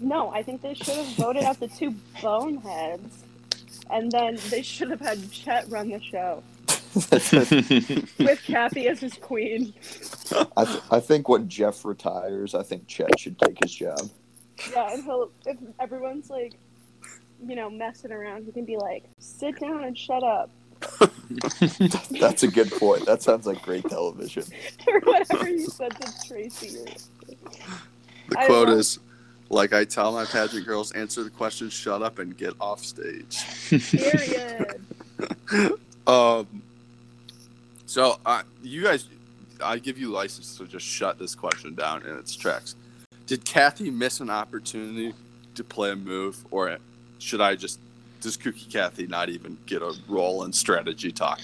No, 0.00 0.30
I 0.30 0.42
think 0.42 0.62
they 0.62 0.74
should 0.74 0.94
have 0.96 1.06
voted 1.16 1.42
out 1.42 1.58
the 1.60 1.68
two 1.68 1.94
boneheads, 2.22 3.24
and 3.90 4.10
then 4.12 4.38
they 4.50 4.62
should 4.62 4.90
have 4.90 5.00
had 5.00 5.30
Chet 5.32 5.68
run 5.68 5.90
the 5.90 6.00
show 6.00 6.42
with 6.94 8.40
Kathy 8.46 8.88
as 8.88 9.00
his 9.00 9.14
queen. 9.14 9.74
I, 10.56 10.64
th- 10.64 10.80
I 10.90 11.00
think 11.00 11.28
when 11.28 11.48
Jeff 11.48 11.84
retires, 11.84 12.54
I 12.54 12.62
think 12.62 12.86
Chet 12.86 13.18
should 13.18 13.38
take 13.38 13.58
his 13.62 13.74
job. 13.74 13.98
Yeah, 14.72 14.92
and 14.92 15.04
he'll 15.04 15.30
if 15.46 15.56
everyone's 15.80 16.30
like, 16.30 16.54
you 17.46 17.54
know, 17.56 17.68
messing 17.70 18.12
around, 18.12 18.44
he 18.46 18.52
can 18.52 18.64
be 18.64 18.76
like, 18.76 19.04
"Sit 19.18 19.58
down 19.60 19.84
and 19.84 19.96
shut 19.96 20.22
up," 20.22 20.50
That's 22.10 22.42
a 22.42 22.48
good 22.48 22.70
point. 22.72 23.06
That 23.06 23.22
sounds 23.22 23.46
like 23.46 23.62
great 23.62 23.84
television. 23.88 24.44
or 24.86 25.00
whatever 25.04 25.48
you 25.48 25.66
said 25.66 25.92
to 26.00 26.28
Tracy. 26.28 26.84
The 28.28 28.38
I 28.38 28.46
quote 28.46 28.68
love- 28.68 28.78
is, 28.78 28.98
like 29.50 29.72
I 29.72 29.84
tell 29.84 30.12
my 30.12 30.24
pageant 30.24 30.66
girls, 30.66 30.92
answer 30.92 31.22
the 31.24 31.30
question, 31.30 31.70
shut 31.70 32.02
up, 32.02 32.18
and 32.18 32.36
get 32.36 32.54
off 32.60 32.84
stage. 32.84 33.44
Period. 33.68 34.80
Um, 36.06 36.62
so 37.84 38.18
uh, 38.24 38.42
you 38.62 38.84
guys, 38.84 39.06
I 39.62 39.78
give 39.78 39.98
you 39.98 40.08
license 40.08 40.56
to 40.56 40.64
just 40.66 40.86
shut 40.86 41.18
this 41.18 41.34
question 41.34 41.74
down 41.74 42.06
in 42.06 42.16
its 42.16 42.34
tracks. 42.34 42.76
Did 43.26 43.44
Kathy 43.44 43.90
miss 43.90 44.20
an 44.20 44.30
opportunity 44.30 45.12
to 45.54 45.64
play 45.64 45.90
a 45.90 45.96
move, 45.96 46.38
or 46.50 46.78
should 47.18 47.42
I 47.42 47.56
just 47.56 47.78
does 48.22 48.38
Cookie 48.38 48.70
Kathy 48.70 49.06
not 49.06 49.28
even 49.28 49.58
get 49.66 49.82
a 49.82 49.94
role 50.08 50.44
in 50.44 50.52
strategy 50.54 51.12
talk? 51.12 51.40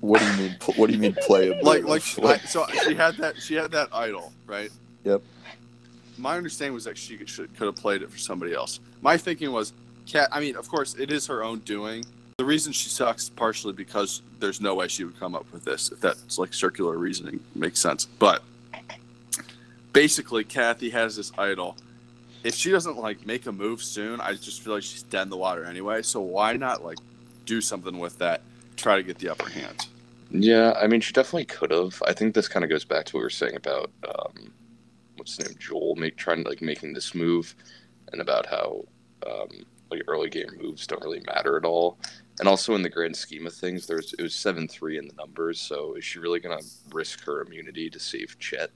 What 0.00 0.20
do 0.20 0.26
you 0.26 0.36
mean? 0.36 0.56
What 0.76 0.86
do 0.86 0.92
you 0.92 1.00
mean 1.00 1.16
play 1.22 1.48
a 1.48 1.60
Like, 1.64 1.82
move? 1.82 2.18
like 2.18 2.44
I, 2.44 2.46
so 2.46 2.64
she 2.84 2.94
had 2.94 3.16
that 3.16 3.36
she 3.38 3.54
had 3.54 3.72
that 3.72 3.88
idol, 3.92 4.32
right? 4.46 4.70
Yep. 5.02 5.20
My 6.18 6.36
understanding 6.36 6.74
was 6.74 6.84
that 6.84 6.96
she 6.96 7.18
should, 7.26 7.54
could 7.56 7.66
have 7.66 7.76
played 7.76 8.02
it 8.02 8.10
for 8.10 8.18
somebody 8.18 8.54
else. 8.54 8.80
My 9.02 9.16
thinking 9.16 9.52
was, 9.52 9.72
Cat. 10.06 10.28
I 10.30 10.40
mean, 10.40 10.56
of 10.56 10.68
course, 10.68 10.94
it 10.94 11.10
is 11.10 11.26
her 11.26 11.42
own 11.42 11.58
doing. 11.60 12.04
The 12.38 12.44
reason 12.44 12.72
she 12.72 12.88
sucks 12.88 13.28
partially 13.28 13.72
because 13.72 14.22
there's 14.38 14.60
no 14.60 14.74
way 14.74 14.88
she 14.88 15.04
would 15.04 15.18
come 15.18 15.34
up 15.34 15.50
with 15.52 15.64
this. 15.64 15.90
If 15.90 16.00
that's 16.00 16.38
like 16.38 16.54
circular 16.54 16.96
reasoning 16.96 17.40
makes 17.54 17.80
sense, 17.80 18.04
but 18.04 18.42
basically, 19.92 20.44
Kathy 20.44 20.90
has 20.90 21.16
this 21.16 21.32
idol. 21.38 21.76
If 22.44 22.54
she 22.54 22.70
doesn't 22.70 22.96
like 22.96 23.26
make 23.26 23.46
a 23.46 23.52
move 23.52 23.82
soon, 23.82 24.20
I 24.20 24.34
just 24.34 24.62
feel 24.62 24.74
like 24.74 24.84
she's 24.84 25.02
dead 25.02 25.22
in 25.22 25.30
the 25.30 25.36
water 25.36 25.64
anyway. 25.64 26.02
So 26.02 26.20
why 26.20 26.52
not 26.52 26.84
like 26.84 26.98
do 27.44 27.60
something 27.60 27.98
with 27.98 28.18
that? 28.18 28.42
Try 28.76 28.96
to 28.96 29.02
get 29.02 29.18
the 29.18 29.30
upper 29.30 29.48
hand. 29.48 29.88
Yeah, 30.30 30.74
I 30.80 30.86
mean, 30.86 31.00
she 31.00 31.12
definitely 31.12 31.46
could 31.46 31.70
have. 31.70 32.02
I 32.06 32.12
think 32.12 32.34
this 32.34 32.48
kind 32.48 32.64
of 32.64 32.70
goes 32.70 32.84
back 32.84 33.06
to 33.06 33.16
what 33.16 33.20
we 33.20 33.24
were 33.24 33.30
saying 33.30 33.56
about 33.56 33.90
um, 34.08 34.52
what's 35.16 35.36
his 35.36 35.48
name, 35.48 35.56
Joel, 35.58 35.96
make 35.96 36.16
trying 36.16 36.42
to 36.44 36.48
like 36.48 36.62
making 36.62 36.92
this 36.94 37.14
move. 37.14 37.54
and 38.12 38.20
about 38.20 38.46
how 38.46 38.84
um, 39.26 39.48
like 39.90 40.02
early 40.08 40.28
game 40.30 40.48
moves 40.60 40.86
don't 40.86 41.02
really 41.02 41.22
matter 41.26 41.56
at 41.56 41.64
all. 41.64 41.98
And 42.38 42.48
also 42.48 42.74
in 42.74 42.82
the 42.82 42.88
grand 42.90 43.16
scheme 43.16 43.46
of 43.46 43.54
things, 43.54 43.86
there's 43.86 44.12
it 44.18 44.22
was 44.22 44.34
seven 44.34 44.68
three 44.68 44.98
in 44.98 45.08
the 45.08 45.14
numbers. 45.14 45.60
So 45.60 45.94
is 45.94 46.04
she 46.04 46.18
really 46.20 46.38
gonna 46.40 46.60
risk 46.92 47.24
her 47.24 47.42
immunity 47.42 47.90
to 47.90 47.98
save 47.98 48.38
Chet 48.38 48.70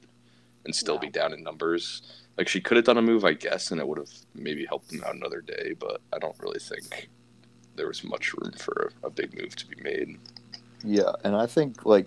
and 0.65 0.75
still 0.75 0.95
No. 0.97 1.01
be 1.03 1.11
down 1.11 1.33
in 1.33 1.43
numbers? 1.43 2.03
Like 2.37 2.49
she 2.49 2.61
could 2.61 2.77
have 2.77 2.87
done 2.87 2.99
a 2.99 3.03
move, 3.03 3.25
I 3.25 3.35
guess, 3.35 3.71
and 3.71 3.81
it 3.81 3.87
would 3.87 3.99
have 3.99 4.11
maybe 4.35 4.65
helped 4.67 4.89
them 4.91 5.03
out 5.07 5.15
another 5.15 5.41
day. 5.43 5.75
But 5.79 6.01
I 6.13 6.19
don't 6.19 6.37
really 6.41 6.59
think 6.61 7.09
there 7.77 7.87
was 7.87 8.03
much 8.03 8.33
room 8.35 8.53
for 8.59 8.91
a, 9.03 9.07
a 9.07 9.11
big 9.11 9.41
move 9.41 9.55
to 9.57 9.67
be 9.67 9.77
made. 9.83 10.19
Yeah, 10.83 11.13
and 11.25 11.37
I 11.37 11.47
think 11.47 11.85
like 11.87 12.07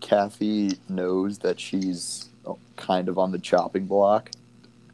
Kathy 0.00 0.78
knows 0.88 1.38
that 1.40 1.58
she's 1.58 2.30
kind 2.78 3.08
of 3.08 3.18
on 3.18 3.32
the 3.32 3.38
chopping 3.38 3.86
block, 3.86 4.30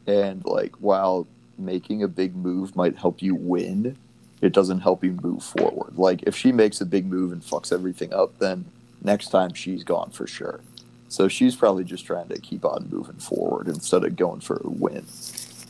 and 0.07 0.43
like 0.45 0.75
while 0.81 1.27
making 1.57 2.03
a 2.03 2.07
big 2.07 2.35
move 2.35 2.75
might 2.75 2.97
help 2.97 3.21
you 3.21 3.33
win, 3.35 3.97
it 4.41 4.51
doesn't 4.51 4.81
help 4.81 5.03
you 5.03 5.13
move 5.23 5.41
forward. 5.43 5.97
Like 5.97 6.23
if 6.23 6.35
she 6.35 6.51
makes 6.51 6.81
a 6.81 6.85
big 6.85 7.05
move 7.05 7.31
and 7.31 7.41
fucks 7.41 7.71
everything 7.71 8.13
up, 8.13 8.37
then 8.39 8.65
next 9.01 9.29
time 9.29 9.53
she's 9.53 9.83
gone 9.83 10.11
for 10.11 10.27
sure. 10.27 10.59
So 11.07 11.27
she's 11.29 11.55
probably 11.55 11.85
just 11.85 12.05
trying 12.05 12.27
to 12.29 12.39
keep 12.41 12.65
on 12.65 12.89
moving 12.89 13.15
forward 13.17 13.67
instead 13.67 14.03
of 14.03 14.15
going 14.17 14.41
for 14.41 14.57
a 14.65 14.69
win. 14.69 15.05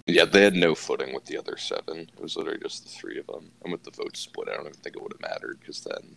Yeah, 0.07 0.25
they 0.25 0.43
had 0.43 0.55
no 0.55 0.73
footing 0.75 1.13
with 1.13 1.25
the 1.25 1.37
other 1.37 1.57
seven. 1.57 1.99
It 1.99 2.19
was 2.21 2.35
literally 2.35 2.59
just 2.59 2.83
the 2.83 2.89
three 2.89 3.19
of 3.19 3.27
them. 3.27 3.51
And 3.63 3.71
with 3.71 3.83
the 3.83 3.91
vote 3.91 4.15
split, 4.17 4.49
I 4.49 4.53
don't 4.55 4.61
even 4.67 4.73
think 4.73 4.95
it 4.95 5.01
would 5.03 5.13
have 5.13 5.21
mattered 5.21 5.59
because 5.59 5.81
then 5.83 6.15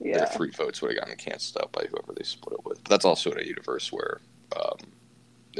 Yeah. 0.00 0.18
their 0.18 0.26
three 0.26 0.50
votes 0.50 0.80
would 0.82 0.92
have 0.92 1.00
gotten 1.00 1.16
canceled 1.16 1.62
out 1.62 1.72
by 1.72 1.86
whoever 1.90 2.12
they 2.16 2.24
split 2.24 2.58
it 2.58 2.64
with. 2.64 2.82
But 2.82 2.90
that's 2.90 3.04
also 3.04 3.30
in 3.32 3.40
a 3.40 3.44
universe 3.44 3.92
where 3.92 4.20
um, 4.56 4.78
they 4.78 4.86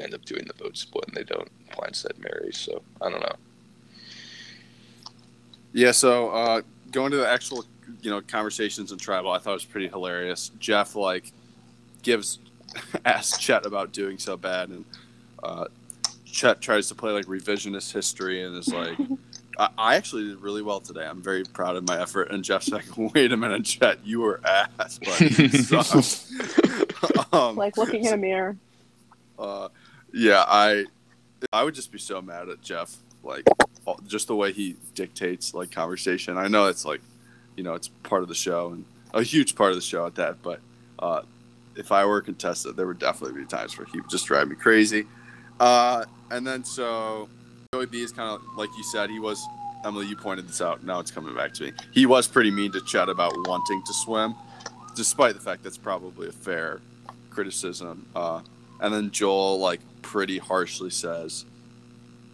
end 0.05 0.15
up 0.15 0.25
doing 0.25 0.45
the 0.47 0.55
vote 0.55 0.77
split 0.77 1.05
and 1.09 1.17
they 1.17 1.25
don't 1.25 1.49
blindside 1.71 2.19
Mary. 2.19 2.53
So 2.53 2.83
I 3.01 3.11
don't 3.11 3.21
know. 3.21 3.37
Yeah, 5.73 5.93
so 5.93 6.31
uh, 6.31 6.63
going 6.91 7.11
to 7.11 7.19
the 7.19 7.29
actual, 7.29 7.65
you 8.01 8.11
know, 8.11 8.23
conversations 8.23 8.93
in 8.93 8.99
tribal, 8.99 9.31
I 9.31 9.39
thought 9.39 9.51
it 9.51 9.55
was 9.55 9.65
pretty 9.65 9.89
hilarious. 9.89 10.51
Jeff 10.59 10.95
like 10.97 11.33
gives 12.03 12.39
asks 13.05 13.39
Chet 13.39 13.67
about 13.67 13.93
doing 13.93 14.19
so 14.19 14.37
bad, 14.37 14.71
and 14.71 14.85
uh, 15.43 15.67
Chet 16.25 16.61
tries 16.61 16.89
to 16.89 16.95
play 16.95 17.13
like 17.13 17.27
revisionist 17.27 17.93
history 17.93 18.43
and 18.43 18.57
is 18.57 18.73
like, 18.73 18.97
I, 19.59 19.69
"I 19.77 19.97
actually 19.97 20.29
did 20.29 20.41
really 20.41 20.63
well 20.63 20.81
today. 20.81 21.07
I'm 21.07 21.23
very 21.23 21.45
proud 21.45 21.77
of 21.77 21.87
my 21.87 22.01
effort." 22.01 22.31
And 22.31 22.43
Jeff's 22.43 22.71
like, 22.71 22.87
"Wait 22.97 23.33
a 23.33 23.37
minute, 23.37 23.65
Chet, 23.65 23.99
you 24.05 24.21
were 24.21 24.41
ass, 24.47 24.99
but 24.99 25.21
um, 27.33 27.57
like 27.57 27.77
looking 27.77 28.05
in 28.05 28.15
a 28.15 28.17
mirror. 28.17 28.57
uh, 29.39 29.69
yeah, 30.17 30.45
I 30.49 30.87
I 31.53 31.63
would 31.63 31.75
just 31.75 31.93
be 31.93 31.99
so 31.99 32.23
mad 32.23 32.49
at 32.49 32.63
Jeff, 32.63 32.97
like 33.23 33.45
just 34.07 34.29
the 34.29 34.35
way 34.35 34.51
he 34.51 34.77
dictates 34.95 35.53
like 35.53 35.71
conversation. 35.71 36.39
I 36.39 36.49
know 36.49 36.67
it's 36.67 36.85
like, 36.87 37.03
you 37.57 37.63
know, 37.63 37.75
it's 37.75 37.89
part 37.89 38.23
of 38.23 38.29
the 38.29 38.35
show 38.35 38.71
and 38.71 38.85
a 39.13 39.23
huge 39.23 39.55
part 39.55 39.71
of 39.71 39.77
the 39.77 39.83
show 39.83 40.07
at 40.07 40.15
that. 40.15 40.43
But 40.43 40.61
uh, 40.99 41.23
if 41.77 41.93
I 41.93 42.07
were 42.07 42.19
a 42.19 42.23
contestant, 42.23 42.77
there 42.77 42.87
would 42.87 42.99
definitely 42.99 43.43
be 43.43 43.47
times 43.47 43.77
where 43.77 43.87
he 43.93 44.01
would 44.01 44.09
just 44.09 44.27
drive 44.27 44.49
me 44.49 44.57
crazy. 44.57 45.07
Uh, 45.61 46.07
and 46.31 46.47
then 46.47 46.65
so 46.65 47.29
Joey 47.75 47.87
B 47.87 48.03
is 48.03 48.11
kind 48.11 48.31
of 48.31 48.43
like 48.57 48.71
you 48.77 48.85
said, 48.85 49.11
he 49.11 49.21
was. 49.21 49.45
Emily, 49.85 50.07
you 50.07 50.17
pointed 50.17 50.49
this 50.49 50.61
out. 50.61 50.83
Now 50.83 50.99
it's 50.99 51.13
coming 51.13 51.33
back 51.37 51.53
to 51.55 51.65
me. 51.65 51.73
He 51.93 52.07
was 52.07 52.27
pretty 52.27 52.51
mean 52.51 52.73
to 52.73 52.81
Chet 52.81 53.09
about 53.09 53.33
wanting 53.47 53.85
to 53.85 53.93
swim, 53.93 54.35
despite 54.97 55.35
the 55.35 55.41
fact 55.41 55.63
that's 55.63 55.79
probably 55.79 56.29
a 56.29 56.33
fair 56.33 56.81
criticism. 57.31 58.05
Uh, 58.17 58.41
and 58.81 58.93
then 58.93 59.11
Joel 59.11 59.59
like 59.59 59.81
pretty 60.03 60.39
harshly 60.39 60.91
says, 60.91 61.45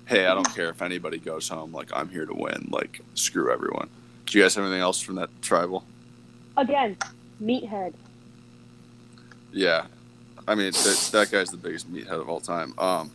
"Hey, 0.07 0.27
I 0.27 0.35
don't 0.35 0.55
care 0.55 0.69
if 0.71 0.83
anybody 0.83 1.19
goes 1.19 1.49
home. 1.49 1.73
Like 1.73 1.91
I'm 1.95 2.09
here 2.09 2.27
to 2.27 2.35
win. 2.35 2.69
Like 2.71 3.01
screw 3.15 3.53
everyone." 3.53 3.89
Do 4.27 4.39
you 4.39 4.45
guys 4.45 4.55
have 4.55 4.65
anything 4.65 4.81
else 4.81 5.01
from 5.01 5.17
that 5.17 5.31
tribal? 5.43 5.85
Again, 6.57 6.97
meathead. 7.43 7.93
Yeah, 9.53 9.87
I 10.49 10.55
mean 10.55 10.73
that, 10.73 11.09
that 11.13 11.31
guy's 11.31 11.51
the 11.51 11.57
biggest 11.57 11.93
meathead 11.93 12.21
of 12.21 12.29
all 12.29 12.41
time. 12.41 12.75
Um, 12.79 13.11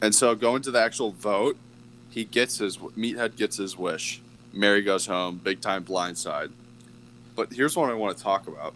and 0.00 0.14
so 0.14 0.34
going 0.34 0.62
to 0.62 0.70
the 0.70 0.80
actual 0.80 1.12
vote, 1.12 1.56
he 2.10 2.24
gets 2.24 2.58
his 2.58 2.76
meathead 2.78 3.36
gets 3.36 3.56
his 3.56 3.78
wish. 3.78 4.20
Mary 4.52 4.82
goes 4.82 5.06
home, 5.06 5.40
big 5.42 5.60
time 5.60 5.84
blindside. 5.84 6.50
But 7.34 7.52
here's 7.52 7.76
what 7.76 7.88
I 7.88 7.94
want 7.94 8.16
to 8.16 8.22
talk 8.22 8.46
about. 8.46 8.74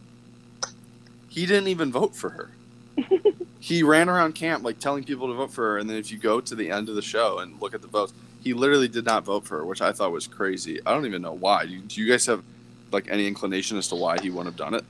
He 1.29 1.45
didn't 1.45 1.69
even 1.69 1.93
vote 1.93 2.17
for 2.17 2.31
her. 2.31 2.51
he 3.59 3.83
ran 3.83 4.09
around 4.09 4.35
camp 4.35 4.65
like 4.65 4.79
telling 4.79 5.05
people 5.05 5.29
to 5.29 5.35
vote 5.35 5.53
for 5.53 5.65
her, 5.73 5.79
and 5.79 5.89
then 5.89 5.97
if 5.97 6.11
you 6.13 6.19
go 6.19 6.41
to 6.41 6.55
the 6.55 6.71
end 6.71 6.89
of 6.89 6.95
the 6.95 7.03
show 7.03 7.39
and 7.39 7.61
look 7.61 7.75
at 7.75 7.83
the 7.83 7.89
votes, 7.89 8.13
he 8.39 8.53
literally 8.55 8.89
did 8.89 9.05
not 9.05 9.25
vote 9.25 9.47
for 9.47 9.59
her, 9.59 9.67
which 9.67 9.81
I 9.81 9.93
thought 9.93 10.13
was 10.13 10.27
crazy. 10.27 10.79
I 10.87 10.93
don't 10.93 11.07
even 11.07 11.23
know 11.23 11.35
why. 11.35 11.67
Do 11.67 11.73
you, 11.73 11.83
do 11.83 12.01
you 12.01 12.11
guys 12.11 12.27
have 12.27 12.43
like 12.93 13.09
any 13.11 13.27
inclination 13.27 13.79
as 13.79 13.89
to 13.89 13.97
why 13.97 14.19
he 14.19 14.31
wouldn't 14.31 14.49
have 14.49 14.57
done 14.57 14.75
it? 14.75 14.85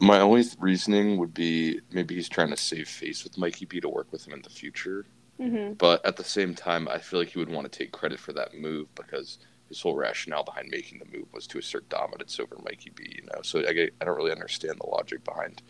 My 0.00 0.20
only 0.20 0.44
reasoning 0.58 1.16
would 1.18 1.32
be 1.32 1.80
maybe 1.90 2.14
he's 2.16 2.28
trying 2.28 2.50
to 2.50 2.56
save 2.56 2.88
face 2.88 3.24
with 3.24 3.38
Mikey 3.38 3.66
B 3.66 3.80
to 3.80 3.88
work 3.88 4.12
with 4.12 4.26
him 4.26 4.34
in 4.34 4.42
the 4.42 4.50
future. 4.50 5.06
hmm 5.38 5.72
But 5.78 6.04
at 6.06 6.16
the 6.16 6.24
same 6.24 6.54
time, 6.54 6.88
I 6.88 6.98
feel 6.98 7.20
like 7.20 7.30
he 7.30 7.38
would 7.40 7.50
want 7.50 7.70
to 7.70 7.78
take 7.78 7.92
credit 7.92 8.20
for 8.20 8.32
that 8.34 8.54
move 8.54 8.88
because 8.96 9.38
his 9.68 9.80
whole 9.82 9.96
rationale 9.96 10.44
behind 10.44 10.68
making 10.70 11.00
the 11.00 11.18
move 11.18 11.28
was 11.32 11.46
to 11.48 11.58
assert 11.58 11.88
dominance 11.90 12.40
over 12.40 12.56
Mikey 12.64 12.92
B. 12.94 13.04
You 13.16 13.24
know, 13.34 13.42
so 13.42 13.60
I, 13.60 13.90
I 14.00 14.04
don't 14.04 14.16
really 14.16 14.32
understand 14.32 14.76
the 14.80 14.86
logic 14.90 15.24
behind 15.24 15.62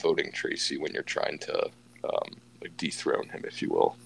voting 0.00 0.32
Tracy 0.32 0.76
when 0.76 0.92
you're 0.92 1.02
trying 1.02 1.38
to 1.38 1.70
um, 2.04 2.30
like 2.60 2.76
dethrone 2.76 3.28
him, 3.28 3.44
if 3.46 3.62
you 3.62 3.70
will. 3.70 3.96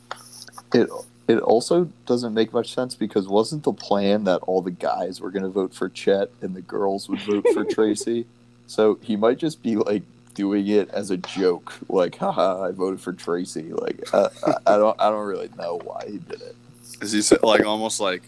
It 0.72 0.88
it 1.28 1.38
also 1.40 1.90
doesn't 2.06 2.34
make 2.34 2.52
much 2.52 2.72
sense 2.72 2.94
because 2.94 3.26
wasn't 3.26 3.64
the 3.64 3.72
plan 3.72 4.24
that 4.24 4.38
all 4.42 4.62
the 4.62 4.70
guys 4.70 5.20
were 5.20 5.30
going 5.30 5.42
to 5.42 5.48
vote 5.48 5.74
for 5.74 5.88
Chet 5.88 6.30
and 6.40 6.54
the 6.54 6.62
girls 6.62 7.08
would 7.08 7.20
vote 7.20 7.46
for 7.52 7.64
Tracy? 7.70 8.26
So 8.68 8.98
he 9.02 9.16
might 9.16 9.38
just 9.38 9.62
be 9.62 9.76
like 9.76 10.02
doing 10.34 10.68
it 10.68 10.88
as 10.90 11.10
a 11.10 11.16
joke, 11.16 11.72
like 11.88 12.16
haha, 12.16 12.62
I 12.62 12.70
voted 12.70 13.00
for 13.00 13.12
Tracy. 13.12 13.72
Like 13.72 14.02
I, 14.12 14.28
I, 14.46 14.54
I 14.66 14.76
don't 14.76 15.00
I 15.00 15.10
don't 15.10 15.26
really 15.26 15.50
know 15.58 15.80
why 15.82 16.04
he 16.06 16.18
did 16.18 16.42
it. 16.42 16.56
Is 17.00 17.12
he 17.12 17.22
sa- 17.22 17.36
like 17.42 17.64
almost 17.64 18.00
like 18.00 18.22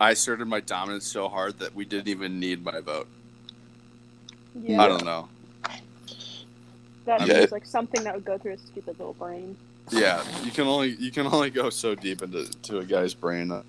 I 0.00 0.10
asserted 0.10 0.46
my 0.46 0.60
dominance 0.60 1.06
so 1.06 1.28
hard 1.28 1.58
that 1.60 1.74
we 1.74 1.84
didn't 1.84 2.08
even 2.08 2.38
need 2.38 2.64
my 2.64 2.80
vote? 2.80 3.08
Yeah. 4.62 4.82
I 4.82 4.88
don't 4.88 5.04
know. 5.04 5.28
That 7.04 7.26
Yeah. 7.26 7.40
seems 7.40 7.52
like 7.52 7.66
something 7.66 8.02
that 8.04 8.14
would 8.14 8.24
go 8.24 8.38
through 8.38 8.52
his 8.52 8.60
stupid 8.60 8.98
little 8.98 9.14
brain. 9.14 9.56
Yeah, 9.90 10.22
you 10.44 10.50
can 10.52 10.66
only 10.68 10.90
you 10.90 11.10
can 11.10 11.26
only 11.26 11.50
go 11.50 11.68
so 11.70 11.94
deep 11.94 12.22
into 12.22 12.46
to 12.62 12.78
a 12.78 12.84
guy's 12.84 13.14
brain. 13.14 13.50
Uh, 13.50 13.62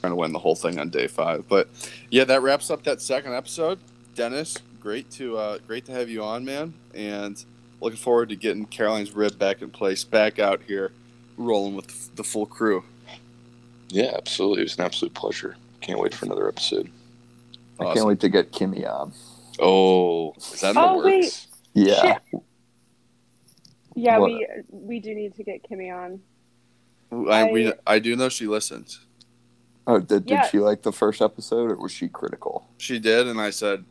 trying 0.00 0.10
to 0.12 0.16
win 0.16 0.32
the 0.32 0.38
whole 0.38 0.54
thing 0.56 0.78
on 0.78 0.90
day 0.90 1.06
five, 1.06 1.48
but 1.48 1.68
yeah, 2.10 2.24
that 2.24 2.42
wraps 2.42 2.70
up 2.70 2.82
that 2.84 3.00
second 3.00 3.32
episode. 3.34 3.78
Dennis, 4.14 4.56
great 4.80 5.10
to 5.12 5.36
uh, 5.38 5.58
great 5.66 5.84
to 5.86 5.92
have 5.92 6.08
you 6.08 6.22
on, 6.24 6.44
man, 6.44 6.74
and 6.94 7.42
looking 7.80 7.96
forward 7.98 8.28
to 8.30 8.36
getting 8.36 8.66
Caroline's 8.66 9.12
rib 9.12 9.38
back 9.38 9.62
in 9.62 9.70
place, 9.70 10.02
back 10.04 10.38
out 10.38 10.60
here, 10.66 10.90
rolling 11.36 11.74
with 11.76 12.14
the 12.16 12.24
full 12.24 12.46
crew. 12.46 12.82
Yeah, 13.88 14.12
absolutely. 14.16 14.62
It 14.62 14.64
was 14.64 14.78
an 14.78 14.84
absolute 14.84 15.14
pleasure. 15.14 15.56
Can't 15.80 16.00
wait 16.00 16.14
for 16.14 16.26
another 16.26 16.48
episode. 16.48 16.90
I 17.78 17.94
can't 17.94 18.06
wait 18.06 18.20
to 18.20 18.28
get 18.28 18.50
Kimmy 18.52 18.84
on. 18.90 19.12
Oh, 19.60 20.32
is 20.32 20.60
that 20.62 20.70
in 20.70 20.74
the 20.74 20.80
Oh, 20.80 21.04
wait. 21.04 21.46
Works? 21.76 21.90
Yeah, 21.90 22.18
Yeah, 23.94 24.18
What? 24.18 24.30
we 24.32 24.46
we 24.70 25.00
do 25.00 25.14
need 25.14 25.34
to 25.36 25.42
get 25.42 25.62
Kimmy 25.68 25.94
on. 25.94 26.20
I, 27.30 27.50
we, 27.50 27.68
I- 27.68 27.74
I 27.86 27.98
do 27.98 28.16
know 28.16 28.28
she 28.28 28.46
listens. 28.46 29.00
Oh, 29.86 29.98
did, 30.00 30.26
did 30.26 30.30
Yeah. 30.30 30.48
she 30.48 30.58
like 30.58 30.82
the 30.82 30.92
first 30.92 31.22
episode 31.22 31.70
or 31.70 31.76
was 31.76 31.92
she 31.92 32.08
critical? 32.08 32.66
She 32.78 32.98
did, 32.98 33.28
and 33.28 33.40
I 33.40 33.50
said, 33.50 33.84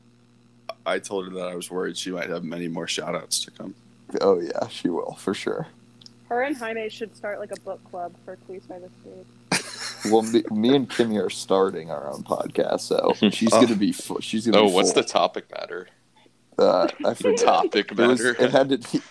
I 0.85 0.99
told 0.99 1.25
her 1.27 1.33
that 1.35 1.47
I 1.47 1.55
was 1.55 1.71
worried 1.71 1.97
she 1.97 2.11
might 2.11 2.29
have 2.29 2.43
many 2.43 2.67
more 2.67 2.87
shout 2.87 3.15
outs 3.15 3.39
to 3.45 3.51
come. 3.51 3.73
Oh 4.21 4.39
yeah, 4.41 4.67
she 4.67 4.89
will 4.89 5.13
for 5.15 5.33
sure. 5.33 5.67
Her 6.29 6.41
and 6.43 6.57
Jaime 6.57 6.89
should 6.89 7.15
start 7.15 7.39
like 7.39 7.51
a 7.51 7.59
book 7.61 7.79
club 7.89 8.13
for 8.25 8.35
Queens 8.45 8.65
by 8.67 8.79
the 8.79 8.89
State. 9.01 9.25
Well, 10.11 10.21
me, 10.21 10.43
me 10.51 10.75
and 10.75 10.87
Kimmy 10.87 11.19
are 11.23 11.31
starting 11.31 11.89
our 11.89 12.07
own 12.11 12.21
podcast, 12.23 12.81
so 12.81 13.13
she's 13.31 13.51
Oh. 13.51 13.61
gonna 13.61 13.75
be 13.75 13.91
fu- 13.91 14.21
she's 14.21 14.45
gonna. 14.45 14.59
Oh, 14.59 14.67
be 14.67 14.73
what's 14.73 14.93
the 14.93 15.01
topic 15.03 15.45
matter? 15.51 15.87
Uh, 16.57 16.87
I 17.05 17.13
forgot. 17.13 17.37
Topic 17.63 17.91
It, 17.91 17.97
was, 17.97 18.21
it 18.21 18.51
had 18.51 18.69
to 18.69 18.77
be. 18.77 19.01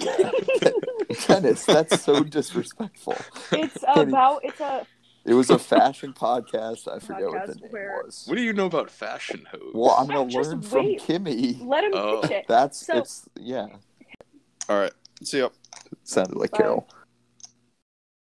Dennis, 1.27 1.65
that's 1.65 2.03
so 2.03 2.23
disrespectful. 2.25 3.17
It's 3.53 3.79
Kenny. 3.85 4.03
about 4.11 4.41
it's 4.45 4.61
a 4.61 4.87
It 5.25 5.35
was 5.35 5.51
a 5.51 5.59
fashion 5.59 6.13
podcast. 6.13 6.89
I 6.89 6.99
forget 6.99 7.29
what 7.29 7.47
the 7.47 7.55
name 7.57 7.71
where- 7.71 8.03
was. 8.05 8.25
What 8.27 8.37
do 8.37 8.43
you 8.43 8.53
know 8.53 8.67
about 8.67 8.91
fashion 8.91 9.47
hose? 9.51 9.73
Well, 9.75 9.91
I'm 9.99 10.07
gonna 10.07 10.31
Just 10.31 10.51
learn 10.51 10.63
from. 10.63 10.87
Kimmy. 10.97 11.65
let 11.65 11.85
him 11.85 11.93
Oh. 11.95 12.21
pitch 12.23 12.31
it. 12.31 12.45
That's 12.49 12.87
So- 12.87 12.99
it's 12.99 13.29
yeah. 13.39 13.67
All 14.69 14.79
right, 14.79 14.93
see 15.23 15.39
ya. 15.39 15.51
Sounded 16.05 16.37
like 16.37 16.51
Bye. 16.53 16.59
Carol. 16.59 16.89